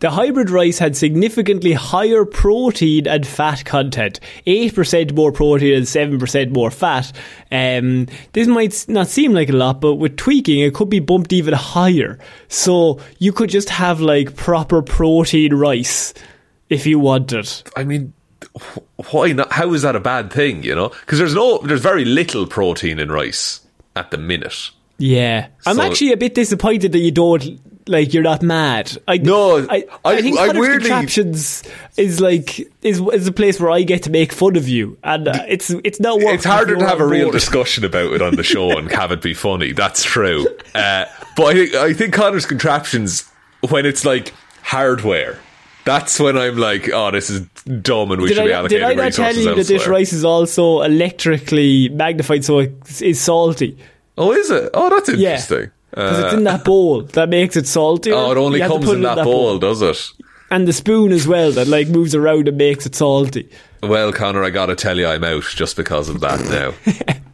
The 0.00 0.10
hybrid 0.10 0.50
rice 0.50 0.78
had 0.78 0.94
significantly 0.96 1.72
higher 1.72 2.24
protein 2.26 3.08
and 3.08 3.26
fat 3.26 3.64
content. 3.64 4.20
8% 4.46 5.14
more 5.14 5.32
protein 5.32 5.74
and 5.74 5.86
7% 5.86 6.50
more 6.50 6.70
fat. 6.70 7.10
Um, 7.50 8.06
this 8.34 8.46
might 8.46 8.84
not 8.88 9.08
seem 9.08 9.32
like 9.32 9.48
a 9.48 9.52
lot, 9.56 9.80
but 9.80 9.94
with 9.94 10.16
tweaking, 10.16 10.60
it 10.60 10.74
could 10.74 10.90
be 10.90 11.00
bumped 11.00 11.32
even 11.32 11.54
higher. 11.54 12.18
So 12.48 13.00
you 13.18 13.32
could 13.32 13.48
just 13.50 13.70
have 13.70 14.00
like 14.00 14.36
proper 14.36 14.82
protein 14.82 15.54
rice 15.54 16.12
if 16.74 16.86
you 16.86 16.98
wanted. 16.98 17.50
I 17.76 17.84
mean, 17.84 18.12
why 19.10 19.32
not? 19.32 19.52
How 19.52 19.72
is 19.72 19.82
that 19.82 19.96
a 19.96 20.00
bad 20.00 20.32
thing? 20.32 20.62
You 20.62 20.74
know, 20.74 20.88
because 20.88 21.18
there's 21.18 21.34
no, 21.34 21.58
there's 21.58 21.80
very 21.80 22.04
little 22.04 22.46
protein 22.46 22.98
in 22.98 23.10
rice 23.10 23.60
at 23.96 24.10
the 24.10 24.18
minute. 24.18 24.70
Yeah. 24.98 25.48
I'm 25.66 25.80
actually 25.80 26.12
a 26.12 26.16
bit 26.16 26.34
disappointed 26.34 26.92
that 26.92 26.98
you 27.00 27.10
don't 27.10 27.60
like 27.88 28.14
you're 28.14 28.22
not 28.22 28.42
mad. 28.42 28.96
I, 29.08 29.18
No, 29.18 29.58
I, 29.58 29.84
I, 30.04 30.12
I- 30.12 30.22
think 30.22 30.38
I 30.38 30.46
Conor's 30.46 30.60
weirdly- 30.60 30.88
contraptions 30.88 31.62
is 31.96 32.20
like 32.20 32.60
is 32.82 33.00
is 33.12 33.26
a 33.26 33.32
place 33.32 33.60
where 33.60 33.70
I 33.70 33.82
get 33.82 34.04
to 34.04 34.10
make 34.10 34.32
fun 34.32 34.56
of 34.56 34.68
you, 34.68 34.96
and 35.02 35.28
uh, 35.28 35.44
it's 35.48 35.70
it's 35.70 36.00
not 36.00 36.20
it's 36.22 36.44
harder 36.44 36.76
to 36.76 36.86
have 36.86 37.00
a 37.00 37.06
real 37.06 37.30
discussion 37.30 37.84
about 37.84 38.12
it 38.12 38.22
on 38.22 38.36
the 38.36 38.42
show 38.42 38.76
and 38.78 38.90
have 38.92 39.10
it 39.12 39.20
be 39.20 39.34
funny. 39.34 39.72
That's 39.72 40.02
true. 40.04 40.46
Uh, 40.74 41.04
but 41.36 41.44
I 41.44 41.54
think, 41.54 41.74
I 41.74 41.92
think 41.92 42.14
Conor's 42.14 42.46
contraptions, 42.46 43.30
when 43.70 43.86
it's 43.86 44.04
like 44.04 44.34
hardware, 44.62 45.38
that's 45.84 46.18
when 46.18 46.36
I'm 46.36 46.56
like, 46.56 46.88
oh, 46.92 47.10
this 47.10 47.30
is 47.30 47.40
dumb 47.82 48.10
and 48.12 48.20
we 48.22 48.28
Did 48.28 48.36
should 48.36 48.44
be 48.46 48.54
I, 48.54 48.62
allocating 48.62 48.68
did 48.68 48.82
I 48.82 48.94
not 48.94 49.12
tell 49.12 49.34
you 49.34 49.54
that 49.54 49.66
this 49.66 49.86
rice 49.86 50.12
is 50.12 50.24
also 50.24 50.82
electrically 50.82 51.88
magnified, 51.90 52.44
so 52.44 52.60
it 52.60 53.02
is 53.02 53.20
salty? 53.20 53.76
Oh, 54.16 54.32
is 54.32 54.50
it? 54.50 54.70
Oh, 54.74 54.90
that's 54.90 55.08
interesting. 55.08 55.70
because 55.90 56.18
it's 56.24 56.34
Uh, 56.34 56.36
in 56.36 56.44
that 56.44 56.64
bowl 56.64 57.02
that 57.02 57.28
makes 57.28 57.56
it 57.56 57.66
salty. 57.66 58.12
oh, 58.12 58.30
it 58.32 58.38
only 58.38 58.60
comes 58.60 58.88
in 58.90 59.00
it 59.00 59.02
that, 59.14 59.24
bowl, 59.24 59.58
does 59.58 59.82
it? 59.82 60.12
and 60.50 60.68
the 60.68 60.72
spoon 60.72 61.10
as 61.12 61.26
well 61.26 61.50
that 61.52 61.66
like 61.68 61.88
moves 61.88 62.14
around 62.14 62.46
and 62.48 62.56
makes 62.56 62.86
it 62.86 62.94
salty. 62.94 63.48
Well, 63.82 64.12
Conor, 64.12 64.44
I 64.44 64.50
gotta 64.50 64.76
tell 64.76 64.98
you, 64.98 65.06
I'm 65.06 65.24
out 65.24 65.42
just 65.44 65.76
because 65.76 66.08
of 66.08 66.20
that 66.20 66.40
now. 66.44 67.14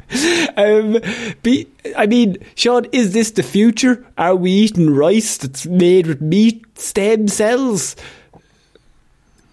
Um, 0.57 0.99
be, 1.45 1.69
I 1.97 2.07
mean, 2.09 2.37
Sean, 2.57 2.85
is 2.91 3.13
this 3.13 3.31
the 3.31 3.45
future? 3.45 4.05
Are 4.19 4.35
we 4.35 4.51
eating 4.51 4.93
rice 4.93 5.37
that's 5.37 5.67
made 5.67 6.09
with 6.09 6.21
meat 6.21 6.65
stem 6.77 7.29
cells? 7.29 7.95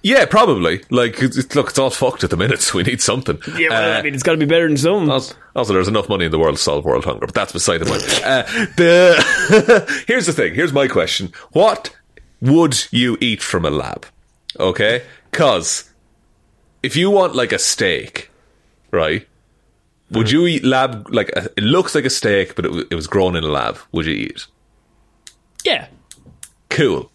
Yeah, 0.03 0.25
probably. 0.25 0.83
Like, 0.89 1.21
it's, 1.21 1.55
look, 1.55 1.69
it's 1.69 1.79
all 1.79 1.89
fucked 1.89 2.23
at 2.23 2.29
the 2.29 2.37
minute, 2.37 2.61
so 2.61 2.77
we 2.77 2.83
need 2.83 3.01
something. 3.01 3.39
Yeah, 3.57 3.69
well, 3.69 3.95
Uh, 3.95 3.99
I 3.99 4.01
mean, 4.01 4.13
it's 4.13 4.23
got 4.23 4.31
to 4.33 4.37
be 4.37 4.45
better 4.45 4.67
than 4.67 4.77
some. 4.77 5.09
Also, 5.09 5.35
also, 5.55 5.73
there's 5.73 5.87
enough 5.87 6.07
money 6.09 6.25
in 6.25 6.31
the 6.31 6.39
world 6.39 6.55
to 6.57 6.61
solve 6.61 6.85
world 6.85 7.05
hunger, 7.05 7.25
but 7.25 7.33
that's 7.35 7.51
beside 7.53 7.79
the 7.79 7.85
point. 7.85 8.03
Uh, 8.23 8.43
the 8.77 10.03
here's 10.07 10.25
the 10.25 10.33
thing. 10.33 10.53
Here's 10.55 10.73
my 10.73 10.87
question: 10.87 11.31
What 11.51 11.95
would 12.41 12.87
you 12.91 13.17
eat 13.21 13.41
from 13.41 13.65
a 13.65 13.69
lab? 13.69 14.05
Okay, 14.59 15.03
because 15.31 15.91
if 16.83 16.95
you 16.95 17.09
want 17.11 17.35
like 17.35 17.51
a 17.51 17.59
steak, 17.59 18.29
right? 18.91 19.27
Would 20.11 20.31
you 20.31 20.47
eat 20.47 20.63
lab 20.63 21.13
like 21.13 21.29
a, 21.35 21.49
it 21.57 21.63
looks 21.63 21.93
like 21.93 22.05
a 22.05 22.09
steak, 22.09 22.55
but 22.55 22.65
it, 22.65 22.87
it 22.91 22.95
was 22.95 23.07
grown 23.07 23.35
in 23.35 23.43
a 23.43 23.47
lab? 23.49 23.77
Would 23.91 24.05
you 24.05 24.13
eat? 24.13 24.47
yeah. 25.65 25.87
Cool. 26.69 27.11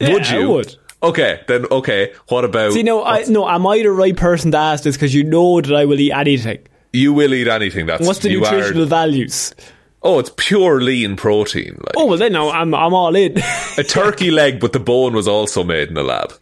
Yeah, 0.00 0.12
would 0.14 0.24
I 0.26 0.38
you? 0.38 0.48
would. 0.48 0.76
Okay, 1.02 1.40
then 1.48 1.64
okay. 1.70 2.12
What 2.28 2.44
about? 2.44 2.72
See, 2.72 2.82
no, 2.82 3.02
I, 3.04 3.22
no, 3.24 3.48
am 3.48 3.66
I 3.66 3.78
the 3.82 3.90
right 3.90 4.16
person 4.16 4.50
to 4.52 4.58
ask 4.58 4.84
this? 4.84 4.96
Because 4.96 5.14
you 5.14 5.24
know 5.24 5.60
that 5.60 5.74
I 5.74 5.84
will 5.86 5.98
eat 5.98 6.12
anything. 6.12 6.58
you 6.92 7.12
will 7.14 7.32
eat 7.32 7.48
anything. 7.48 7.86
That's 7.86 8.06
What's 8.06 8.18
the 8.20 8.30
you 8.30 8.44
are- 8.44 8.52
nutritional 8.52 8.86
values? 8.86 9.54
oh, 10.02 10.18
it's 10.18 10.30
pure 10.36 10.80
lean 10.80 11.16
protein. 11.16 11.74
Like. 11.78 11.94
Oh 11.96 12.06
well, 12.06 12.18
then 12.18 12.32
no, 12.32 12.50
I'm 12.50 12.74
I'm 12.74 12.92
all 12.94 13.14
in. 13.16 13.36
a 13.78 13.82
turkey 13.82 14.30
leg, 14.40 14.60
but 14.60 14.72
the 14.72 14.80
bone 14.80 15.14
was 15.14 15.26
also 15.28 15.64
made 15.64 15.88
in 15.88 15.94
the 15.94 16.02
lab. 16.02 16.32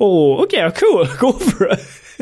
oh, 0.00 0.42
okay, 0.44 0.70
cool, 0.74 1.06
go 1.18 1.32
for 1.32 1.66
it. 1.66 1.80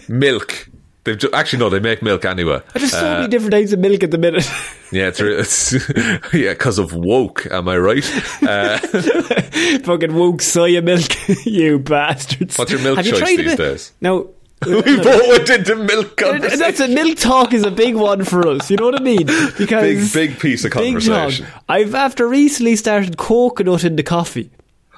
Milk. 0.09 0.69
They've 1.05 1.19
ju- 1.19 1.31
actually 1.35 1.59
no, 1.59 1.69
they 1.69 1.81
make 1.81 2.03
milk 2.03 2.25
anyway. 2.25 2.61
There's 2.73 2.91
so 2.91 2.99
Uh, 2.99 3.15
many 3.19 3.29
different 3.29 3.53
types 3.53 3.73
of 3.73 3.79
milk 3.79 4.03
at 4.03 4.11
the 4.11 4.17
minute. 4.19 4.49
yeah, 4.91 5.09
it's, 5.09 5.21
it's 5.21 5.73
yeah, 6.33 6.53
because 6.55 6.79
of 6.79 6.95
woke. 6.95 7.47
Am 7.51 7.69
I 7.69 7.77
right? 7.77 8.05
Uh, 8.43 8.79
Fucking 9.85 10.15
woke 10.15 10.41
soya 10.41 10.83
milk, 10.83 11.47
you 11.47 11.79
bastards. 11.79 12.57
What's 12.59 12.71
your 12.71 12.81
milk 12.81 12.97
Have 12.97 13.07
you 13.07 13.13
choice 13.13 13.21
tried 13.21 13.39
these 13.39 13.57
days? 13.57 13.93
No. 14.01 14.31
we 14.67 14.81
both 14.81 15.29
went 15.29 15.51
into 15.51 15.77
milk 15.77 16.17
That's 16.17 16.81
a 16.81 16.89
milk 16.89 17.19
talk 17.19 17.53
is 17.53 17.65
a 17.65 17.71
big 17.71 17.97
one 17.97 18.25
for 18.25 18.49
us. 18.49 18.71
You 18.71 18.79
know 18.79 18.87
what 18.87 18.99
I 18.99 19.05
mean? 19.05 19.27
Because 19.27 20.13
Big, 20.13 20.13
big 20.31 20.39
piece 20.41 20.65
of 20.65 20.71
conversation. 20.71 21.47
I've 21.69 21.95
after 21.95 22.27
recently 22.27 22.77
started 22.77 23.19
coconut 23.19 23.85
in 23.85 23.97
the 23.97 24.03
coffee. 24.03 24.51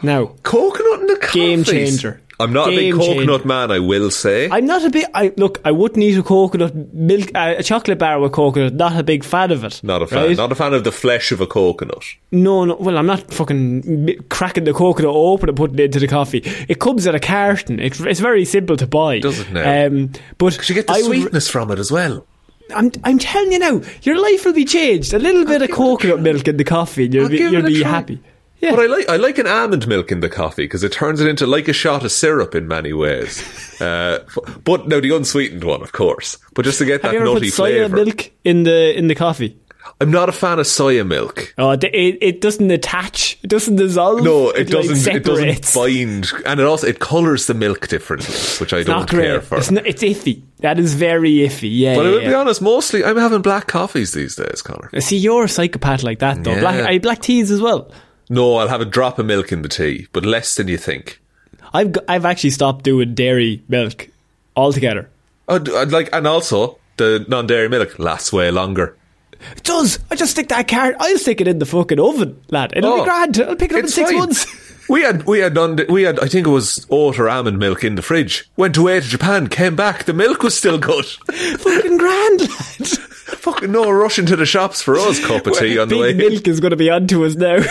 Now 0.02 0.34
Coconut 0.44 1.00
in 1.00 1.07
the 1.07 1.16
coffee. 1.16 1.40
Game 1.40 1.64
changer. 1.64 2.20
I'm 2.39 2.53
not 2.53 2.68
a 2.68 2.76
big 2.76 2.93
coconut 2.95 3.16
changer. 3.41 3.49
man. 3.49 3.70
I 3.70 3.78
will 3.78 4.11
say. 4.11 4.49
I'm 4.51 4.66
not 4.66 4.84
a 4.84 4.91
bit. 4.91 5.07
I 5.14 5.32
look. 5.37 5.61
I 5.64 5.70
wouldn't 5.70 6.03
eat 6.03 6.18
a 6.18 6.22
coconut 6.22 6.74
milk, 6.93 7.30
uh, 7.34 7.55
a 7.59 7.62
chocolate 7.62 7.99
bar 7.99 8.20
with 8.20 8.32
coconut. 8.32 8.74
Not 8.74 8.97
a 8.99 9.03
big 9.03 9.24
fan 9.24 9.51
of 9.51 9.64
it. 9.64 9.80
not 9.82 10.03
a 10.03 10.07
fan. 10.07 10.26
right? 10.28 10.37
Not 10.37 10.53
a 10.53 10.55
fan 10.55 10.74
of 10.74 10.84
the 10.84 10.93
flesh 10.93 11.32
of 11.32 11.41
a 11.41 11.47
coconut. 11.47 12.05
No, 12.32 12.64
no. 12.66 12.76
Well, 12.76 12.99
I'm 12.99 13.07
not 13.07 13.32
fucking 13.32 14.20
cracking 14.28 14.64
the 14.64 14.74
coconut 14.74 15.14
open 15.14 15.49
and 15.49 15.57
putting 15.57 15.78
it 15.78 15.84
into 15.87 16.01
the 16.01 16.09
coffee. 16.09 16.43
It 16.68 16.78
comes 16.80 17.07
in 17.07 17.14
a 17.14 17.20
carton. 17.20 17.80
It's 17.80 18.01
it's 18.01 18.20
very 18.20 18.45
simple 18.45 18.76
to 18.76 18.87
buy. 18.87 19.20
Doesn't 19.20 19.49
it 19.49 19.53
now? 19.55 19.87
Um, 19.87 20.12
but 20.39 20.53
Because 20.53 20.68
you 20.68 20.74
get 20.74 20.87
the 20.89 20.93
I 20.93 20.97
would- 20.97 21.05
sweetness 21.07 21.49
from 21.49 21.70
it 21.70 21.78
as 21.78 21.91
well. 21.91 22.26
I'm 22.74 22.91
I'm 23.05 23.18
telling 23.18 23.53
you 23.53 23.61
now, 23.61 23.80
your 24.03 24.20
life 24.20 24.45
will 24.45 24.53
be 24.53 24.64
changed. 24.64 25.14
A 25.14 25.18
little 25.20 25.45
bit 25.45 25.62
of 25.62 25.68
give 25.68 25.70
it 25.70 25.70
a 25.70 25.74
coconut 25.74 26.20
milk 26.20 26.49
in 26.49 26.57
the 26.57 26.64
coffee, 26.64 27.05
and 27.05 27.14
you'll 27.14 27.24
I'll 27.24 27.30
be 27.30 27.39
you'll 27.39 27.55
it 27.55 27.64
a 27.64 27.68
be 27.68 27.80
try. 27.80 27.89
happy. 27.91 28.20
Yeah. 28.61 28.70
But 28.70 28.80
I 28.80 28.86
like 28.86 29.09
I 29.09 29.16
like 29.16 29.38
an 29.38 29.46
almond 29.46 29.86
milk 29.86 30.11
in 30.11 30.20
the 30.20 30.28
coffee 30.28 30.64
because 30.64 30.82
it 30.82 30.92
turns 30.92 31.20
it 31.20 31.28
into 31.28 31.46
like 31.46 31.68
a 31.68 31.72
shot 31.72 32.04
of 32.04 32.12
syrup 32.12 32.54
in 32.54 32.66
many 32.66 32.92
ways. 32.92 33.80
uh, 33.80 34.24
but 34.64 34.88
now 34.88 35.00
the 35.00 35.14
unsweetened 35.14 35.64
one, 35.64 35.82
of 35.82 35.92
course. 35.92 36.38
But 36.54 36.64
just 36.64 36.78
to 36.78 36.84
get 36.84 37.02
Have 37.02 37.12
that 37.12 37.14
you 37.14 37.20
ever 37.20 37.38
put 37.38 37.42
soya 37.42 37.54
flavour. 37.88 37.96
milk 38.04 38.32
in 38.44 38.62
the 38.62 38.96
in 38.96 39.09
the 39.09 39.14
coffee? 39.14 39.59
I'm 40.00 40.11
not 40.11 40.28
a 40.28 40.32
fan 40.32 40.59
of 40.59 40.66
soya 40.66 41.07
milk. 41.07 41.54
Oh, 41.59 41.70
it, 41.70 41.84
it, 41.84 42.18
it 42.20 42.40
doesn't 42.40 42.70
attach. 42.70 43.38
It 43.42 43.48
doesn't 43.48 43.76
dissolve. 43.76 44.24
No, 44.24 44.50
it, 44.50 44.68
like, 44.70 44.86
doesn't. 44.88 45.14
it 45.14 45.24
doesn't 45.24 45.74
bind, 45.74 46.32
and 46.44 46.61
it 46.61 46.66
also 46.66 46.86
it 46.86 46.98
colours 46.98 47.46
the 47.46 47.54
milk 47.54 47.88
differently, 47.88 48.34
which 48.61 48.72
I 48.72 48.78
It's 48.78 48.86
don't 48.86 49.09
care 49.09 49.40
for. 49.40 49.59
It's, 49.59 49.70
not, 49.70 49.86
it's 49.86 50.02
iffy. 50.02 50.42
That 50.59 50.78
is 50.78 50.94
very 50.94 51.30
iffy. 51.36 51.70
Yeah. 51.72 51.94
but 51.94 52.07
I 52.07 52.09
yeah, 52.09 52.14
will 52.14 52.20
be 52.22 52.34
honest, 52.34 52.61
mostly 52.61 53.04
I'm 53.04 53.16
having 53.16 53.42
black 53.42 53.68
coffees 53.68 54.12
these 54.12 54.34
days, 54.36 54.61
Conor. 54.61 54.90
See, 55.00 55.16
you're 55.16 55.44
a 55.44 55.48
psychopath 55.48 56.02
like 56.02 56.18
that, 56.18 56.42
though. 56.42 56.52
Yeah. 56.52 56.61
Black, 56.61 56.84
I 56.86 56.98
black 56.98 57.20
teas 57.20 57.50
as 57.50 57.61
well. 57.61 57.90
No, 58.29 58.57
I'll 58.57 58.68
have 58.68 58.81
a 58.81 58.85
drop 58.87 59.18
of 59.18 59.27
milk 59.27 59.53
in 59.53 59.62
the 59.62 59.68
tea, 59.68 60.07
but 60.12 60.24
less 60.24 60.55
than 60.57 60.68
you 60.68 60.77
think. 60.79 61.20
I've 61.72 61.93
g- 61.93 62.01
I've 62.09 62.24
actually 62.24 62.51
stopped 62.51 62.85
doing 62.85 63.14
dairy 63.14 63.62
milk 63.68 64.09
altogether. 64.57 65.09
Oh, 65.49 65.57
I'd 65.81 65.93
like, 65.93 66.09
and 66.12 66.27
also 66.27 66.79
the 66.97 67.24
non-dairy 67.29 67.68
milk 67.68 67.99
lasts 67.99 68.33
way 68.33 68.51
longer. 68.51 68.97
It 69.55 69.62
does. 69.62 69.99
I 70.11 70.16
just 70.16 70.33
stick 70.33 70.49
that 70.49 70.66
card. 70.66 70.97
I'll 70.99 71.18
stick 71.18 71.41
it 71.41 71.47
in 71.47 71.59
the 71.59 71.66
fucking 71.66 72.01
oven, 72.01 72.41
lad. 72.51 72.72
It'll 72.74 72.93
Oh, 72.95 72.99
be 72.99 73.05
grand. 73.05 73.39
I'll 73.41 73.55
pick 73.57 73.70
it 73.70 73.77
up 73.77 73.85
in 73.85 73.89
six 73.89 74.11
fine. 74.11 74.18
months. 74.18 74.47
We 74.89 75.03
had 75.03 75.24
we 75.24 75.41
had 75.41 75.55
done 75.55 75.78
we 75.89 76.03
had 76.03 76.18
I 76.20 76.28
think 76.28 76.47
it 76.47 76.51
was 76.51 76.87
oat 76.91 77.18
or 77.18 77.28
almond 77.28 77.59
milk 77.59 77.82
in 77.84 77.95
the 77.97 78.03
fridge. 78.03 78.49
Went 78.57 78.76
away 78.76 79.01
to 79.01 79.07
Japan, 79.07 79.49
came 79.49 79.74
back, 79.76 80.05
the 80.05 80.12
milk 80.14 80.43
was 80.43 80.57
still 80.57 80.78
good. 80.78 81.05
fucking 81.32 81.99
grand, 81.99 82.41
lad. 82.41 82.89
Fucking 82.89 83.72
no 83.72 83.91
rushing 83.91 84.26
to 84.26 84.37
the 84.37 84.47
shops 84.47 84.80
for 84.82 84.97
us 84.97 85.24
cup 85.24 85.47
of 85.47 85.59
tea 85.59 85.78
on 85.78 85.89
the 85.89 85.99
way. 85.99 86.14
Milk 86.14 86.47
is 86.47 86.61
going 86.61 86.70
to 86.70 86.76
be 86.76 86.91
onto 86.91 87.24
us 87.24 87.34
now. 87.34 87.57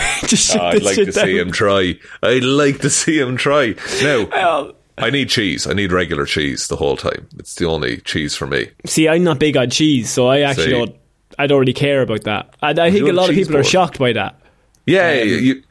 Oh, 0.58 0.60
I'd 0.68 0.84
like 0.84 0.96
to 0.96 1.06
down. 1.06 1.26
see 1.26 1.38
him 1.38 1.52
try. 1.52 1.98
I'd 2.24 2.44
like 2.44 2.80
to 2.80 2.90
see 2.90 3.20
him 3.20 3.38
try. 3.38 3.76
Now, 4.02 4.26
Well, 4.26 4.74
I 4.98 5.10
need 5.10 5.30
cheese. 5.30 5.66
I 5.68 5.74
need 5.74 5.92
regular 5.92 6.26
cheese 6.26 6.68
the 6.68 6.76
whole 6.76 6.98
time. 6.98 7.28
It's 7.38 7.56
the 7.56 7.66
only 7.66 7.98
cheese 8.02 8.36
for 8.36 8.48
me. 8.48 8.70
see, 8.86 9.08
I'm 9.08 9.24
not 9.24 9.40
big 9.40 9.56
on 9.58 9.70
cheese, 9.70 10.10
so 10.10 10.28
I 10.28 10.42
actually 10.42 10.66
See. 10.66 10.72
don't. 10.72 10.96
I 11.38 11.48
don't 11.48 11.60
really 11.60 11.74
care 11.74 12.02
about 12.02 12.24
that. 12.24 12.56
And 12.62 12.80
I 12.80 12.92
think 12.92 13.08
a 13.10 13.14
lot 13.14 13.30
of 13.30 13.36
people 13.36 13.58
are 13.58 13.64
shocked 13.64 14.00
by 14.00 14.14
that. 14.14 14.40
Yeah, 14.86 15.20
Um, 15.22 15.28
you. 15.28 15.64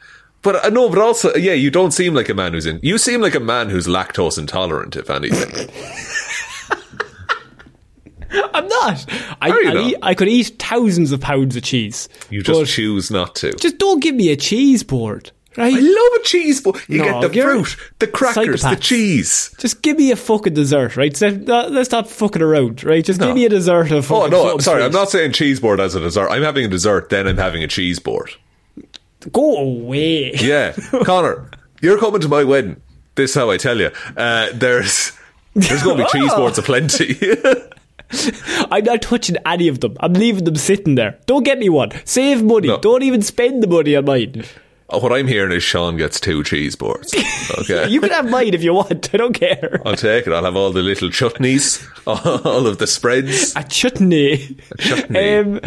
But 0.45 0.65
uh, 0.65 0.69
no, 0.69 0.89
but 0.91 0.99
also, 0.99 1.35
yeah, 1.35 1.55
you 1.55 1.71
don't 1.71 1.91
seem 1.91 2.15
like 2.15 2.29
a 2.29 2.35
man 2.35 2.53
who's 2.53 2.67
in. 2.67 2.79
You 2.83 2.99
seem 2.99 3.21
like 3.21 3.35
a 3.35 3.41
man 3.41 3.71
who's 3.71 3.87
lactose 3.89 4.39
intolerant, 4.39 4.95
if 4.95 5.11
anything. 5.11 5.69
I'm 8.53 8.67
not. 8.69 9.05
I, 9.41 9.51
I, 9.51 9.63
not? 9.73 9.77
eat, 9.77 9.97
I 10.03 10.15
could 10.15 10.29
eat 10.29 10.57
thousands 10.59 11.13
of 11.13 11.21
pounds 11.21 11.57
of 11.57 11.63
cheese. 11.63 12.09
You 12.31 12.43
just 12.43 12.73
choose 12.73 13.11
not 13.11 13.35
to. 13.37 13.53
just 13.55 13.79
don't 13.79 14.01
give 14.03 14.15
me 14.15 14.31
a 14.31 14.37
cheese 14.37 14.83
board, 14.83 15.31
right? 15.57 15.73
I 15.73 15.79
love 15.79 16.21
a 16.21 16.23
cheese 16.25 16.61
bowl. 16.61 16.77
You 16.89 16.99
No, 16.99 17.05
get 17.05 17.33
the 17.33 17.41
fruit, 17.43 17.77
the 18.01 18.07
crackers, 18.09 18.63
the 18.63 18.77
cheese. 18.77 19.55
Just 19.59 19.83
give 19.83 19.97
me 19.99 20.11
a 20.11 20.17
fucking 20.17 20.53
dessert, 20.55 20.97
right? 20.97 21.17
So, 21.17 21.29
uh, 21.29 21.69
let's 21.71 21.89
stop 21.89 22.09
fucking 22.09 22.43
around, 22.43 22.83
right? 22.83 23.05
Just 23.05 23.21
No. 23.21 23.27
give 23.29 23.37
me 23.37 23.45
a 23.45 23.51
dessert 23.51 23.93
of 23.93 24.11
Oh 24.11 24.23
fucking 24.23 24.31
no, 24.33 24.59
sorry, 24.59 24.83
I'm 24.83 24.93
not 24.93 25.11
saying 25.11 25.33
cheese 25.33 25.61
board 25.61 25.79
as 25.81 25.95
a 25.95 26.01
dessert. 26.01 26.29
I'm 26.29 26.43
having 26.43 26.65
a 26.65 26.69
dessert, 26.69 27.09
then 27.11 27.29
I'm 27.29 27.39
having 27.39 27.63
a 27.63 27.69
cheese 27.69 27.99
board. 28.01 28.33
Go 29.33 29.57
away. 29.57 30.33
Yeah, 30.41 30.73
Conor, 31.05 31.51
you're 31.81 31.99
coming 31.99 32.21
to 32.21 32.29
my 32.29 32.45
wedding. 32.45 32.81
This 33.15 33.31
is 33.31 33.37
how 33.37 33.51
I 33.51 33.57
tell 33.57 33.79
you. 33.79 33.91
Uh, 34.17 34.49
there's 34.53 35.13
there's 35.55 35.83
going 35.83 35.99
to 35.99 36.05
be 36.05 36.09
cheese 36.11 36.31
Oh. 36.35 36.39
boards 36.39 36.59
aplenty. 36.59 37.17
I'm 38.71 38.85
not 38.85 39.03
touching 39.03 39.37
any 39.47 39.69
of 39.69 39.81
them. 39.81 39.97
I'm 40.01 40.13
leaving 40.13 40.45
them 40.45 40.57
sitting 40.57 40.95
there. 40.95 41.19
Don't 41.27 41.43
get 41.45 41.59
me 41.59 41.69
one. 41.69 41.91
Save 42.05 42.43
money. 42.45 42.69
No. 42.69 42.79
Don't 42.79 43.03
even 43.03 43.23
spend 43.23 43.63
the 43.63 43.67
money 43.67 43.97
on 43.97 44.05
mine. 44.05 44.45
What 45.01 45.13
I'm 45.13 45.27
hearing 45.27 45.53
is 45.53 45.63
Sean 45.63 45.97
gets 45.97 46.19
two 46.21 46.43
cheese 46.45 46.77
boards. 46.77 47.15
Okay. 47.59 47.89
You 47.89 48.01
can 48.01 48.11
have 48.11 48.29
mine 48.31 48.55
if 48.55 48.63
you 48.65 48.73
want. 48.73 49.15
I 49.15 49.19
don't 49.19 49.35
care. 49.35 49.81
I'll 49.85 49.95
take 49.97 50.27
it. 50.27 50.33
I'll 50.33 50.45
have 50.45 50.57
all 50.57 50.73
the 50.73 50.81
little 50.83 51.11
chutneys, 51.11 51.87
all 52.07 52.67
of 52.67 52.79
the 52.79 52.87
spreads. 52.87 53.55
A 53.55 53.63
chutney. 53.63 54.57
chutney. 54.79 55.37
Um, 55.39 55.61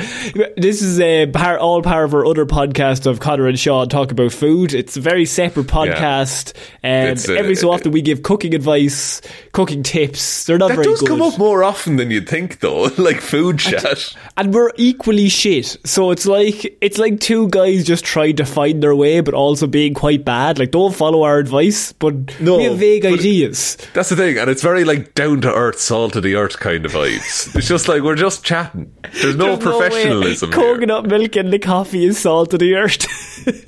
this 0.58 0.82
is 0.82 1.00
uh, 1.00 1.28
par- 1.32 1.60
all 1.60 1.82
part 1.84 2.06
of 2.06 2.14
our 2.16 2.26
other 2.26 2.46
podcast 2.48 3.06
of 3.06 3.20
Conor 3.20 3.48
and 3.48 3.60
Sean 3.60 3.90
talk 3.90 4.12
about 4.12 4.32
food. 4.34 4.74
It's 4.74 4.98
a 4.98 5.02
very 5.02 5.26
separate 5.26 5.68
podcast. 5.68 6.56
Um, 6.84 7.12
It's, 7.14 7.30
uh, 7.30 7.34
every 7.34 7.56
so 7.56 7.70
often 7.72 7.92
we 7.92 8.02
give 8.02 8.24
cooking 8.24 8.56
advice, 8.56 9.22
cooking 9.52 9.84
tips. 9.84 10.46
They're 10.46 10.58
not 10.58 10.70
That 10.70 10.76
very 10.78 10.88
does 10.88 11.00
good. 11.02 11.10
come 11.10 11.22
up 11.22 11.38
more 11.38 11.64
often 11.64 11.98
than 11.98 12.10
you'd 12.10 12.28
think, 12.28 12.60
though. 12.60 12.84
like 12.98 13.22
food 13.22 13.60
chat. 13.60 14.16
and 14.36 14.52
we're 14.54 14.72
equally 14.78 15.30
shit. 15.30 15.78
So 15.86 16.10
it's 16.12 16.26
like 16.26 16.76
it's 16.82 16.98
like 16.98 17.20
two 17.20 17.50
guys 17.50 17.86
just 17.86 18.04
trying 18.04 18.36
to 18.38 18.46
find 18.46 18.82
their 18.82 18.96
way 18.96 19.17
but 19.24 19.34
also 19.34 19.68
being 19.68 19.94
quite 19.94 20.24
bad. 20.26 20.60
Like, 20.60 20.72
don't 20.72 20.96
follow 20.96 21.24
our 21.24 21.38
advice, 21.40 21.94
but 21.94 22.40
No, 22.40 22.58
we 22.58 22.64
have 22.66 22.78
vague 22.78 23.06
ideas. 23.06 23.78
That's 23.94 24.10
the 24.10 24.16
thing, 24.16 24.38
and 24.38 24.50
it's 24.50 24.62
very 24.64 24.84
like 24.84 25.14
down 25.14 25.42
to 25.42 25.54
earth, 25.54 25.80
salt 25.80 26.16
of 26.16 26.24
the 26.24 26.36
earth 26.36 26.60
kind 26.60 26.86
of 26.86 26.92
vibes. 26.94 27.56
It's 27.56 27.68
just 27.68 27.88
like 27.88 28.02
we're 28.02 28.16
just 28.16 28.44
chatting. 28.44 28.94
There's 29.22 29.36
no 29.36 29.56
There's 29.56 29.60
professionalism 29.60 30.52
here. 30.52 30.60
Coconut 30.62 31.06
milk 31.08 31.36
and 31.36 31.52
the 31.52 31.60
coffee 31.60 32.06
is 32.06 32.20
salt 32.20 32.54
of 32.54 32.60
the 32.60 32.76
earth. 32.76 33.06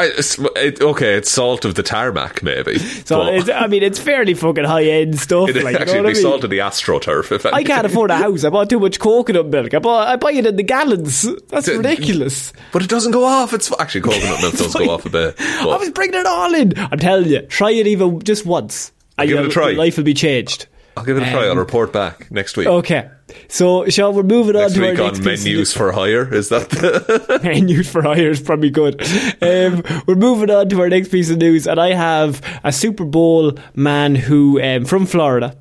I, 0.00 0.04
it's, 0.16 0.38
it, 0.56 0.80
okay, 0.80 1.14
it's 1.14 1.30
salt 1.30 1.64
of 1.64 1.74
the 1.74 1.82
tarmac, 1.82 2.42
maybe. 2.42 2.78
so 2.78 3.26
it's, 3.26 3.50
I 3.50 3.66
mean, 3.66 3.82
it's 3.82 3.98
fairly 3.98 4.34
fucking 4.34 4.64
high 4.64 4.84
end 4.84 5.18
stuff. 5.18 5.50
it'd 5.50 5.62
like, 5.62 5.74
you 5.74 5.78
know 5.78 5.82
actually 5.82 5.98
I 5.98 6.02
mean? 6.02 6.14
salt 6.14 6.44
of 6.44 6.50
the 6.50 6.58
astroturf. 6.58 7.30
If 7.32 7.44
I 7.46 7.62
can't 7.62 7.84
afford 7.86 8.10
a 8.10 8.16
house. 8.16 8.44
I 8.44 8.48
bought 8.50 8.70
too 8.70 8.80
much 8.80 8.98
coconut 8.98 9.46
milk. 9.46 9.74
I 9.74 9.78
bought, 9.78 10.08
I 10.08 10.16
buy 10.16 10.32
it 10.32 10.46
in 10.46 10.56
the 10.56 10.62
gallons. 10.62 11.22
That's 11.48 11.66
D- 11.66 11.76
ridiculous. 11.76 12.52
But 12.72 12.82
it 12.82 12.88
doesn't 12.88 13.12
go 13.12 13.24
off. 13.24 13.52
It's 13.52 13.70
actually 13.78 14.00
coconut 14.02 14.40
milk 14.40 14.54
does 14.54 14.74
go 14.74 14.90
off 14.94 15.04
a 15.06 15.10
bit. 15.10 15.34
I 15.38 15.76
was 15.76 15.90
bringing 15.90 16.18
it 16.18 16.26
all 16.26 16.54
in. 16.54 16.72
I'm 16.78 16.98
telling 16.98 17.28
you, 17.28 17.42
try 17.42 17.70
it 17.72 17.86
even 17.86 18.20
just 18.20 18.46
once. 18.46 18.92
and 19.18 19.28
give 19.28 19.38
it 19.38 19.46
a 19.46 19.50
try. 19.50 19.72
Life 19.72 19.96
will 19.98 20.04
be 20.04 20.14
changed. 20.14 20.66
I'll 21.00 21.06
give 21.06 21.16
it 21.16 21.22
a 21.22 21.30
try. 21.30 21.44
I'll 21.46 21.52
Um, 21.52 21.58
report 21.58 21.92
back 21.92 22.30
next 22.30 22.56
week. 22.56 22.66
Okay. 22.68 23.08
So, 23.48 23.88
Sean, 23.88 24.14
we're 24.14 24.22
moving 24.22 24.54
next 24.54 24.72
on 24.72 24.82
to 24.82 24.90
week 24.90 24.98
our 24.98 25.04
on 25.06 25.12
next 25.12 25.24
piece 25.24 25.40
of 25.40 25.46
menus 25.46 25.72
for 25.72 25.92
hire. 25.92 26.32
Is 26.34 26.48
that 26.50 26.68
the 26.70 27.40
menus 27.44 27.88
for 27.90 28.02
hire 28.02 28.30
is 28.30 28.40
probably 28.40 28.70
good. 28.70 29.00
Um, 29.42 29.82
we're 30.06 30.14
moving 30.16 30.50
on 30.50 30.68
to 30.68 30.80
our 30.80 30.88
next 30.88 31.08
piece 31.10 31.30
of 31.30 31.38
news, 31.38 31.66
and 31.66 31.80
I 31.80 31.94
have 31.94 32.40
a 32.64 32.72
Super 32.72 33.04
Bowl 33.04 33.52
man 33.74 34.14
who 34.14 34.60
um, 34.60 34.84
from 34.84 35.06
Florida. 35.06 35.56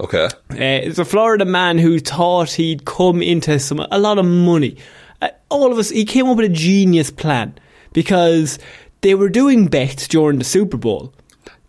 okay? 0.00 0.24
Uh, 0.50 0.54
it's 0.56 0.98
a 0.98 1.04
Florida 1.04 1.44
man 1.44 1.78
who 1.78 1.98
thought 2.00 2.50
he'd 2.52 2.84
come 2.84 3.22
into 3.22 3.58
some 3.60 3.78
a 3.90 3.98
lot 3.98 4.18
of 4.18 4.24
money. 4.24 4.76
Uh, 5.20 5.28
all 5.48 5.70
of 5.70 5.78
us, 5.78 5.90
he 5.90 6.04
came 6.04 6.26
up 6.26 6.36
with 6.36 6.46
a 6.50 6.54
genius 6.54 7.10
plan 7.10 7.54
because 7.92 8.58
they 9.02 9.14
were 9.14 9.28
doing 9.28 9.68
bets 9.68 10.08
during 10.08 10.38
the 10.38 10.44
Super 10.44 10.76
Bowl 10.76 11.12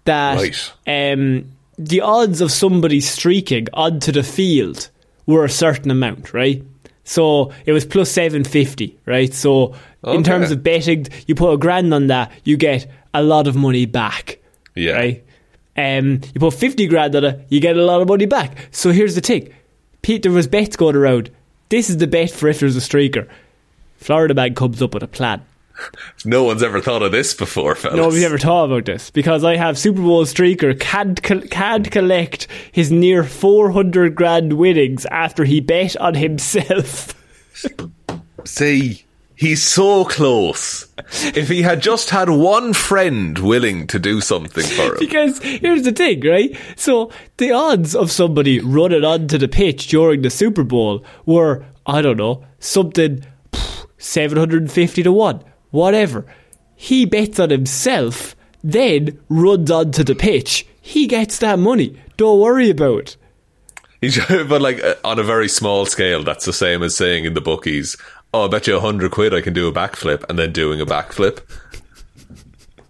that 0.05 0.36
Right. 0.38 0.71
um, 1.13 1.51
the 1.78 2.01
odds 2.01 2.41
of 2.41 2.51
somebody 2.51 2.99
streaking 3.01 3.67
onto 3.74 4.11
the 4.11 4.24
field 4.24 4.89
were 5.26 5.45
a 5.45 5.49
certain 5.49 5.91
amount, 5.91 6.34
right? 6.34 6.63
So 7.03 7.51
it 7.65 7.71
was 7.71 7.86
plus 7.86 8.11
seven 8.11 8.43
fifty, 8.43 8.97
right? 9.05 9.34
So 9.34 9.76
in 10.05 10.24
terms 10.24 10.51
of 10.51 10.63
betting, 10.63 11.07
you 11.28 11.36
put 11.36 11.53
a 11.53 11.57
grand 11.57 11.93
on 11.93 12.07
that, 12.07 12.32
you 12.43 12.57
get 12.57 12.89
a 13.13 13.24
lot 13.24 13.47
of 13.47 13.55
money 13.55 13.86
back. 13.86 14.39
Yeah. 14.76 14.93
Right? 14.93 15.24
Um, 15.76 16.21
you 16.34 16.39
put 16.39 16.53
50 16.53 16.88
grand 16.88 17.15
on 17.15 17.24
it, 17.24 17.45
you 17.49 17.59
get 17.59 17.78
a 17.78 17.84
lot 17.84 18.01
of 18.01 18.07
money 18.07 18.26
back. 18.26 18.69
So 18.71 18.91
here's 18.91 19.15
the 19.15 19.21
thing. 19.21 19.53
Pete, 20.01 20.24
there 20.24 20.32
was 20.32 20.47
bets 20.47 20.76
going 20.76 20.95
around. 20.95 21.32
This 21.69 21.89
is 21.89 21.97
the 21.97 22.07
bet 22.07 22.32
for 22.32 22.47
if 22.47 22.59
there's 22.59 22.76
a 22.76 22.80
streaker. 22.80 23.28
Florida 23.97 24.34
man 24.34 24.53
comes 24.53 24.82
up 24.82 24.93
with 24.93 25.03
a 25.03 25.07
plan. 25.07 25.43
No 26.24 26.43
one's 26.43 26.61
ever 26.63 26.80
thought 26.82 27.01
of 27.01 27.11
this 27.11 27.34
before, 27.34 27.76
fellas. 27.76 27.97
Nobody's 27.97 28.24
ever 28.24 28.38
thought 28.38 28.65
about 28.65 28.86
this 28.86 29.09
because 29.09 29.43
I 29.43 29.55
have 29.55 29.78
Super 29.78 30.01
Bowl 30.01 30.24
streaker 30.26 30.80
can't, 30.80 31.21
col- 31.24 31.41
can't 31.41 31.89
collect 31.89 32.47
his 32.71 32.91
near 32.91 33.24
400 33.24 34.13
grand 34.15 34.53
winnings 34.53 35.05
after 35.07 35.43
he 35.45 35.59
bet 35.61 35.97
on 35.97 36.13
himself. 36.15 37.13
See, 38.45 39.05
he's 39.36 39.63
so 39.63 40.05
close. 40.05 40.88
If 41.36 41.49
he 41.49 41.61
had 41.63 41.82
just 41.82 42.09
had 42.11 42.30
one 42.30 42.74
friend 42.74 43.38
willing 43.39 43.88
to 43.88 43.99
do 43.99 44.21
something 44.21 44.63
for 44.65 44.93
him, 44.93 44.95
Because 44.99 45.41
here's 45.41 45.84
the 45.84 45.91
thing, 45.91 46.21
right? 46.21 46.55
So 46.76 47.11
the 47.38 47.51
odds 47.51 47.95
of 47.95 48.11
somebody 48.11 48.59
running 48.59 49.03
onto 49.03 49.38
the 49.38 49.47
pitch 49.47 49.88
during 49.88 50.21
the 50.21 50.30
Super 50.30 50.63
Bowl 50.63 51.03
were, 51.26 51.65
I 51.86 52.01
don't 52.01 52.17
know, 52.17 52.45
something 52.59 53.26
750 53.97 55.03
to 55.03 55.11
1, 55.11 55.43
whatever. 55.74 56.26
He 56.76 57.05
bets 57.05 57.39
on 57.39 57.49
himself, 57.49 58.36
then 58.63 59.19
runs 59.28 59.69
onto 59.71 60.03
the 60.03 60.15
pitch. 60.15 60.65
He 60.80 61.07
gets 61.07 61.39
that 61.39 61.59
money. 61.59 61.99
Don't 62.15 62.39
worry 62.39 62.69
about 62.69 63.17
it. 64.01 64.19
But 64.49 64.61
like 64.61 64.84
uh, 64.84 64.95
on 65.03 65.17
a 65.17 65.24
very 65.24 65.47
small 65.47 65.86
scale, 65.86 66.24
that's 66.24 66.45
the 66.45 66.53
same 66.53 66.84
as 66.84 66.95
saying 66.95 67.26
in 67.26 67.34
the 67.34 67.41
bookies, 67.41 67.97
"Oh, 68.34 68.45
I 68.45 68.47
bet 68.49 68.67
you 68.67 68.76
a 68.76 68.82
hundred 68.82 69.11
quid 69.11 69.34
I 69.34 69.39
can 69.41 69.53
do 69.53 69.67
a 69.67 69.74
backflip," 69.74 70.26
and 70.30 70.38
then 70.38 70.51
doing 70.51 70.82
a 70.82 70.86
backflip. 70.86 71.39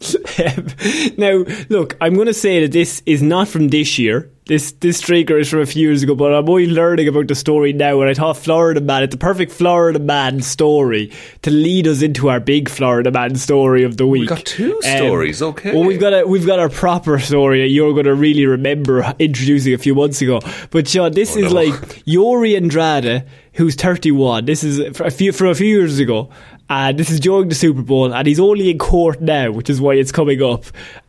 now, 1.17 1.43
look, 1.69 1.97
I'm 2.01 2.15
going 2.15 2.27
to 2.27 2.33
say 2.33 2.61
that 2.61 2.71
this 2.71 3.01
is 3.05 3.21
not 3.21 3.47
from 3.47 3.69
this 3.69 3.97
year. 3.97 4.29
This 4.45 4.73
this 4.73 5.01
streaker 5.01 5.39
is 5.39 5.49
from 5.49 5.61
a 5.61 5.65
few 5.65 5.87
years 5.87 6.03
ago, 6.03 6.15
but 6.15 6.33
I'm 6.33 6.49
only 6.49 6.67
learning 6.67 7.07
about 7.07 7.29
the 7.29 7.35
story 7.35 7.71
now. 7.71 8.01
And 8.01 8.09
I 8.09 8.13
thought 8.13 8.35
Florida 8.35 8.81
Man, 8.81 9.03
it's 9.03 9.13
the 9.13 9.17
perfect 9.17 9.53
Florida 9.53 9.99
Man 9.99 10.41
story 10.41 11.13
to 11.43 11.51
lead 11.51 11.87
us 11.87 12.01
into 12.01 12.29
our 12.29 12.41
big 12.41 12.67
Florida 12.67 13.09
Man 13.09 13.37
story 13.37 13.83
of 13.83 13.95
the 13.95 14.05
week. 14.05 14.21
We've 14.21 14.29
got 14.29 14.45
two 14.45 14.73
um, 14.73 14.97
stories, 14.97 15.41
okay. 15.41 15.73
Well, 15.73 15.85
we've 15.85 15.99
got 15.99 16.13
a 16.13 16.27
we've 16.27 16.45
got 16.45 16.59
our 16.59 16.67
proper 16.67 17.19
story 17.19 17.61
that 17.61 17.69
you're 17.69 17.93
going 17.93 18.05
to 18.05 18.15
really 18.15 18.45
remember 18.45 19.15
introducing 19.17 19.73
a 19.73 19.77
few 19.77 19.95
months 19.95 20.21
ago. 20.21 20.41
But 20.71 20.89
Sean, 20.89 21.13
this 21.13 21.37
oh, 21.37 21.39
is 21.39 21.53
no. 21.53 21.61
like 21.61 22.03
Yuri 22.05 22.57
Andrade, 22.57 23.25
who's 23.53 23.75
31. 23.75 24.43
This 24.43 24.65
is 24.65 24.79
a 24.79 25.09
few 25.09 25.31
from 25.31 25.47
a 25.47 25.55
few 25.55 25.67
years 25.67 25.99
ago. 25.99 26.29
And 26.73 26.97
this 26.97 27.11
is 27.11 27.19
during 27.19 27.49
the 27.49 27.55
Super 27.55 27.83
Bowl, 27.83 28.11
and 28.11 28.27
he's 28.27 28.39
only 28.39 28.71
in 28.71 28.79
court 28.79 29.21
now, 29.21 29.51
which 29.51 29.69
is 29.69 29.79
why 29.79 29.93
it's 29.93 30.11
coming 30.11 30.41
up. 30.41 30.65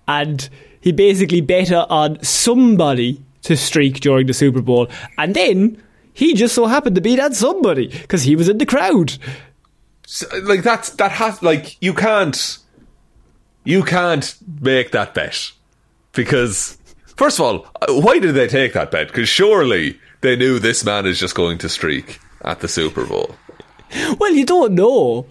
And 0.07 0.47
he 0.79 0.93
basically 0.93 1.41
bet 1.41 1.73
on 1.73 2.23
somebody 2.23 3.23
to 3.45 3.57
streak 3.57 4.01
during 4.01 4.27
the 4.27 4.35
Super 4.35 4.61
Bowl, 4.61 4.89
and 5.17 5.35
then 5.35 5.83
he 6.13 6.35
just 6.35 6.55
so 6.55 6.67
happened 6.67 6.97
to 6.97 7.01
be 7.01 7.17
that 7.17 7.35
somebody 7.35 7.87
because 7.87 8.25
he 8.25 8.37
was 8.37 8.51
in 8.51 8.59
the 8.59 8.67
crowd. 8.67 9.17
So, 10.07 10.27
like 10.43 10.63
that's 10.65 10.91
that 10.91 11.13
has 11.13 11.43
like 11.43 11.81
you 11.81 11.95
can't 11.95 12.59
you 13.65 13.83
can't 13.85 14.37
make 14.61 14.91
that 14.91 15.15
bet 15.15 15.51
because 16.13 16.77
first 17.17 17.41
of 17.41 17.47
all, 17.47 17.67
why 18.03 18.19
did 18.19 18.35
they 18.35 18.49
take 18.49 18.75
that 18.75 18.91
bet? 18.91 19.07
Because 19.07 19.31
surely 19.31 19.99
they 20.21 20.37
knew 20.37 20.59
this 20.59 20.85
man 20.85 21.07
is 21.07 21.19
just 21.19 21.35
going 21.35 21.57
to 21.57 21.71
streak 21.71 22.21
at 22.43 22.61
the 22.61 22.69
Super 22.69 23.07
Bowl. 23.07 23.35
Well, 24.19 24.35
you 24.35 24.45
don't 24.45 24.75
know. 24.75 25.27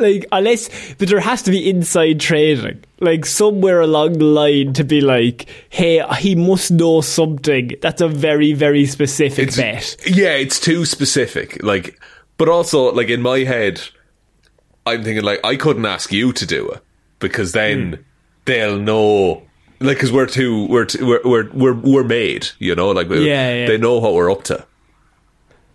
Like, 0.00 0.26
unless, 0.32 0.94
but 0.94 1.08
there 1.08 1.20
has 1.20 1.42
to 1.42 1.50
be 1.50 1.68
inside 1.68 2.18
trading. 2.20 2.82
Like, 3.00 3.24
somewhere 3.26 3.80
along 3.80 4.14
the 4.14 4.24
line 4.24 4.72
to 4.74 4.84
be 4.84 5.00
like, 5.00 5.46
hey, 5.68 6.02
he 6.18 6.34
must 6.34 6.70
know 6.70 7.00
something. 7.00 7.72
That's 7.80 8.00
a 8.00 8.08
very, 8.08 8.52
very 8.52 8.86
specific 8.86 9.54
bet. 9.56 9.96
Yeah, 10.06 10.32
it's 10.34 10.58
too 10.60 10.84
specific. 10.84 11.62
Like, 11.62 12.00
but 12.38 12.48
also 12.48 12.92
like 12.92 13.08
in 13.08 13.20
my 13.22 13.40
head, 13.40 13.80
I'm 14.86 15.04
thinking 15.04 15.24
like 15.24 15.40
I 15.44 15.56
couldn't 15.56 15.84
ask 15.86 16.10
you 16.12 16.32
to 16.32 16.46
do 16.46 16.68
it 16.70 16.82
because 17.18 17.52
then 17.52 17.92
Hmm. 17.92 18.00
they'll 18.46 18.78
know. 18.78 19.42
Like, 19.82 19.96
because 19.96 20.12
we're 20.12 20.26
too, 20.26 20.66
we're, 20.68 20.84
too, 20.86 21.06
we're 21.06 21.20
we're 21.24 21.50
we're 21.52 21.74
we're 21.74 22.04
made, 22.04 22.48
you 22.58 22.74
know. 22.74 22.90
Like, 22.90 23.08
Yeah, 23.10 23.16
yeah. 23.18 23.66
they 23.66 23.78
know 23.78 23.98
what 23.98 24.14
we're 24.14 24.30
up 24.30 24.42
to. 24.44 24.66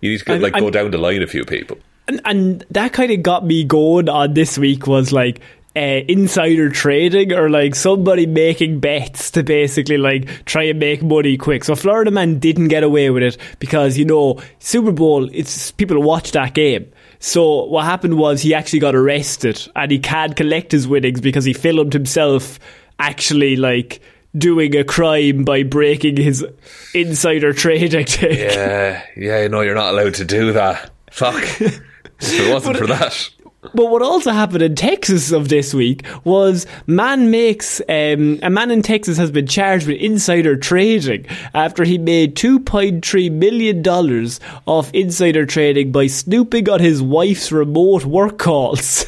You 0.02 0.12
need 0.12 0.20
to 0.22 0.40
like 0.40 0.54
go 0.54 0.66
I'm- 0.66 0.72
down 0.72 0.92
the 0.92 0.98
line 1.00 1.24
a 1.24 1.28
few 1.28 1.44
people. 1.46 1.78
And, 2.08 2.22
and 2.26 2.66
that 2.72 2.94
kind 2.94 3.12
of 3.12 3.24
got 3.24 3.46
me 3.46 3.64
going 3.64 4.10
on 4.10 4.34
this 4.34 4.58
week 4.58 4.88
was 4.88 5.12
like, 5.12 5.42
uh, 5.76 6.02
insider 6.08 6.70
trading 6.70 7.34
or 7.34 7.50
like 7.50 7.76
somebody 7.76 8.26
making 8.26 8.80
bets 8.80 9.30
to 9.32 9.44
basically 9.44 9.98
like 9.98 10.46
try 10.46 10.64
and 10.64 10.80
make 10.80 11.04
money 11.04 11.36
quick. 11.36 11.66
So 11.66 11.76
Florida 11.76 12.12
man 12.12 12.40
didn't 12.40 12.70
get 12.70 12.84
away 12.84 13.10
with 13.10 13.24
it 13.24 13.38
because 13.60 13.98
you 13.98 14.06
know 14.06 14.42
Super 14.60 14.94
Bowl 14.94 15.30
it's 15.34 15.72
people 15.72 16.02
watch 16.02 16.32
that 16.32 16.54
game. 16.54 16.90
So 17.20 17.66
what 17.66 17.86
happened 17.86 18.18
was 18.18 18.42
he 18.42 18.54
actually 18.54 18.80
got 18.80 18.96
arrested 18.96 19.68
and 19.76 19.92
he 19.92 20.00
can't 20.00 20.36
collect 20.36 20.72
his 20.72 20.88
winnings 20.88 21.20
because 21.20 21.44
he 21.44 21.52
filmed 21.52 21.92
himself 21.92 22.58
actually 23.00 23.58
like 23.58 24.00
doing 24.38 24.76
a 24.78 24.84
crime 24.84 25.44
by 25.44 25.64
breaking 25.64 26.18
his 26.18 26.46
insider 26.94 27.52
trading. 27.52 28.08
Yeah, 28.22 29.04
yeah. 29.18 29.48
No, 29.48 29.62
you're 29.62 29.76
not 29.76 29.94
allowed 29.94 30.16
to 30.16 30.26
do 30.26 30.54
that. 30.54 30.92
Fuck. 31.12 31.44
if 32.20 32.40
it 32.40 32.54
wasn't 32.54 32.78
for 32.78 32.88
that. 32.88 33.30
But 33.74 33.90
what 33.90 34.02
also 34.02 34.32
happened 34.32 34.62
in 34.62 34.76
Texas 34.76 35.32
of 35.32 35.50
this 35.50 35.74
week 35.74 36.06
was 36.24 36.68
man 36.88 37.32
makes 37.32 37.82
um, 37.90 38.40
a 38.44 38.50
man 38.50 38.72
in 38.72 38.82
Texas 38.82 39.18
has 39.18 39.32
been 39.32 39.48
charged 39.48 39.88
with 39.88 39.98
insider 39.98 40.56
trading 40.56 41.26
after 41.54 41.84
he 41.84 41.98
made 41.98 42.36
two 42.36 42.60
point 42.60 43.06
three 43.06 43.30
million 43.30 43.82
dollars 43.82 44.40
off 44.66 44.94
insider 44.94 45.46
trading 45.46 45.92
by 45.92 46.08
snooping 46.08 46.70
on 46.70 46.80
his 46.80 47.02
wife's 47.02 47.52
remote 47.52 48.06
work 48.06 48.38
calls. 48.38 49.06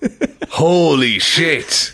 Holy 0.50 1.18
shit! 1.18 1.92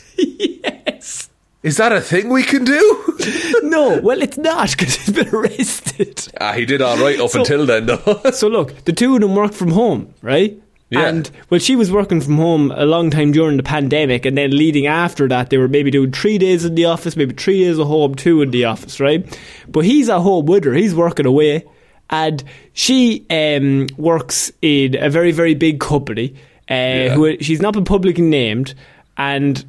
Is 1.62 1.76
that 1.76 1.92
a 1.92 2.00
thing 2.00 2.28
we 2.28 2.42
can 2.42 2.64
do? 2.64 2.98
No, 3.62 4.00
well, 4.02 4.20
it's 4.20 4.36
not 4.36 4.70
because 4.72 4.96
he's 4.96 5.14
been 5.14 5.34
arrested. 5.34 6.28
ah, 6.40 6.52
he 6.52 6.66
did 6.66 6.82
all 6.82 6.98
right 6.98 7.18
up 7.18 7.30
So- 7.30 7.40
until 7.40 7.64
then, 7.64 7.86
though. 7.86 8.20
So 8.32 8.48
look, 8.48 8.84
the 8.84 8.92
two 8.92 9.14
of 9.14 9.20
them 9.22 9.34
work 9.34 9.52
from 9.54 9.70
home, 9.70 10.12
right? 10.20 10.60
Yeah. 10.90 11.06
And 11.08 11.30
well, 11.48 11.58
she 11.60 11.74
was 11.74 11.90
working 11.90 12.20
from 12.20 12.36
home 12.36 12.70
a 12.72 12.84
long 12.84 13.08
time 13.10 13.32
during 13.32 13.56
the 13.56 13.62
pandemic, 13.62 14.26
and 14.26 14.36
then 14.36 14.50
leading 14.50 14.86
after 14.86 15.26
that, 15.28 15.48
they 15.48 15.56
were 15.56 15.68
maybe 15.68 15.90
doing 15.90 16.12
three 16.12 16.36
days 16.36 16.66
in 16.66 16.74
the 16.74 16.84
office, 16.84 17.16
maybe 17.16 17.32
three 17.34 17.60
days 17.64 17.78
at 17.78 17.86
home, 17.86 18.14
two 18.14 18.42
in 18.42 18.50
the 18.50 18.66
office, 18.66 19.00
right? 19.00 19.24
But 19.68 19.86
he's 19.86 20.10
at 20.10 20.18
home 20.20 20.44
with 20.44 20.64
her; 20.64 20.74
he's 20.74 20.94
working 20.94 21.24
away, 21.24 21.64
and 22.10 22.44
she 22.74 23.24
um, 23.30 23.86
works 23.96 24.52
in 24.60 24.96
a 25.02 25.08
very, 25.08 25.32
very 25.32 25.54
big 25.54 25.80
company. 25.80 26.34
Uh, 26.68 27.08
who 27.14 27.38
she's 27.40 27.62
not 27.62 27.72
been 27.72 27.84
publicly 27.86 28.22
named, 28.24 28.74
and 29.16 29.64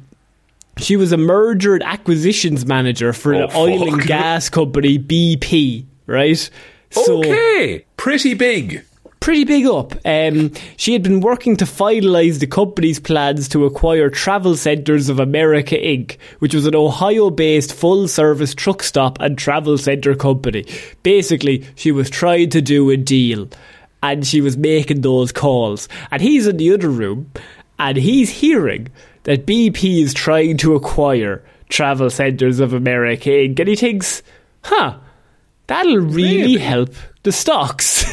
She 0.78 0.96
was 0.96 1.12
a 1.12 1.16
merger 1.16 1.74
and 1.74 1.82
acquisitions 1.82 2.66
manager 2.66 3.12
for 3.12 3.34
Oh, 3.34 3.46
the 3.48 3.56
oil 3.56 3.92
and 3.94 4.02
gas 4.02 4.48
company 4.48 4.98
BP, 4.98 5.86
right? 6.06 6.50
So 6.90 7.18
okay, 7.18 7.84
pretty 7.96 8.34
big. 8.34 8.84
pretty 9.20 9.44
big 9.44 9.66
up. 9.66 9.94
Um, 10.04 10.52
she 10.76 10.92
had 10.92 11.02
been 11.02 11.20
working 11.20 11.56
to 11.56 11.64
finalise 11.64 12.40
the 12.40 12.46
company's 12.46 13.00
plans 13.00 13.48
to 13.50 13.64
acquire 13.64 14.10
Travel 14.10 14.54
Centres 14.56 15.08
of 15.08 15.18
America 15.18 15.76
Inc., 15.76 16.18
which 16.40 16.54
was 16.54 16.66
an 16.66 16.74
Ohio 16.74 17.30
based 17.30 17.72
full 17.72 18.06
service 18.06 18.54
truck 18.54 18.82
stop 18.82 19.18
and 19.20 19.38
travel 19.38 19.78
centre 19.78 20.14
company. 20.14 20.66
Basically, 21.02 21.64
she 21.74 21.90
was 21.90 22.10
trying 22.10 22.50
to 22.50 22.60
do 22.60 22.90
a 22.90 22.96
deal 22.96 23.48
and 24.02 24.26
she 24.26 24.40
was 24.42 24.56
making 24.58 25.00
those 25.00 25.32
calls. 25.32 25.88
And 26.10 26.20
he's 26.20 26.46
in 26.46 26.58
the 26.58 26.72
other 26.74 26.90
room 26.90 27.30
and 27.78 27.96
he's 27.96 28.28
hearing 28.28 28.88
that 29.24 29.46
BP 29.46 30.02
is 30.02 30.14
trying 30.14 30.56
to 30.58 30.74
acquire 30.74 31.44
Travel 31.68 32.08
Centres 32.10 32.60
of 32.60 32.72
America 32.72 33.30
Inc. 33.30 33.58
And 33.58 33.68
he 33.68 33.76
thinks, 33.76 34.22
huh, 34.62 34.98
that'll 35.66 35.98
really 35.98 36.56
help 36.58 36.94
the 37.22 37.32
stocks. 37.32 38.04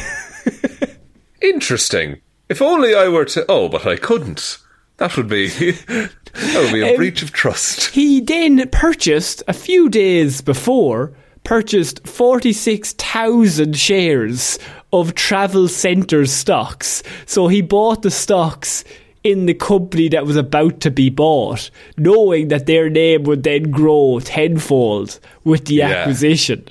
Interesting. 1.42 2.22
If 2.50 2.62
only 2.62 2.94
I 2.96 3.08
were 3.08 3.26
to. 3.26 3.46
Oh, 3.48 3.70
but 3.70 3.86
I 3.86 3.96
couldn't. 3.96 4.58
That 4.98 5.16
would 5.18 5.28
be. 5.28 5.48
that 5.72 6.12
would 6.34 6.74
be 6.74 6.82
a 6.82 6.92
Um, 6.92 6.96
breach 6.96 7.22
of 7.24 7.32
trust. 7.32 7.94
He 7.94 8.22
then 8.22 8.68
purchased 8.70 9.44
a 9.48 9.54
few 9.54 9.90
days 9.90 10.42
before 10.42 11.14
purchased 11.44 12.08
46,000 12.08 13.76
shares 13.76 14.60
of 14.94 15.16
Travel 15.16 15.68
Centres 15.68 16.32
stocks. 16.32 17.02
So 17.26 17.48
he 17.48 17.62
bought 17.62 18.04
the 18.04 18.12
stocks 18.12 18.84
in 19.24 19.46
the 19.46 19.54
company 19.54 20.08
that 20.10 20.26
was 20.26 20.36
about 20.36 20.80
to 20.82 20.90
be 20.92 21.10
bought, 21.10 21.70
knowing 21.98 22.48
that 22.48 22.66
their 22.66 22.90
name 22.90 23.24
would 23.24 23.44
then 23.44 23.70
grow 23.72 24.20
tenfold 24.24 25.20
with 25.44 25.66
the 25.66 25.76
Yeah. 25.76 25.90
acquisition. 25.90 26.68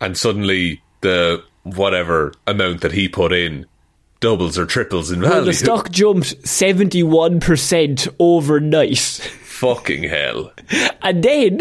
And 0.00 0.16
suddenly 0.16 0.80
the 1.02 1.42
whatever 1.62 2.32
amount 2.46 2.80
that 2.82 2.92
he 2.92 3.08
put 3.08 3.32
in 3.32 3.66
doubles 4.20 4.58
or 4.58 4.66
triples 4.66 5.10
in 5.10 5.20
Well, 5.20 5.30
value. 5.30 5.44
the 5.46 5.52
stock 5.52 5.90
jumped 5.90 6.34
71% 6.46 8.08
overnight. 8.18 8.98
Fucking 8.98 10.02
hell. 10.04 10.52
And 11.02 11.22
then 11.22 11.60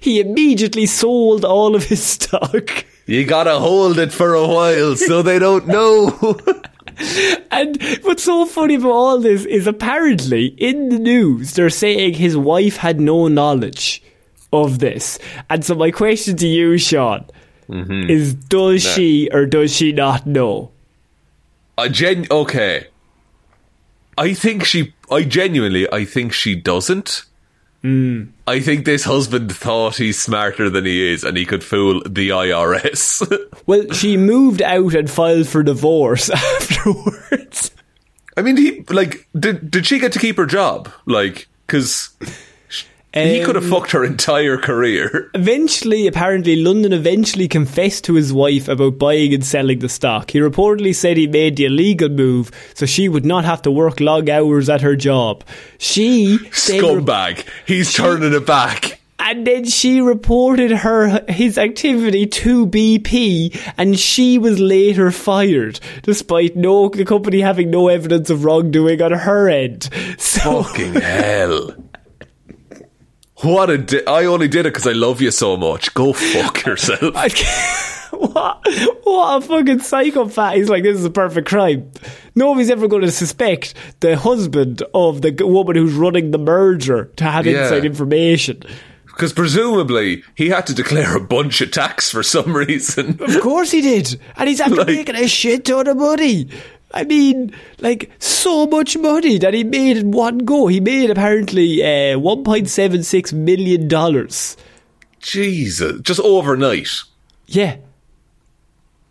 he 0.00 0.20
immediately 0.20 0.84
sold 0.86 1.44
all 1.44 1.74
of 1.74 1.84
his 1.84 2.02
stock. 2.02 2.84
You 3.06 3.24
gotta 3.24 3.58
hold 3.58 3.98
it 3.98 4.12
for 4.12 4.34
a 4.34 4.46
while 4.46 4.94
so 4.96 5.22
they 5.22 5.38
don't 5.38 5.66
know. 5.66 6.38
And 7.50 7.82
what's 8.02 8.22
so 8.22 8.46
funny 8.46 8.76
about 8.76 8.90
all 8.90 9.18
this 9.18 9.44
is 9.44 9.66
apparently 9.66 10.46
in 10.58 10.88
the 10.88 10.98
news 10.98 11.54
they're 11.54 11.70
saying 11.70 12.14
his 12.14 12.36
wife 12.36 12.76
had 12.76 13.00
no 13.00 13.28
knowledge 13.28 14.02
of 14.52 14.78
this. 14.78 15.18
And 15.48 15.64
so 15.64 15.74
my 15.74 15.90
question 15.90 16.36
to 16.36 16.46
you, 16.46 16.78
Sean, 16.78 17.26
Mm-hmm. 17.68 18.10
is 18.10 18.34
does 18.34 18.82
she 18.82 19.28
or 19.32 19.46
does 19.46 19.74
she 19.76 19.92
not 19.92 20.26
know? 20.26 20.72
I 21.78 21.88
gen 21.88 22.26
okay. 22.28 22.88
I 24.18 24.34
think 24.34 24.64
she. 24.64 24.92
I 25.08 25.22
genuinely. 25.22 25.86
I 25.92 26.04
think 26.04 26.32
she 26.32 26.56
doesn't. 26.56 27.24
Mm. 27.82 28.32
I 28.46 28.60
think 28.60 28.84
this 28.84 29.04
husband 29.04 29.54
thought 29.54 29.96
he's 29.96 30.20
smarter 30.20 30.68
than 30.68 30.84
he 30.84 31.12
is, 31.12 31.24
and 31.24 31.36
he 31.36 31.46
could 31.46 31.64
fool 31.64 32.02
the 32.04 32.30
IRS. 32.30 33.26
Well, 33.66 33.88
she 33.92 34.16
moved 34.16 34.62
out 34.62 34.94
and 34.94 35.08
filed 35.08 35.46
for 35.46 35.62
divorce 35.62 36.28
afterwards. 36.30 37.70
I 38.36 38.42
mean, 38.42 38.56
he 38.56 38.80
like 38.88 39.28
did. 39.38 39.70
Did 39.70 39.86
she 39.86 40.00
get 40.00 40.12
to 40.12 40.18
keep 40.18 40.38
her 40.38 40.46
job? 40.46 40.90
Like, 41.06 41.46
because 43.12 43.30
he 43.32 43.44
could 43.44 43.54
have 43.56 43.64
Um, 43.64 43.70
fucked 43.70 43.90
her 43.92 44.04
entire 44.04 44.56
career. 44.56 45.30
Eventually, 45.34 46.06
apparently, 46.06 46.56
Loudon 46.56 46.92
eventually 46.92 47.48
confessed 47.48 48.04
to 48.04 48.14
his 48.14 48.32
wife 48.32 48.68
about 48.68 48.98
buying 48.98 49.34
and 49.34 49.44
selling 49.44 49.80
the 49.80 49.88
stock. 49.88 50.30
He 50.30 50.38
reportedly 50.38 50.94
said 50.94 51.16
he 51.16 51.26
made 51.26 51.56
the 51.56 51.64
illegal 51.64 52.08
move 52.08 52.50
so 52.74 52.86
she 52.86 53.08
would 53.08 53.24
not 53.26 53.44
have 53.44 53.62
to 53.62 53.70
work 53.70 53.98
long 54.00 54.30
hours 54.30 54.68
at 54.68 54.80
her 54.82 54.94
job. 54.96 55.42
She 55.78 56.36
then 56.36 56.38
re- 56.44 56.50
Scumbag. 56.50 57.44
He's 57.66 57.92
turning 57.92 58.32
it 58.32 58.46
back. 58.46 59.00
and 59.18 59.46
then 59.46 59.64
she 59.64 60.00
reported 60.00 60.70
her 60.70 61.22
his 61.28 61.58
activity 61.58 62.26
to 62.26 62.66
BP, 62.66 63.54
and 63.76 63.98
she 63.98 64.38
was 64.38 64.58
later 64.58 65.10
fired, 65.10 65.78
despite 66.04 66.56
no 66.56 66.88
the 66.88 67.04
company 67.04 67.40
having 67.40 67.70
no 67.70 67.88
evidence 67.88 68.30
of 68.30 68.44
wrongdoing 68.44 69.02
on 69.02 69.12
her 69.12 69.48
end. 69.48 69.88
So. 70.18 70.62
Fucking 70.62 70.94
hell. 70.94 71.74
What 73.42 73.70
a 73.70 73.78
di- 73.78 74.06
I 74.06 74.24
only 74.26 74.48
did 74.48 74.60
it 74.66 74.72
because 74.74 74.86
I 74.86 74.92
love 74.92 75.20
you 75.20 75.30
so 75.30 75.56
much. 75.56 75.94
Go 75.94 76.12
fuck 76.12 76.64
yourself. 76.66 77.14
What, 78.12 78.66
what 79.04 79.36
a 79.42 79.46
fucking 79.46 79.78
psychopath. 79.80 80.54
He's 80.54 80.68
like, 80.68 80.82
this 80.82 80.98
is 80.98 81.04
a 81.04 81.10
perfect 81.10 81.48
crime. 81.48 81.90
Nobody's 82.34 82.68
ever 82.70 82.86
going 82.88 83.02
to 83.02 83.10
suspect 83.10 83.74
the 84.00 84.16
husband 84.16 84.82
of 84.92 85.22
the 85.22 85.34
woman 85.46 85.76
who's 85.76 85.94
running 85.94 86.30
the 86.32 86.38
merger 86.38 87.06
to 87.16 87.24
have 87.24 87.46
Yeah. 87.46 87.62
inside 87.62 87.84
information. 87.84 88.62
Because 89.06 89.32
presumably 89.32 90.22
he 90.34 90.48
had 90.48 90.66
to 90.66 90.74
declare 90.74 91.16
a 91.16 91.20
bunch 91.20 91.60
of 91.60 91.70
tax 91.70 92.10
for 92.10 92.22
some 92.22 92.54
reason. 92.56 93.18
Of 93.22 93.40
course 93.40 93.70
he 93.70 93.80
did. 93.80 94.20
And 94.36 94.48
he's 94.48 94.60
after 94.60 94.74
Like- 94.76 94.86
making 94.88 95.16
a 95.16 95.28
shit 95.28 95.64
ton 95.64 95.86
of 95.86 95.96
money. 95.96 96.48
I 96.92 97.04
mean, 97.04 97.54
like, 97.80 98.10
so 98.18 98.66
much 98.66 98.96
money 98.98 99.38
that 99.38 99.54
he 99.54 99.62
made 99.64 99.96
in 99.96 100.10
one 100.10 100.38
go. 100.38 100.66
He 100.66 100.80
made 100.80 101.08
apparently 101.10 101.82
uh, 101.82 102.18
$1.76 102.18 103.32
million. 103.32 103.88
Jesus, 105.20 106.00
just 106.00 106.20
overnight. 106.20 106.88
Yeah. 107.46 107.76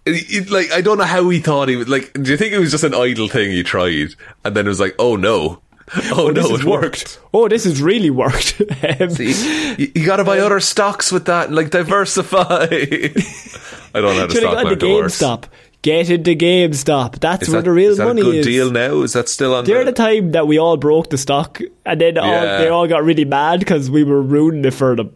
It- 0.06 0.26
it- 0.30 0.50
like 0.50 0.72
I 0.72 0.82
don't 0.82 0.98
know 0.98 1.04
how 1.04 1.30
he 1.30 1.40
thought 1.40 1.70
he 1.70 1.76
was. 1.76 1.88
Like, 1.88 2.12
do 2.14 2.32
you 2.32 2.38
think 2.38 2.54
it 2.54 2.60
was 2.60 2.72
just 2.72 2.84
an 2.84 2.96
idle 2.96 3.28
thing 3.28 3.52
he 3.52 3.64
tried, 3.64 4.16
and 4.44 4.56
then 4.56 4.66
it 4.66 4.70
was 4.70 4.80
like, 4.80 4.96
oh 4.98 5.16
no, 5.16 5.62
oh, 6.12 6.32
This 6.32 6.50
no, 6.50 6.56
it 6.56 6.64
worked. 6.64 7.20
Oh, 7.34 7.48
this 7.48 7.64
has 7.66 7.82
really 7.82 8.10
worked. 8.10 8.62
Um, 8.82 9.10
You, 9.20 9.92
you 9.96 10.06
got 10.06 10.18
to 10.18 10.24
buy 10.24 10.40
other 10.40 10.60
stocks 10.62 11.12
with 11.12 11.26
that, 11.26 11.48
and 11.48 11.56
like 11.56 11.70
diversify. 11.70 12.68
I 12.72 14.02
don't 14.02 14.16
know 14.16 14.20
how 14.22 14.26
to 14.28 14.32
stock 14.36 14.54
gone 14.54 14.58
to 14.58 14.70
market 14.70 14.84
works. 14.84 15.22
GameStop. 15.22 15.44
Get 15.82 16.10
into 16.10 16.32
GameStop. 16.36 17.20
That's 17.20 17.44
Is 17.44 17.50
where 17.54 17.62
that, 17.62 17.66
the 17.66 17.72
real 17.72 17.92
is 17.92 17.98
that 18.00 18.06
money 18.06 18.20
a 18.22 18.26
good 18.26 18.36
is. 18.36 18.46
deal 18.46 18.70
now? 18.70 19.02
Is 19.02 19.14
that 19.14 19.30
still 19.30 19.56
on? 19.56 19.64
During 19.64 19.86
the 19.86 19.92
the, 19.94 19.96
time 19.98 20.32
that 20.34 20.46
we 20.46 20.58
all 20.60 20.76
broke 20.76 21.10
the 21.10 21.18
stock, 21.18 21.62
and 21.86 22.02
then 22.02 22.18
all, 22.18 22.30
they 22.42 22.68
all 22.68 22.86
got 22.88 23.04
really 23.06 23.24
mad 23.24 23.60
because 23.60 23.90
we 23.90 24.04
were 24.04 24.22
ruining 24.22 24.66
it 24.66 24.74
for 24.74 24.96
them. 24.98 25.16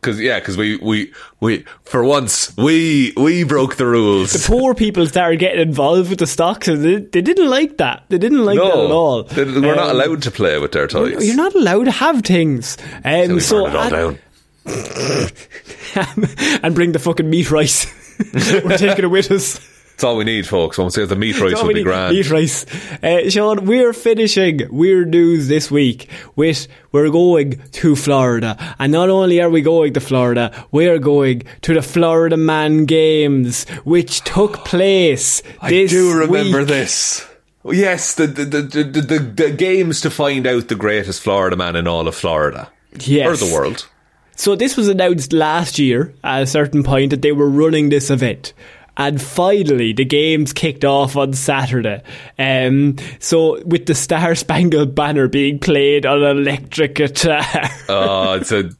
Because 0.00 0.18
yeah, 0.18 0.38
because 0.38 0.56
we 0.56 0.76
we 0.78 1.12
we 1.40 1.66
for 1.84 2.02
once 2.02 2.56
we 2.56 3.12
we 3.18 3.44
broke 3.44 3.76
the 3.76 3.84
rules. 3.84 4.32
The 4.32 4.38
poor 4.50 4.74
people 4.74 5.06
started 5.06 5.38
getting 5.38 5.60
involved 5.60 6.08
with 6.08 6.18
the 6.20 6.26
stocks, 6.26 6.68
and 6.68 6.82
they, 6.82 6.96
they 6.96 7.20
didn't 7.20 7.50
like 7.50 7.76
that. 7.76 8.04
They 8.08 8.16
didn't 8.16 8.46
like 8.46 8.56
that 8.58 8.64
at 8.68 8.90
all. 8.90 9.24
they- 9.24 9.44
we're 9.44 9.74
not 9.74 9.90
Um, 9.90 9.96
allowed 9.96 10.22
to 10.22 10.30
play 10.30 10.58
with 10.58 10.72
their 10.72 10.86
toys. 10.86 11.26
You're 11.26 11.36
not 11.36 11.54
allowed 11.54 11.84
to 11.84 11.90
have 11.90 12.22
things. 12.22 12.78
Um, 13.04 13.26
So 13.26 13.34
we 13.34 13.40
so 13.40 13.66
it 13.66 13.76
all 13.76 13.82
at- 13.82 13.90
down. 13.92 14.18
and 16.62 16.74
bring 16.74 16.92
the 16.92 16.98
fucking 16.98 17.28
meat 17.28 17.50
rice. 17.50 17.86
we're 18.64 18.78
taking 18.78 19.04
it 19.04 19.08
with 19.10 19.30
us. 19.30 19.60
That's 20.00 20.06
all 20.06 20.16
we 20.16 20.24
need, 20.24 20.46
folks. 20.46 20.78
Once 20.78 20.96
we 20.96 21.02
have 21.02 21.10
the 21.10 21.14
meat 21.14 21.38
rice, 21.38 21.52
Oh, 21.58 21.66
will 21.66 21.74
be 21.74 21.82
grand. 21.82 22.16
Meat 22.16 22.30
rice. 22.30 22.64
Uh, 23.02 23.28
Sean, 23.28 23.66
we're 23.66 23.92
finishing 23.92 24.60
weird 24.70 25.08
news 25.10 25.48
this 25.48 25.70
week 25.70 26.08
with 26.36 26.68
we're 26.90 27.10
going 27.10 27.60
to 27.72 27.94
Florida. 27.94 28.56
And 28.78 28.92
not 28.92 29.10
only 29.10 29.42
are 29.42 29.50
we 29.50 29.60
going 29.60 29.92
to 29.92 30.00
Florida, 30.00 30.66
we're 30.70 30.98
going 30.98 31.42
to 31.60 31.74
the 31.74 31.82
Florida 31.82 32.38
Man 32.38 32.86
Games, 32.86 33.68
which 33.84 34.22
took 34.22 34.64
place 34.64 35.42
I 35.60 35.68
do 35.86 36.14
remember 36.20 36.60
week. 36.60 36.68
this. 36.68 37.28
Yes, 37.66 38.14
the 38.14 38.26
the, 38.26 38.44
the, 38.46 38.62
the, 38.62 38.84
the 39.02 39.18
the 39.18 39.50
games 39.50 40.00
to 40.00 40.08
find 40.10 40.46
out 40.46 40.68
the 40.68 40.76
greatest 40.76 41.20
Florida 41.20 41.56
man 41.56 41.76
in 41.76 41.86
all 41.86 42.08
of 42.08 42.14
Florida. 42.14 42.70
Yes. 43.00 43.28
Or 43.42 43.46
the 43.46 43.52
world. 43.54 43.86
So 44.34 44.56
this 44.56 44.78
was 44.78 44.88
announced 44.88 45.34
last 45.34 45.78
year 45.78 46.14
at 46.24 46.40
a 46.44 46.46
certain 46.46 46.82
point 46.82 47.10
that 47.10 47.20
they 47.20 47.32
were 47.32 47.50
running 47.50 47.90
this 47.90 48.08
event. 48.08 48.54
And 48.96 49.20
finally, 49.20 49.92
the 49.92 50.04
games 50.04 50.52
kicked 50.52 50.84
off 50.84 51.16
on 51.16 51.32
Saturday. 51.32 52.02
Um, 52.38 52.96
so 53.18 53.62
with 53.64 53.86
the 53.86 53.94
Star 53.94 54.34
Spangled 54.34 54.94
Banner 54.94 55.28
being 55.28 55.58
played 55.58 56.06
on 56.06 56.22
an 56.22 56.38
electric 56.38 56.94
guitar. 56.94 57.44
Oh, 57.88 58.34
it's 58.34 58.52
a 58.52 58.70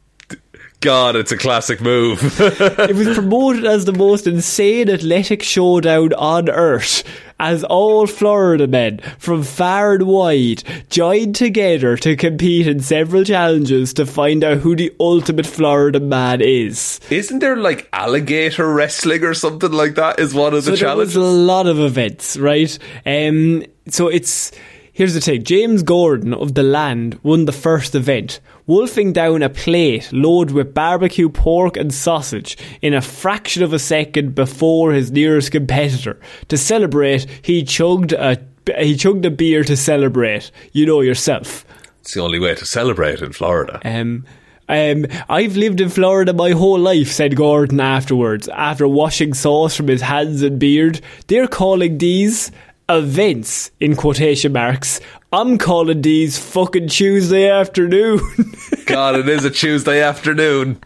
God, 0.81 1.15
it's 1.17 1.33
a 1.33 1.37
classic 1.37 1.81
move. 1.81 2.21
it 2.41 2.95
was 2.95 3.15
promoted 3.15 3.67
as 3.67 3.85
the 3.85 3.93
most 3.93 4.27
insane 4.27 4.89
athletic 4.89 5.43
showdown 5.43 6.13
on 6.15 6.49
earth 6.49 7.05
as 7.41 7.65
all 7.65 8.07
Florida 8.07 8.67
men 8.69 8.99
from 9.19 9.43
far 9.43 9.95
and 9.95 10.07
wide 10.07 10.63
joined 10.91 11.35
together 11.35 11.97
to 11.97 12.15
compete 12.15 12.67
in 12.67 12.81
several 12.81 13.25
challenges 13.25 13.95
to 13.95 14.05
find 14.05 14.45
out 14.45 14.59
who 14.59 14.77
the 14.77 14.95
ultimate 15.01 15.47
Florida 15.47 15.99
man 15.99 16.43
is. 16.43 17.01
Isn't 17.11 17.39
there 17.39 17.57
like 17.57 17.89
alligator 17.93 18.71
wrestling 18.73 19.25
or 19.25 19.35
something 19.35 19.73
like 19.73 19.95
that? 19.95 20.21
Is 20.21 20.35
one 20.35 20.53
of 20.53 20.65
the 20.65 20.77
so 20.77 20.85
there 20.87 20.97
was 20.97 21.15
challenges? 21.15 21.17
a 21.17 21.21
lot 21.21 21.67
of 21.67 21.81
events, 21.81 22.37
right? 22.37 22.79
Um, 23.07 23.65
so 23.89 24.09
it's 24.09 24.53
here's 24.93 25.15
the 25.15 25.21
thing: 25.21 25.43
James 25.43 25.83
Gordon 25.83 26.35
of 26.35 26.53
DeLand 26.53 27.19
won 27.23 27.47
the 27.47 27.53
first 27.53 27.95
event, 27.95 28.41
wolfing 28.71 29.13
down 29.13 29.43
a 29.43 29.51
plate 29.51 30.09
loaded 30.13 30.55
with 30.55 30.73
barbecue 30.73 31.29
pork 31.29 31.77
and 31.77 31.93
sausage 31.93 32.57
in 32.81 32.95
a 32.95 33.03
fraction 33.03 33.65
of 33.65 33.73
a 33.73 33.79
second 33.81 34.33
before 34.33 34.93
his 34.93 35.11
nearest 35.11 35.51
competitor. 35.51 36.17
To 36.49 36.57
celebrate, 36.57 37.27
he 37.43 37.65
chugged 37.65 38.13
a 38.13 38.39
he 38.79 38.95
chugged 38.95 39.25
a 39.25 39.31
beer 39.31 39.65
to 39.65 39.77
celebrate. 39.77 40.53
You 40.73 40.87
know 40.87 41.01
yourself. 41.01 41.67
It's 42.01 42.15
the 42.15 42.21
only 42.21 42.39
way 42.39 42.55
to 42.55 42.65
celebrate 42.65 43.21
in 43.21 43.33
Florida. 43.33 43.81
Um, 43.85 44.25
um, 44.69 45.07
I've 45.29 45.57
lived 45.57 45.81
in 45.81 45.89
Florida 45.89 46.33
my 46.33 46.53
whole 46.53 46.79
life, 46.79 47.11
said 47.11 47.35
Gordon 47.35 47.81
afterwards, 47.81 48.49
after 48.49 48.87
washing 48.87 49.35
sauce 49.35 49.75
from 49.75 49.89
his 49.89 50.03
hands 50.03 50.43
and 50.43 50.61
beard. 50.61 51.01
They're 51.27 51.49
calling 51.49 51.99
these 51.99 52.53
events, 52.91 53.71
in 53.81 53.97
quotation 53.97 54.53
marks. 54.53 55.01
I'm 55.33 55.59
calling 55.59 56.03
these 56.03 56.39
fucking 56.39 56.89
Tuesday 56.89 57.49
afternoon. 57.49 58.21
God, 58.87 59.17
it 59.17 59.29
is 59.29 59.45
a 59.45 59.51
Tuesday 59.51 60.03
afternoon. 60.03 60.81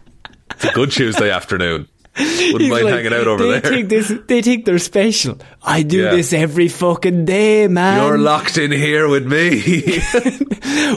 It's 0.51 0.65
a 0.65 0.71
good 0.71 0.91
Tuesday 0.91 1.31
afternoon. 1.31 1.87
Wouldn't 2.17 2.69
mind 2.71 2.85
like, 2.85 2.93
hanging 2.93 3.13
out 3.13 3.27
over 3.27 3.43
they 3.43 3.59
there. 3.59 3.71
Think 3.71 3.89
this, 3.89 4.13
they 4.27 4.41
think 4.41 4.63
they're 4.65 4.79
special. 4.79 5.37
I 5.61 5.81
do 5.83 6.03
Yeah. 6.03 6.11
this 6.11 6.31
every 6.31 6.69
fucking 6.69 7.25
day, 7.25 7.67
man. 7.67 8.01
You're 8.01 8.17
locked 8.17 8.57
in 8.57 8.71
here 8.71 9.07
with 9.09 9.25
me. 9.25 9.99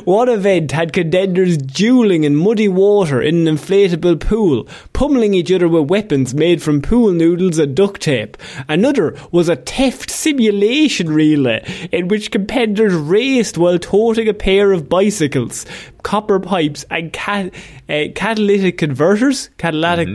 what 0.04 0.28
event 0.28 0.70
had 0.72 0.92
contenders 0.92 1.56
dueling 1.58 2.22
in 2.24 2.36
muddy 2.36 2.68
water 2.68 3.20
in 3.20 3.48
an 3.48 3.56
inflatable 3.56 4.20
pool, 4.20 4.68
pummeling 4.92 5.34
each 5.34 5.50
other 5.50 5.66
with 5.68 5.90
weapons 5.90 6.34
made 6.34 6.62
from 6.62 6.80
pool 6.82 7.10
noodles 7.12 7.58
and 7.58 7.74
duct 7.74 8.02
tape. 8.02 8.36
Another 8.68 9.16
was 9.32 9.48
a 9.48 9.56
theft 9.56 10.10
simulation 10.10 11.08
relay 11.12 11.64
in 11.90 12.06
which 12.08 12.30
competitors 12.30 12.94
raced 12.94 13.58
while 13.58 13.78
toting 13.78 14.28
a 14.28 14.34
pair 14.34 14.70
of 14.72 14.88
bicycles, 14.88 15.66
copper 16.02 16.38
pipes, 16.38 16.84
and 16.90 17.12
cat- 17.12 17.52
uh, 17.88 18.04
catalytic 18.14 18.78
converters. 18.78 19.50
Catalytic. 19.58 20.08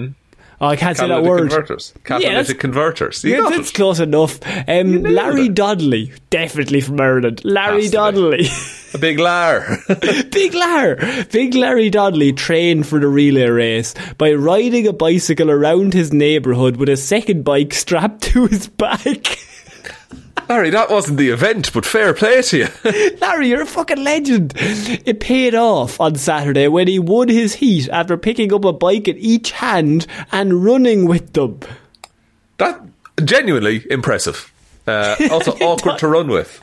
Oh, 0.64 0.68
I 0.68 0.76
can't 0.76 0.95
say 0.97 1.07
that. 1.07 1.16
Catalytic 1.16 1.30
word. 1.30 1.49
converters. 1.49 1.93
Yeah, 1.95 2.01
Catalytic 2.03 2.36
that's- 2.47 2.53
converters. 2.61 3.24
You 3.24 3.36
Yeah, 3.43 3.49
that's 3.49 3.70
it. 3.70 3.74
close 3.76 3.99
enough. 3.99 4.39
Um, 4.68 5.03
Larry 5.03 5.45
it. 5.47 5.55
Donnelly, 5.55 6.11
definitely 6.30 6.82
from 6.82 6.99
Ireland. 7.01 7.41
Larry 7.43 7.84
Has. 7.84 7.91
Donnelly. 7.91 8.47
A 8.93 8.97
big 8.99 9.18
lar. 9.20 9.66
Big 10.32 10.53
Lar, 10.53 10.97
Big 11.32 11.55
Larry 11.55 11.89
Donnelly 11.89 12.32
trained 12.32 12.86
for 12.86 12.99
the 12.99 13.07
relay 13.07 13.49
race 13.49 13.95
by 14.20 14.34
riding 14.34 14.86
a 14.86 14.93
bicycle 14.93 15.49
around 15.49 15.93
his 15.93 16.14
neighbourhood 16.14 16.78
with 16.78 16.89
a 16.89 16.97
second 16.97 17.43
bike 17.43 17.74
strapped 17.74 18.22
to 18.22 18.45
his 18.45 18.68
back. 18.68 19.39
Larry, 20.49 20.69
that 20.71 20.89
wasn't 20.89 21.17
the 21.17 21.29
event, 21.29 21.71
but 21.73 21.85
fair 21.85 22.13
play 22.13 22.41
to 22.41 22.57
you. 22.57 22.67
Larry, 23.21 23.49
you're 23.49 23.61
a 23.61 23.65
fucking 23.65 24.03
legend. 24.03 24.53
It 24.57 25.19
paid 25.19 25.55
off 25.55 25.99
on 25.99 26.15
Saturday 26.15 26.67
when 26.67 26.87
he 26.87 26.99
won 26.99 27.27
his 27.29 27.55
heat 27.55 27.89
after 27.89 28.17
picking 28.17 28.53
up 28.53 28.65
a 28.65 28.73
bike 28.73 29.07
in 29.07 29.17
each 29.17 29.51
hand 29.51 30.05
and 30.31 30.63
running 30.63 31.05
with 31.05 31.33
them. 31.33 31.59
that 32.57 32.81
genuinely 33.23 33.85
impressive. 33.89 34.51
Uh, 34.87 35.15
also 35.31 35.51
awkward 35.61 35.97
to 35.99 36.07
run 36.07 36.27
with. 36.27 36.61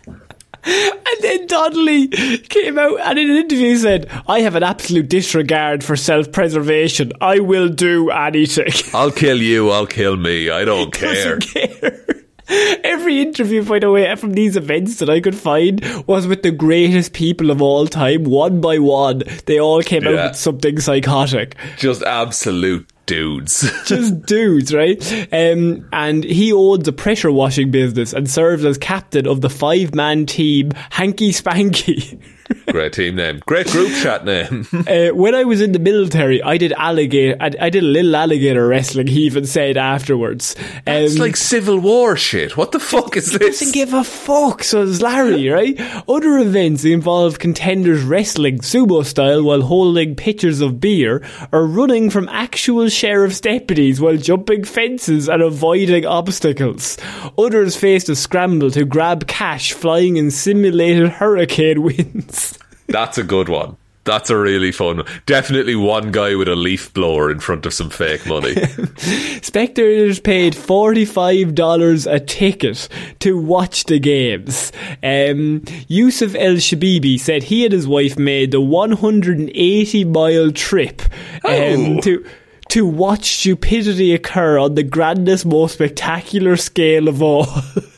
And 0.63 0.93
then 1.23 1.47
Donnelly 1.47 2.09
came 2.09 2.79
out 2.79 3.01
and 3.01 3.19
in 3.19 3.31
an 3.31 3.37
interview 3.39 3.77
said, 3.79 4.11
I 4.29 4.41
have 4.41 4.57
an 4.57 4.63
absolute 4.63 5.09
disregard 5.09 5.83
for 5.83 5.97
self 5.97 6.31
preservation. 6.33 7.13
I 7.23 7.39
will 7.39 7.71
do 7.71 8.11
anything. 8.11 8.73
I'll 8.93 9.11
kill 9.11 9.39
you. 9.41 9.71
I'll 9.71 9.87
kill 9.87 10.17
me. 10.17 10.51
I 10.51 10.65
don't 10.67 10.93
care. 10.93 11.39
care. 11.39 12.20
Every 12.51 13.23
interview, 13.23 13.65
by 13.65 13.79
the 13.79 13.91
way, 13.91 14.15
from 14.17 14.33
these 14.33 14.57
events 14.57 14.99
that 14.99 15.09
I 15.09 15.21
could 15.21 15.37
find 15.37 15.85
was 16.07 16.27
with 16.27 16.43
the 16.43 16.51
greatest 16.51 17.13
people 17.13 17.51
of 17.51 17.63
all 17.63 17.87
time, 17.87 18.25
one 18.25 18.61
by 18.61 18.79
one. 18.79 19.23
They 19.47 19.61
all 19.61 19.83
came 19.83 20.07
out 20.07 20.31
with 20.31 20.37
something 20.37 20.81
psychotic. 20.81 21.57
Just 21.79 22.03
absolute 22.03 22.91
dudes. 23.07 23.71
Just 23.87 24.23
dudes, 24.25 24.73
right? 24.73 25.01
Um, 25.33 25.89
and 25.93 26.25
he 26.25 26.53
owns 26.53 26.87
a 26.87 26.93
pressure 26.93 27.33
washing 27.33 27.71
business 27.71 28.13
and 28.13 28.31
serves 28.31 28.65
as 28.65 28.79
captain 28.79 29.27
of 29.27 29.41
the 29.41 29.51
five 29.51 29.95
man 29.95 30.27
team, 30.27 30.73
Hanky 30.91 31.33
Spanky. 31.33 32.21
Great 32.73 32.93
team 32.93 33.17
name. 33.17 33.41
Great 33.47 33.67
group 33.69 33.91
chat 34.03 34.25
name. 34.25 34.67
Uh, 34.91 35.11
when 35.15 35.35
I 35.35 35.45
was 35.45 35.61
in 35.61 35.73
the 35.73 35.79
military, 35.79 36.43
I 36.43 36.57
did 36.57 36.73
alligator. 36.73 37.37
I, 37.41 37.51
I 37.61 37.71
did 37.71 37.83
a 37.83 37.87
little 37.87 38.17
alligator 38.17 38.67
wrestling. 38.67 39.07
He 39.07 39.21
even 39.23 39.45
said 39.47 39.77
afterwards. 39.77 40.57
Um, 40.87 40.95
It's 41.05 41.19
like 41.19 41.37
Civil 41.37 41.79
War 41.79 42.17
shit. 42.17 42.57
What 42.57 42.73
the 42.73 42.81
fuck 42.81 43.17
is 43.17 43.31
this? 43.33 43.59
doesn't 43.61 43.75
give 43.75 43.93
a 43.95 44.03
fuck, 44.03 44.65
says 44.65 45.01
Larry, 45.03 45.49
right? 45.59 45.79
Other 46.09 46.39
events 46.39 46.85
involve 46.85 47.39
contenders 47.39 48.03
wrestling 48.03 48.59
sumo 48.61 49.05
style 49.05 49.43
while 49.43 49.61
holding 49.63 50.17
pitchers 50.17 50.61
of 50.61 50.81
beer 50.81 51.23
or 51.53 51.67
running 51.67 52.11
from 52.11 52.29
actual 52.31 52.89
sheriff's 52.89 53.41
deputies 53.41 54.01
while 54.01 54.17
jumping 54.17 54.65
fences 54.65 55.29
and 55.29 55.43
avoiding 55.43 56.07
obstacles. 56.07 56.97
Others 57.39 57.77
faced 57.77 58.09
a 58.09 58.17
scramble 58.17 58.71
to 58.73 58.85
grab 58.85 59.27
cash 59.27 59.73
flying 59.73 60.17
in 60.17 60.31
simulated 60.31 61.09
hurricane 61.11 61.83
winds. 61.83 62.40
That's 62.89 63.19
a 63.19 63.25
good 63.25 63.49
one. 63.49 63.77
That's 64.05 64.31
a 64.31 64.37
really 64.37 64.73
fun 64.73 64.97
one. 64.97 65.07
Definitely 65.27 65.77
one 65.77 66.11
guy 66.11 66.35
with 66.35 66.49
a 66.49 66.57
leaf 66.57 66.93
blower 66.95 67.31
in 67.31 67.39
front 67.39 67.67
of 67.67 67.75
some 67.75 67.91
fake 67.91 68.27
money. 68.27 68.55
Spectators 69.43 70.19
paid 70.19 70.55
$45 70.55 72.13
a 72.13 72.19
ticket 72.21 72.89
to 73.21 73.39
watch 73.39 73.85
the 73.85 73.99
games. 73.99 74.73
Um, 75.03 75.65
Yusuf 75.87 76.35
El 76.35 76.55
Shabibi 76.55 77.21
said 77.21 77.43
he 77.45 77.65
and 77.65 77.73
his 77.73 77.87
wife 77.87 78.19
made 78.19 78.53
the 78.53 78.61
180 78.61 80.05
mile 80.05 80.51
trip 80.51 81.03
um, 81.45 81.51
Oh. 81.53 82.01
to 82.01 82.25
to 82.71 82.87
watch 82.87 83.37
stupidity 83.39 84.15
occur 84.15 84.57
on 84.57 84.77
the 84.77 84.83
grandest, 84.85 85.45
most 85.45 85.75
spectacular 85.75 86.57
scale 86.57 87.09
of 87.09 87.21
all. 87.21 87.49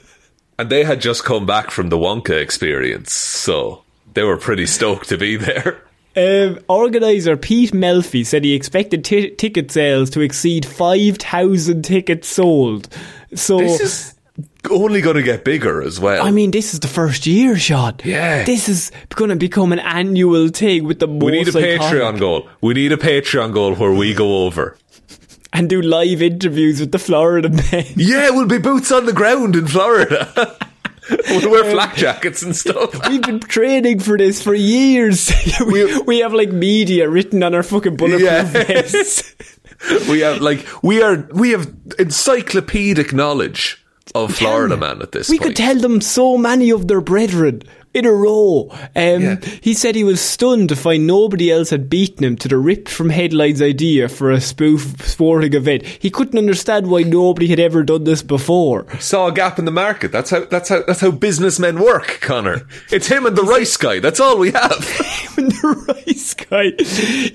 and 0.58 0.70
they 0.70 0.82
had 0.82 0.98
just 1.00 1.24
come 1.24 1.44
back 1.44 1.70
from 1.70 1.90
the 1.90 1.98
Wonka 1.98 2.40
experience, 2.40 3.12
so 3.12 3.81
they 4.14 4.22
were 4.22 4.36
pretty 4.36 4.66
stoked 4.66 5.08
to 5.10 5.18
be 5.18 5.36
there. 5.36 5.82
Um, 6.14 6.58
organizer 6.68 7.36
Pete 7.38 7.72
Melfi 7.72 8.24
said 8.26 8.44
he 8.44 8.52
expected 8.54 9.02
ti 9.04 9.30
ticket 9.30 9.70
sales 9.70 10.10
to 10.10 10.20
exceed 10.20 10.66
5,000 10.66 11.82
tickets 11.82 12.28
sold. 12.28 12.88
So 13.34 13.56
This 13.58 13.80
is 13.80 14.14
only 14.70 15.00
going 15.00 15.16
to 15.16 15.22
get 15.22 15.42
bigger 15.44 15.82
as 15.82 15.98
well. 15.98 16.24
I 16.26 16.30
mean, 16.30 16.50
this 16.50 16.74
is 16.74 16.80
the 16.80 16.88
first 16.88 17.26
year, 17.26 17.56
shot. 17.58 18.02
Yeah. 18.04 18.44
This 18.44 18.68
is 18.68 18.92
going 19.14 19.30
to 19.30 19.36
become 19.36 19.72
an 19.72 19.78
annual 19.78 20.48
thing 20.48 20.84
with 20.84 20.98
the 20.98 21.08
most 21.08 21.24
we 21.24 21.32
need 21.32 21.48
a 21.48 21.52
iconic- 21.52 21.78
Patreon 21.78 22.18
goal. 22.18 22.48
We 22.60 22.74
need 22.74 22.92
a 22.92 22.98
Patreon 22.98 23.52
goal 23.54 23.74
where 23.74 23.92
we 23.92 24.12
go 24.14 24.44
over. 24.44 24.76
and 25.54 25.68
do 25.68 25.80
live 25.82 26.20
interviews 26.22 26.80
with 26.80 26.92
the 26.92 26.98
Florida 26.98 27.48
men. 27.48 27.86
Yeah, 27.96 28.30
we'll 28.30 28.46
be 28.46 28.58
boots 28.58 28.92
on 28.92 29.06
the 29.06 29.12
ground 29.12 29.56
in 29.56 29.66
Florida. 29.66 30.58
we'll 31.10 31.50
wear 31.50 31.64
um, 31.64 31.70
flak 31.70 31.96
jackets 31.96 32.42
and 32.42 32.54
stuff. 32.54 32.94
We've 33.08 33.22
been 33.22 33.40
training 33.40 34.00
for 34.00 34.16
this 34.18 34.42
for 34.42 34.54
years. 34.54 35.32
we, 35.66 35.98
we 36.02 36.18
have 36.20 36.32
like 36.32 36.50
media 36.50 37.08
written 37.08 37.42
on 37.42 37.54
our 37.54 37.62
fucking 37.62 37.96
bulletproof 37.96 38.22
Yeah. 38.22 38.42
vests. 38.52 39.34
we 40.08 40.20
have 40.20 40.40
like 40.40 40.66
we 40.82 41.02
are 41.02 41.26
we 41.32 41.50
have 41.50 41.72
encyclopedic 41.98 43.12
knowledge 43.12 43.84
of 44.14 44.34
Florida 44.34 44.76
man 44.76 45.00
at 45.02 45.12
this 45.12 45.28
we 45.28 45.38
point. 45.38 45.48
could 45.48 45.56
tell 45.56 45.76
them 45.76 46.00
so 46.00 46.36
many 46.36 46.70
of 46.70 46.86
their 46.88 47.00
brethren 47.00 47.62
in 47.94 48.06
a 48.06 48.12
row. 48.12 48.68
Um, 48.96 49.22
Yeah. 49.22 49.36
He 49.60 49.74
said 49.74 49.94
he 49.94 50.04
was 50.04 50.20
stunned 50.20 50.68
to 50.70 50.76
find 50.76 51.06
nobody 51.06 51.50
else 51.50 51.70
had 51.70 51.90
beaten 51.90 52.24
him 52.24 52.36
to 52.36 52.48
the 52.48 52.56
ripped 52.56 52.88
from 52.88 53.10
headlines 53.10 53.60
idea 53.60 54.08
for 54.08 54.30
a 54.30 54.40
spoof 54.40 55.06
sporting 55.06 55.52
event. 55.54 55.84
He 55.84 56.10
couldn't 56.10 56.38
understand 56.38 56.88
why 56.88 57.02
nobody 57.02 57.48
had 57.48 57.60
ever 57.60 57.82
done 57.82 58.04
this 58.04 58.22
before. 58.22 58.86
Saw 58.98 59.26
a 59.28 59.32
gap 59.32 59.58
in 59.58 59.64
the 59.64 59.70
market. 59.70 60.12
That's 60.12 60.30
how 60.30 60.44
that's 60.46 60.68
how 60.68 60.82
that's 60.86 61.00
how 61.00 61.10
businessmen 61.10 61.80
work, 61.80 62.18
Conor. 62.20 62.62
It's 62.90 63.08
him 63.08 63.26
and 63.26 63.36
the 63.36 63.42
rice 63.42 63.76
guy. 63.76 64.00
That's 64.00 64.20
all 64.20 64.38
we 64.38 64.50
have. 64.52 64.70
when 65.34 65.48
the 65.48 65.94
rice 66.06 66.34
guy. 66.34 66.72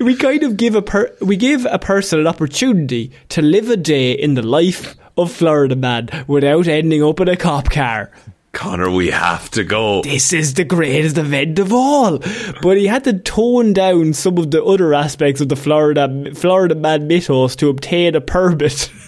We 0.04 0.16
kind 0.16 0.44
of 0.44 0.58
give 0.58 0.76
a 0.76 0.82
per- 0.82 1.16
we 1.22 1.36
give 1.38 1.66
a 1.70 1.80
person 1.80 2.20
an 2.20 2.28
opportunity 2.28 3.12
to 3.30 3.42
live 3.42 3.70
a 3.70 3.78
day 3.78 4.12
in 4.12 4.34
the 4.34 4.42
life 4.42 4.96
of 5.18 5.32
Florida 5.32 5.76
man 5.76 6.10
without 6.28 6.68
ending 6.68 7.04
up 7.04 7.20
in 7.20 7.28
a 7.28 7.36
cop 7.36 7.70
car. 7.70 8.12
Conor, 8.54 8.90
we 8.90 9.12
have 9.12 9.52
to 9.52 9.64
go. 9.64 10.02
This 10.02 10.34
is 10.34 10.56
the 10.56 10.64
greatest 10.64 11.18
event 11.18 11.60
of 11.60 11.72
all. 11.72 12.20
But 12.62 12.78
he 12.78 12.88
had 12.88 13.04
to 13.04 13.14
tone 13.14 13.74
down 13.74 14.14
some 14.14 14.38
of 14.38 14.50
the 14.52 14.64
other 14.64 14.94
aspects 14.94 15.42
of 15.42 15.50
the 15.50 15.56
Florida 15.56 16.34
Florida 16.34 16.74
man 16.76 17.08
mythos 17.08 17.56
to 17.58 17.70
obtain 17.70 18.16
a 18.16 18.22
permit. 18.22 18.90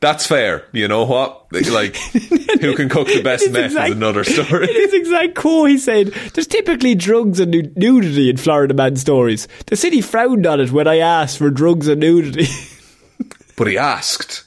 That's 0.00 0.26
fair. 0.26 0.64
You 0.72 0.88
know 0.88 1.04
what? 1.04 1.46
Like, 1.52 1.96
who 1.96 2.76
can 2.76 2.90
cook 2.90 3.08
the 3.08 3.22
best 3.22 3.50
meth 3.50 3.66
exact- 3.66 3.88
is 3.88 3.96
another 3.96 4.24
story. 4.24 4.66
It's 4.70 4.92
exact 4.92 5.34
quote, 5.34 5.70
he 5.70 5.78
said, 5.78 6.08
There's 6.34 6.46
typically 6.46 6.94
drugs 6.94 7.40
and 7.40 7.74
nudity 7.76 8.28
in 8.28 8.36
Florida 8.36 8.74
man 8.74 8.96
stories. 8.96 9.48
The 9.66 9.76
city 9.76 10.02
frowned 10.02 10.46
on 10.46 10.60
it 10.60 10.70
when 10.70 10.86
I 10.86 10.98
asked 10.98 11.38
for 11.38 11.50
drugs 11.50 11.88
and 11.88 12.00
nudity. 12.00 12.46
But 13.56 13.68
he 13.68 13.78
asked. 13.78 14.44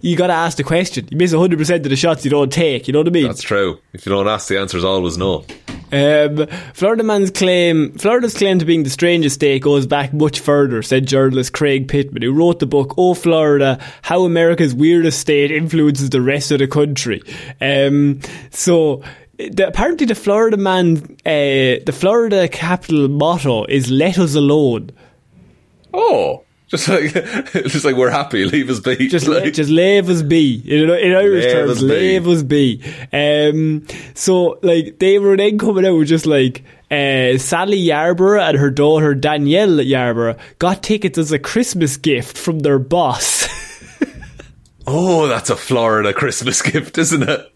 you 0.00 0.16
gotta 0.16 0.32
ask 0.32 0.56
the 0.56 0.64
question. 0.64 1.08
You 1.10 1.16
miss 1.16 1.32
100% 1.32 1.76
of 1.76 1.82
the 1.84 1.96
shots 1.96 2.24
you 2.24 2.30
don't 2.30 2.52
take, 2.52 2.88
you 2.88 2.92
know 2.92 3.00
what 3.00 3.08
I 3.08 3.10
mean? 3.10 3.26
That's 3.26 3.42
true. 3.42 3.78
If 3.92 4.04
you 4.04 4.10
don't 4.10 4.26
ask, 4.26 4.48
the 4.48 4.58
answer 4.58 4.76
is 4.76 4.84
always 4.84 5.16
no. 5.16 5.44
Um, 5.90 6.46
Florida 6.74 7.02
man's 7.02 7.30
claim, 7.30 7.92
Florida's 7.96 8.36
claim 8.36 8.58
to 8.58 8.66
being 8.66 8.82
the 8.82 8.90
strangest 8.90 9.36
state 9.36 9.62
goes 9.62 9.86
back 9.86 10.12
much 10.12 10.40
further, 10.40 10.82
said 10.82 11.06
journalist 11.06 11.54
Craig 11.54 11.88
Pittman, 11.88 12.22
who 12.22 12.32
wrote 12.32 12.58
the 12.58 12.66
book 12.66 12.94
"Oh 12.98 13.14
Florida: 13.14 13.82
How 14.02 14.24
America's 14.24 14.74
Weirdest 14.74 15.18
State 15.18 15.50
Influences 15.50 16.10
the 16.10 16.20
Rest 16.20 16.50
of 16.50 16.58
the 16.58 16.66
Country." 16.68 17.22
Um, 17.60 18.20
so. 18.50 19.02
The, 19.38 19.68
apparently, 19.68 20.04
the 20.04 20.16
Florida 20.16 20.56
man, 20.56 20.96
uh, 21.24 21.78
the 21.86 21.94
Florida 21.96 22.48
capital 22.48 23.06
motto 23.06 23.64
is 23.66 23.88
"Let 23.88 24.18
us 24.18 24.34
alone." 24.34 24.90
Oh, 25.94 26.42
just 26.68 26.86
like 26.86 27.12
just 27.52 27.84
like 27.84 27.96
we're 27.96 28.10
happy, 28.10 28.44
leave 28.44 28.68
us 28.68 28.80
be. 28.80 29.08
Just 29.08 29.26
like, 29.26 29.52
just 29.54 29.70
leave 29.70 30.08
us 30.08 30.22
be. 30.22 30.62
In, 30.66 30.90
in 30.90 31.16
Irish 31.16 31.44
Leave 31.44 31.52
terms, 31.52 31.70
us 31.70 31.80
be. 31.80 31.88
leave 31.88 32.28
us 32.28 32.42
be. 32.42 32.82
Um, 33.12 33.86
so 34.14 34.58
like 34.62 34.98
they 34.98 35.18
were 35.18 35.36
then 35.36 35.58
coming 35.58 35.86
out 35.86 35.96
with 35.96 36.08
just 36.08 36.26
like 36.26 36.62
uh, 36.90 37.38
Sally 37.38 37.78
Yarborough 37.78 38.42
and 38.42 38.58
her 38.58 38.70
daughter 38.70 39.14
Danielle 39.14 39.80
Yarborough 39.80 40.36
got 40.58 40.82
tickets 40.82 41.16
as 41.18 41.32
a 41.32 41.38
Christmas 41.38 41.96
gift 41.96 42.36
from 42.36 42.60
their 42.60 42.78
boss. 42.78 43.48
oh, 44.86 45.26
that's 45.26 45.50
a 45.50 45.56
Florida 45.56 46.12
Christmas 46.12 46.60
gift, 46.60 46.98
isn't 46.98 47.22
it? 47.22 47.52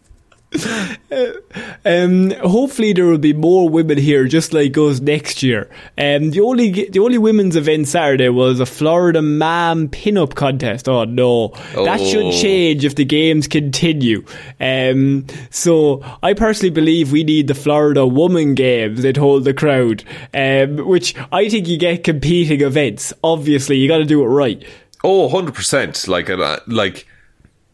Um, 1.85 2.31
hopefully 2.31 2.93
there 2.93 3.07
will 3.07 3.19
be 3.19 3.33
more 3.33 3.69
women 3.69 3.99
here, 3.99 4.27
just 4.27 4.53
like 4.53 4.77
us 4.79 5.01
next 5.01 5.43
year. 5.43 5.69
Um, 5.99 6.31
the 6.31 6.41
only 6.41 6.71
the 6.89 7.01
only 7.01 7.19
women's 7.19 7.57
event 7.57 7.89
Saturday 7.89 8.29
was 8.29 8.61
a 8.61 8.67
Florida 8.67 9.21
Mam 9.21 9.89
Pin-Up 9.89 10.35
contest. 10.37 10.89
Oh 10.89 11.05
no, 11.05 11.49
that 11.75 12.01
should 12.01 12.27
Oh. 12.27 12.33
change 12.33 12.85
if 12.85 12.95
the 12.95 13.05
games 13.05 13.49
continue. 13.49 14.25
Um, 14.61 15.27
so 15.51 16.03
I 16.23 16.35
personally 16.35 16.71
believe 16.71 17.11
we 17.11 17.25
need 17.25 17.49
the 17.49 17.55
Florida 17.55 18.07
Woman 18.07 18.55
Games. 18.55 19.03
that 19.03 19.17
hold 19.17 19.45
the 19.45 19.55
crowd, 19.55 20.05
um, 20.33 20.77
which 20.87 21.15
I 21.33 21.49
think 21.49 21.67
you 21.67 21.79
get 21.79 22.05
competing 22.05 22.61
events. 22.61 23.13
Obviously, 23.25 23.77
you 23.77 23.89
got 23.89 23.99
to 23.99 24.05
do 24.05 24.23
it 24.23 24.27
right. 24.27 24.63
Oh, 25.03 25.29
100%. 25.29 26.07
Like, 26.07 26.31
uh, 26.31 26.61
like, 26.69 27.07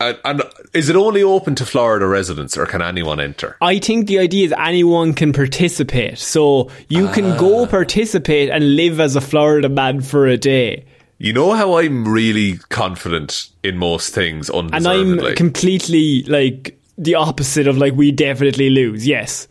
and, 0.01 0.17
and 0.25 0.43
is 0.75 0.89
it 0.89 0.97
only 0.97 1.23
open 1.23 1.55
to 1.57 1.67
Florida 1.67 2.07
residents 2.07 2.57
or 2.57 2.67
can 2.67 2.83
anyone 2.83 3.21
enter? 3.21 3.57
I 3.61 3.79
think 3.79 4.07
the 4.07 4.19
idea 4.19 4.47
is 4.47 4.55
anyone 4.59 5.15
can 5.15 5.33
participate. 5.33 6.19
So 6.19 6.71
you 6.89 7.09
can 7.09 7.25
ah. 7.27 7.39
go 7.39 7.67
participate 7.67 8.51
and 8.51 8.77
live 8.77 9.01
as 9.01 9.17
a 9.17 9.21
Florida 9.21 9.69
man 9.69 10.01
for 10.01 10.27
a 10.27 10.37
day. 10.37 10.85
You 11.19 11.33
know 11.33 11.53
how 11.53 11.79
I'm 11.79 12.07
really 12.07 12.59
confident 12.69 13.49
in 13.63 13.77
most 13.77 14.15
things 14.15 14.49
undeservedly. 14.51 15.19
And? 15.19 15.27
I'm 15.29 15.35
completely 15.35 16.23
like 16.25 16.81
the 16.97 17.17
opposite 17.17 17.67
of 17.67 17.77
like 17.77 17.95
we 17.95 18.13
definitely 18.13 18.71
lose. 18.71 19.07
Yes. 19.07 19.49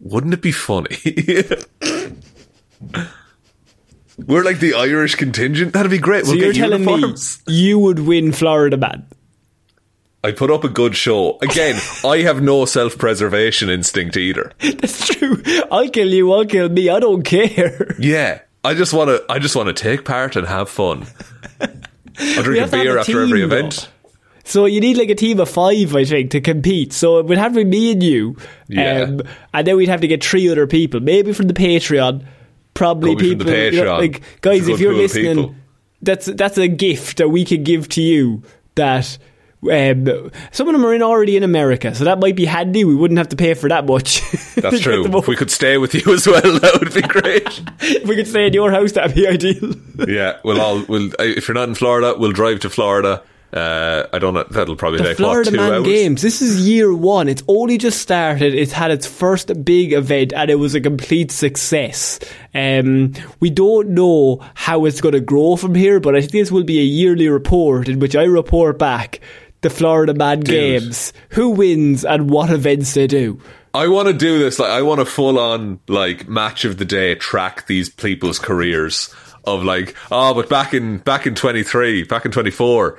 Wouldn't 0.00 0.34
it 0.34 0.42
be 0.42 0.52
funny? 0.52 0.96
We're 4.26 4.44
like 4.44 4.60
the 4.60 4.74
Irish 4.74 5.16
contingent. 5.16 5.72
That'd 5.72 5.90
be 5.90 5.98
great. 5.98 6.24
So 6.26 6.32
we'll 6.32 6.40
you're 6.40 6.52
get 6.52 6.60
telling 6.60 6.86
uniforms. 6.86 7.42
me 7.46 7.54
you 7.54 7.78
would 7.78 8.00
win 8.00 8.32
Florida 8.32 8.76
man. 8.76 9.06
I 10.24 10.32
put 10.32 10.50
up 10.50 10.64
a 10.64 10.68
good 10.68 10.96
show. 10.96 11.38
Again, 11.42 11.78
I 12.04 12.22
have 12.22 12.42
no 12.42 12.64
self-preservation 12.64 13.68
instinct 13.68 14.16
either. 14.16 14.52
That's 14.58 15.06
true. 15.08 15.42
I'll 15.70 15.88
kill 15.90 16.08
you, 16.08 16.32
I'll 16.32 16.46
kill 16.46 16.68
me, 16.70 16.88
I 16.88 16.98
don't 16.98 17.22
care. 17.22 17.94
Yeah, 17.98 18.40
I 18.64 18.74
just 18.74 18.92
want 18.92 19.10
to. 19.10 19.24
I 19.30 19.38
just 19.38 19.54
want 19.54 19.68
to 19.68 19.74
take 19.74 20.04
part 20.04 20.34
and 20.36 20.46
have 20.46 20.70
fun. 20.70 21.06
I'll 21.60 22.42
drink 22.42 22.58
a 22.58 22.60
have 22.62 22.70
to 22.70 22.76
have 22.76 22.84
beer 22.84 22.96
a 22.96 23.00
after 23.00 23.12
team, 23.12 23.22
every 23.22 23.40
though. 23.40 23.56
event. 23.56 23.88
So 24.44 24.66
you 24.66 24.80
need 24.80 24.96
like 24.96 25.08
a 25.10 25.14
team 25.14 25.40
of 25.40 25.48
five, 25.48 25.94
I 25.94 26.04
think, 26.04 26.30
to 26.32 26.40
compete. 26.40 26.92
So 26.92 27.18
it 27.18 27.26
would 27.26 27.38
have 27.38 27.52
to 27.54 27.60
be 27.60 27.64
me 27.64 27.92
and 27.92 28.02
you. 28.02 28.36
Yeah. 28.68 29.00
Um, 29.02 29.22
and 29.52 29.66
then 29.66 29.76
we'd 29.76 29.88
have 29.88 30.02
to 30.02 30.08
get 30.08 30.22
three 30.24 30.50
other 30.50 30.66
people. 30.66 31.00
Maybe 31.00 31.32
from 31.32 31.48
the 31.48 31.54
Patreon. 31.54 32.24
Probably 32.74 33.12
Probably 33.14 33.30
from 33.30 33.38
the 33.38 33.44
people. 33.44 33.74
you 33.74 33.84
know, 33.84 33.96
like 33.98 34.22
guys, 34.40 34.68
if 34.68 34.80
you're 34.80 34.94
listening, 34.94 35.36
people. 35.36 35.54
that's 36.02 36.26
that's 36.26 36.58
a 36.58 36.68
gift 36.68 37.18
that 37.18 37.28
we 37.28 37.44
could 37.44 37.64
give 37.64 37.88
to 37.90 38.02
you 38.02 38.42
that 38.74 39.16
um, 39.70 40.30
some 40.52 40.68
of 40.68 40.72
them 40.72 40.84
are 40.84 40.94
in 40.94 41.02
already 41.02 41.36
in 41.36 41.42
America, 41.42 41.94
so 41.94 42.04
that 42.04 42.18
might 42.18 42.36
be 42.36 42.44
handy. 42.44 42.84
We 42.84 42.94
wouldn't 42.94 43.18
have 43.18 43.28
to 43.30 43.36
pay 43.36 43.54
for 43.54 43.68
that 43.68 43.86
much. 43.86 44.20
That's 44.54 44.80
true. 44.80 45.04
If 45.16 45.28
we 45.28 45.36
could 45.36 45.50
stay 45.50 45.78
with 45.78 45.94
you 45.94 46.00
as 46.14 46.26
well, 46.26 46.40
that 46.40 46.78
would 46.80 46.94
be 46.94 47.02
great. 47.08 47.62
if 47.80 48.06
we 48.08 48.16
could 48.16 48.28
stay 48.28 48.46
in 48.46 48.52
your 48.52 48.70
house, 48.70 48.92
that'd 48.92 49.14
be 49.14 49.26
ideal. 49.26 49.74
yeah, 50.08 50.38
we'll 50.44 50.60
all. 50.60 50.84
We'll, 50.88 51.10
if 51.18 51.48
you're 51.48 51.54
not 51.54 51.68
in 51.68 51.74
Florida, 51.74 52.14
we'll 52.18 52.32
drive 52.32 52.60
to 52.60 52.70
Florida. 52.70 53.22
Uh, 53.52 54.08
I 54.12 54.18
don't 54.18 54.34
know. 54.34 54.42
That'll 54.50 54.74
probably 54.74 54.98
The 54.98 55.04
take 55.10 55.16
Florida 55.16 55.48
what 55.52 55.56
Man 55.56 55.72
hours. 55.74 55.86
Games. 55.86 56.22
This 56.22 56.42
is 56.42 56.66
year 56.66 56.92
one. 56.92 57.28
It's 57.28 57.44
only 57.46 57.78
just 57.78 58.00
started. 58.00 58.52
It's 58.52 58.72
had 58.72 58.90
its 58.90 59.06
first 59.06 59.64
big 59.64 59.92
event, 59.92 60.32
and 60.32 60.50
it 60.50 60.56
was 60.56 60.74
a 60.74 60.80
complete 60.80 61.30
success. 61.30 62.18
Um, 62.52 63.12
we 63.38 63.50
don't 63.50 63.90
know 63.90 64.44
how 64.54 64.86
it's 64.86 65.00
going 65.00 65.12
to 65.12 65.20
grow 65.20 65.54
from 65.54 65.76
here, 65.76 66.00
but 66.00 66.16
I 66.16 66.20
think 66.20 66.32
this 66.32 66.50
will 66.50 66.64
be 66.64 66.80
a 66.80 66.84
yearly 66.84 67.28
report 67.28 67.88
in 67.88 68.00
which 68.00 68.16
I 68.16 68.24
report 68.24 68.76
back 68.76 69.20
the 69.64 69.70
Florida 69.70 70.14
Man 70.14 70.38
Games, 70.40 71.12
who 71.30 71.50
wins, 71.50 72.04
and 72.04 72.30
what 72.30 72.50
events 72.50 72.94
they 72.94 73.08
do. 73.08 73.40
I 73.74 73.88
want 73.88 74.06
to 74.06 74.14
do 74.14 74.38
this. 74.38 74.60
Like, 74.60 74.70
I 74.70 74.82
want 74.82 75.00
to 75.00 75.04
full 75.04 75.36
on 75.40 75.80
like 75.88 76.28
match 76.28 76.64
of 76.64 76.76
the 76.78 76.84
day 76.84 77.16
track 77.16 77.66
these 77.66 77.88
people's 77.88 78.38
careers 78.38 79.12
of 79.44 79.64
like, 79.64 79.96
oh, 80.12 80.32
but 80.34 80.48
back 80.48 80.72
in 80.74 80.98
back 80.98 81.26
in 81.26 81.34
twenty 81.34 81.64
three, 81.64 82.04
back 82.04 82.24
in 82.24 82.30
twenty 82.30 82.52
four, 82.52 82.98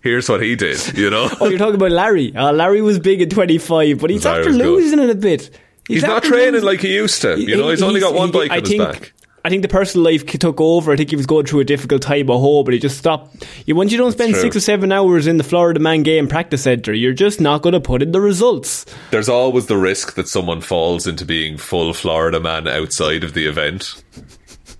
here's 0.00 0.28
what 0.28 0.42
he 0.42 0.56
did. 0.56 0.98
You 0.98 1.10
know, 1.10 1.28
Oh, 1.40 1.48
you're 1.48 1.58
talking 1.58 1.76
about 1.76 1.92
Larry. 1.92 2.34
Uh, 2.34 2.52
Larry 2.52 2.80
was 2.82 2.98
big 2.98 3.22
at 3.22 3.30
25, 3.30 4.00
but 4.00 4.10
he's 4.10 4.24
Larry 4.24 4.38
after 4.38 4.48
was 4.48 4.56
good. 4.56 4.66
losing 4.66 4.98
it 4.98 5.10
a 5.10 5.14
bit. 5.14 5.50
he's 5.86 6.02
not 6.02 6.24
training 6.24 6.52
losing- 6.54 6.66
like 6.66 6.80
he 6.80 6.94
used 6.94 7.22
to. 7.22 7.40
You 7.40 7.56
know, 7.56 7.68
he's 7.70 7.82
only 7.82 8.00
got 8.00 8.12
one 8.14 8.28
he- 8.28 8.32
bike 8.32 8.50
I 8.50 8.56
on 8.58 8.64
his 8.64 8.76
back. 8.78 9.12
I 9.44 9.50
think 9.50 9.62
the 9.62 9.68
personal 9.68 10.04
life 10.04 10.26
took 10.26 10.60
over. 10.60 10.92
I 10.92 10.96
think 10.96 11.10
he 11.10 11.16
was 11.16 11.26
going 11.26 11.46
through 11.46 11.60
a 11.60 11.64
difficult 11.64 12.02
time 12.02 12.28
at 12.30 12.34
home, 12.34 12.64
but 12.64 12.74
he 12.74 12.80
just 12.80 12.98
stopped. 12.98 13.46
You, 13.66 13.76
once 13.76 13.92
you 13.92 13.98
don't 13.98 14.12
spend 14.12 14.34
six 14.36 14.56
or 14.56 14.60
seven 14.60 14.92
hours 14.92 15.26
in 15.26 15.36
the 15.36 15.44
Florida 15.44 15.80
Man 15.80 16.02
Game 16.02 16.28
Practice 16.28 16.62
Centre, 16.62 16.92
you're 16.92 17.12
just 17.12 17.40
not 17.40 17.62
going 17.62 17.72
to 17.72 17.80
put 17.80 18.02
in 18.02 18.12
the 18.12 18.20
results. 18.20 18.84
There's 19.10 19.28
always 19.28 19.66
the 19.66 19.76
risk 19.76 20.14
that 20.14 20.28
someone 20.28 20.60
falls 20.60 21.06
into 21.06 21.24
being 21.24 21.56
full 21.56 21.92
Florida 21.94 22.40
man 22.40 22.66
outside 22.66 23.24
of 23.24 23.34
the 23.34 23.46
event. 23.46 24.02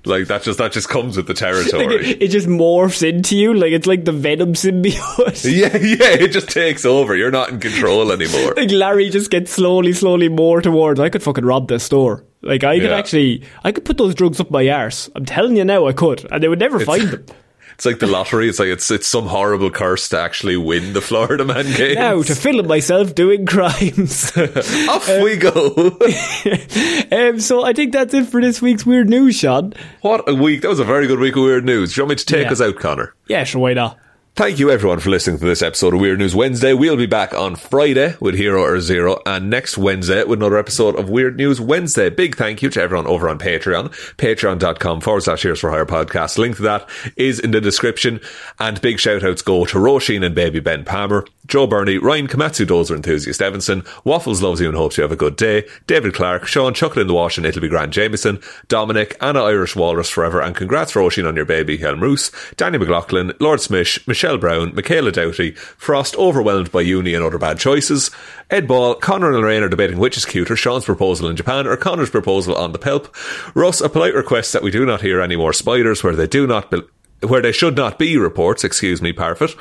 Like 0.09 0.27
that 0.29 0.43
just 0.43 0.59
that 0.59 0.73
just 0.73 0.89
comes 0.89 1.17
with 1.17 1.27
the 1.27 1.33
Like, 1.39 1.39
territory. 1.39 2.11
it, 2.11 2.23
it 2.23 2.29
just 2.29 2.49
morphs 2.49 3.07
into 3.07 3.37
you, 3.37 3.55
like 3.55 3.73
it's 3.73 3.87
like 3.87 4.05
the 4.05 4.13
Venom 4.13 4.55
symbiote. 4.55 5.45
yeah, 5.45 5.77
yeah, 5.77 6.25
it 6.25 6.33
just 6.33 6.49
takes 6.51 6.85
over. 6.85 7.15
You're 7.15 7.31
not 7.31 7.51
in 7.51 7.61
control 7.61 8.11
anymore. 8.11 8.55
like 8.57 8.71
Larry 8.71 9.11
just 9.11 9.31
gets 9.31 9.53
slowly, 9.53 9.93
slowly 9.93 10.29
more 10.29 10.61
towards. 10.63 10.99
I 10.99 11.09
could 11.11 11.23
fucking 11.23 11.45
rob 11.45 11.69
this 11.69 11.85
store. 11.85 12.25
Like 12.43 12.65
I 12.65 12.79
could 12.79 12.91
Yeah. 12.91 12.97
actually, 12.97 13.43
I 13.65 13.73
could 13.73 13.85
put 13.85 13.99
those 13.99 14.15
drugs 14.15 14.41
up 14.41 14.51
my 14.51 14.69
arse. 14.69 15.11
I'm 15.15 15.25
telling 15.27 15.57
you 15.57 15.65
now, 15.65 15.87
I 15.87 15.93
could, 15.93 16.27
and 16.33 16.43
they 16.43 16.49
would 16.49 16.61
never 16.61 16.81
find 16.81 17.09
them. 17.09 17.27
It's 17.79 17.87
like 17.87 18.01
the 18.01 18.09
lottery. 18.09 18.49
It's 18.49 18.59
like 18.59 18.70
it's 18.70 18.91
it's 18.91 19.07
some 19.07 19.26
horrible 19.29 19.70
curse 19.70 20.09
to 20.09 20.18
actually 20.18 20.57
win 20.57 20.95
the 20.95 21.01
Florida 21.01 21.45
Man 21.45 21.64
Games. 21.76 21.95
Now 21.95 22.20
to 22.24 22.35
film 22.35 22.66
myself 22.66 23.14
doing 23.14 23.47
crimes. 23.47 24.37
Off 24.89 25.09
we 25.22 25.37
go. 25.37 25.97
um, 27.12 27.39
so 27.39 27.64
I 27.64 27.72
think 27.72 27.93
that's 27.93 28.12
it 28.14 28.26
for 28.26 28.41
this 28.41 28.61
week's 28.61 28.85
weird 28.85 29.09
news, 29.09 29.37
Sean. 29.37 29.74
what 30.01 30.29
a 30.29 30.35
week! 30.35 30.62
That 30.62 30.68
was 30.70 30.81
a 30.81 30.85
very 30.85 31.07
good 31.07 31.20
week 31.20 31.37
of 31.37 31.43
weird 31.45 31.64
news. 31.64 31.95
Do 31.95 32.01
you 32.01 32.05
want 32.05 32.11
me 32.11 32.16
to 32.16 32.26
take 32.26 32.47
Yeah. 32.47 32.51
us 32.53 32.61
out, 32.61 32.74
Conor? 32.81 33.14
Yeah, 33.29 33.45
sure, 33.45 33.61
why 33.61 33.74
not? 33.74 33.97
Thank 34.39 34.61
you 34.61 34.70
everyone 34.70 35.01
for 35.01 35.11
listening 35.11 35.41
to 35.41 35.45
this 35.45 35.62
episode 35.62 35.95
of 35.95 36.01
Weird 36.01 36.20
News 36.20 36.32
Wednesday. 36.32 36.72
We'll 36.72 36.97
be 36.97 37.07
back 37.07 37.34
on 37.34 37.57
Friday 37.57 38.14
with 38.20 38.36
Hero 38.36 38.62
or 38.62 38.78
Zero 38.80 39.20
and 39.26 39.51
next 39.51 39.76
Wednesday 39.76 40.22
with 40.22 40.39
another 40.39 40.59
episode 40.59 40.95
of 40.95 41.11
Weird 41.11 41.36
News 41.36 41.61
Wednesday. 41.61 42.09
Big 42.09 42.36
thank 42.36 42.62
you 42.62 42.70
to 42.70 42.80
everyone 42.80 43.09
over 43.09 43.28
on 43.28 43.41
Patreon. 43.41 43.89
Patreon.com 44.14 45.01
forward 45.01 45.24
slash 45.24 45.43
Heroes 45.43 45.59
for 45.59 45.70
Hire 45.70 45.84
podcast. 45.84 46.39
Link 46.39 46.55
to 46.55 46.62
that 46.62 46.89
is 47.16 47.41
in 47.41 47.51
the 47.51 47.61
description. 47.61 48.20
And 48.61 48.80
big 48.80 49.01
shout 49.01 49.24
outs 49.24 49.43
go 49.43 49.64
to 49.64 49.76
Roisin 49.76 50.24
and 50.24 50.36
baby 50.36 50.61
Ben 50.61 50.84
Palmer, 50.84 51.26
Joe 51.49 51.66
Bernie, 51.66 51.99
Ryan 51.99 52.28
Komatsu 52.28 52.64
Dozer 52.64 52.95
Enthusiast 52.95 53.43
Evanson, 53.43 53.82
Waffles 54.05 54.41
loves 54.41 54.61
you 54.61 54.68
and 54.68 54.76
hopes 54.76 54.99
you 54.99 55.03
have 55.03 55.11
a 55.11 55.16
good 55.16 55.34
day, 55.34 55.66
David 55.89 56.14
Clarke, 56.14 56.47
Sean 56.47 56.74
Chuckle 56.74 57.03
in 57.03 57.09
the 57.09 57.14
Wash 57.14 57.39
and 57.39 57.47
It'll 57.47 57.62
be 57.62 57.68
Grand 57.68 57.93
Jamieson, 57.93 58.41
Dominic, 58.68 59.16
Anna 59.20 59.43
Irish 59.43 59.74
Walrus 59.74 60.11
Forever, 60.11 60.41
and 60.41 60.55
congrats 60.55 60.93
Roisin 60.93 61.26
on 61.26 61.34
your 61.34 61.45
baby, 61.45 61.78
Hjelmroos, 61.78 62.55
Danny 62.57 62.78
McLaughlin, 62.78 63.30
Lordsmish, 63.41 64.07
Michelle 64.07 64.28
Browne, 64.37 64.74
Michaela 64.74 65.11
Doughty, 65.12 65.53
Frost 65.53 66.14
overwhelmed 66.16 66.70
by 66.70 66.83
uni 66.83 67.14
and 67.14 67.24
other 67.24 67.39
bad 67.39 67.59
choices, 67.59 68.11
Ed 68.51 68.68
Ball, 68.68 68.97
Conor 68.97 69.29
and 69.29 69.37
Lorraine 69.39 69.62
are 69.62 69.68
debating 69.68 69.99
which 69.99 70.18
is 70.18 70.26
cuter, 70.26 70.57
Sean's 70.57 70.85
proposal 70.85 71.29
in 71.29 71.37
Japan 71.37 71.66
or 71.66 71.76
Conor's 71.76 72.11
proposal 72.11 72.55
on 72.55 72.72
the 72.72 72.79
Pelp. 72.79 73.09
Russ, 73.55 73.81
a 73.81 73.89
polite 73.89 74.14
request 74.14 74.53
that 74.53 74.62
we 74.62 74.70
do 74.70 74.85
not 74.85 75.01
hear 75.01 75.20
any 75.20 75.37
more 75.37 75.53
spiders 75.53 76.05
where 76.05 76.16
they 76.16 76.26
do 76.26 76.47
not 76.47 76.70
be- 76.70 76.83
where 77.26 77.43
they 77.43 77.53
should 77.53 77.76
not 77.76 77.99
be 77.99 78.18
reports, 78.18 78.64
excuse 78.64 79.01
me, 79.01 79.12
Parfitt. 79.12 79.57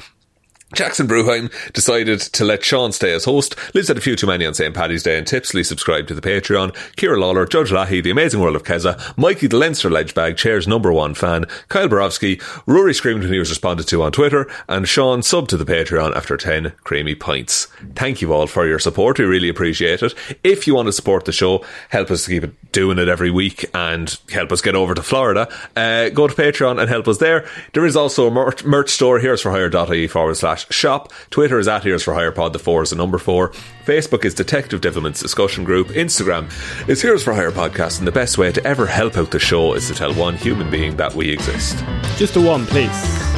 Jackson 0.74 1.08
Brueheim 1.08 1.50
decided 1.72 2.20
to 2.20 2.44
let 2.44 2.62
Sean 2.62 2.92
stay 2.92 3.14
as 3.14 3.24
host. 3.24 3.56
Liz 3.74 3.88
had 3.88 3.98
a 3.98 4.02
few 4.02 4.18
too 4.18 4.28
many 4.28 4.46
on 4.46 4.54
St. 4.54 4.76
Paddy's 4.76 5.02
Day 5.02 5.18
and 5.18 5.26
tipsily 5.26 5.64
subscribed 5.64 6.10
to 6.10 6.14
the 6.14 6.20
Patreon. 6.22 6.76
Ciara 6.98 7.18
Lawler, 7.18 7.46
Judge 7.46 7.72
Leahy, 7.72 8.02
The 8.02 8.12
Amazing 8.12 8.42
World 8.42 8.58
of 8.58 8.66
Kezza, 8.66 9.18
Mikey 9.18 9.48
the 9.48 9.56
Leinster 9.56 9.90
Ledgebag, 9.90 10.36
Chair's 10.36 10.68
number 10.68 10.92
one 10.92 11.14
fan, 11.14 11.46
Kyle 11.70 11.88
Barowsky, 11.88 12.38
Ruairi 12.66 12.94
screamed 12.94 13.24
when 13.24 13.32
he 13.32 13.40
was 13.40 13.50
responded 13.50 13.88
to 13.88 14.04
on 14.04 14.12
Twitter, 14.12 14.46
and 14.68 14.90
Sean 14.90 15.22
subbed 15.22 15.48
to 15.50 15.58
the 15.58 15.64
Patreon 15.64 16.14
after 16.14 16.36
10 16.36 16.74
creamy 16.84 17.16
pints. 17.16 17.68
Thank 17.96 18.22
you 18.22 18.34
all 18.34 18.46
for 18.46 18.68
your 18.68 18.80
support. 18.80 19.20
We 19.20 19.26
really 19.26 19.50
appreciate 19.50 20.04
it. 20.04 20.14
If 20.44 20.68
you 20.68 20.76
want 20.76 20.88
to 20.88 20.94
support 20.94 21.24
the 21.24 21.32
show, 21.32 21.64
help 21.90 22.12
us 22.12 22.28
keep 22.28 22.44
it 22.44 22.72
doing 22.74 23.00
it 23.00 23.08
every 23.08 23.32
week 23.32 23.66
and 23.74 24.20
help 24.32 24.52
us 24.52 24.62
get 24.62 24.76
over 24.76 24.94
to 24.94 25.02
Florida, 25.02 25.48
uh, 25.78 26.10
go 26.10 26.28
to 26.28 26.34
Patreon 26.36 26.80
and 26.80 26.90
help 26.90 27.08
us 27.08 27.20
there. 27.20 27.48
There 27.74 27.86
is 27.86 27.96
also 27.96 28.28
a 28.28 28.32
merch, 28.32 28.66
merch 28.66 28.90
store, 28.90 29.20
heroes 29.20 29.42
for 29.42 29.52
hire.ie 29.52 30.08
forward 30.08 30.36
slash 30.36 30.57
shop. 30.58 31.12
Twitter 31.30 31.60
is 31.60 31.68
at 31.68 31.84
Heroes 31.84 32.04
for 32.04 32.14
Hire 32.14 32.32
Pod, 32.32 32.54
the 32.54 32.60
four 32.60 32.84
is 32.84 32.90
the 32.92 32.96
number 32.96 33.18
four. 33.18 33.50
Facebook 33.86 34.26
is 34.26 34.34
Detective 34.34 34.82
Divilment's 34.82 35.22
discussion 35.22 35.64
group. 35.64 35.88
Instagram 35.88 36.50
is 36.90 37.02
Heroes 37.02 37.24
for 37.24 37.34
Hire 37.34 37.52
Podcast, 37.52 38.00
and 38.00 38.08
the 38.08 38.12
best 38.12 38.38
way 38.38 38.52
to 38.52 38.64
ever 38.66 38.86
help 38.86 39.18
out 39.18 39.32
the 39.32 39.40
show 39.40 39.74
is 39.74 39.88
to 39.88 39.94
tell 39.94 40.14
one 40.14 40.36
human 40.36 40.70
being 40.70 40.98
that 40.98 41.14
we 41.14 41.30
exist. 41.30 41.78
Just 42.18 42.36
a 42.36 42.42
one, 42.42 42.66
please. 42.66 42.90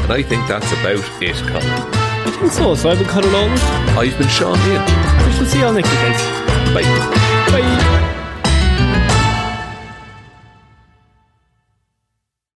And 0.04 0.12
I 0.14 0.24
think 0.24 0.48
that's 0.48 0.72
about 0.72 1.04
it, 1.22 1.36
Colin. 1.48 1.64
I 1.66 2.32
think 2.32 2.52
so. 2.52 2.76
So 2.76 2.90
I've 2.90 2.98
been 3.00 3.08
Conor 3.08 3.28
Lawler. 3.30 3.56
I've 4.00 4.18
been 4.18 4.28
Sean 4.28 4.56
Meighan. 4.58 5.26
We 5.28 5.34
shall 5.34 5.46
see 5.46 5.60
you 5.60 5.66
all 5.66 5.74
next 5.74 5.90
week, 5.90 6.00
guys. 6.00 6.74
Bye. 6.74 7.29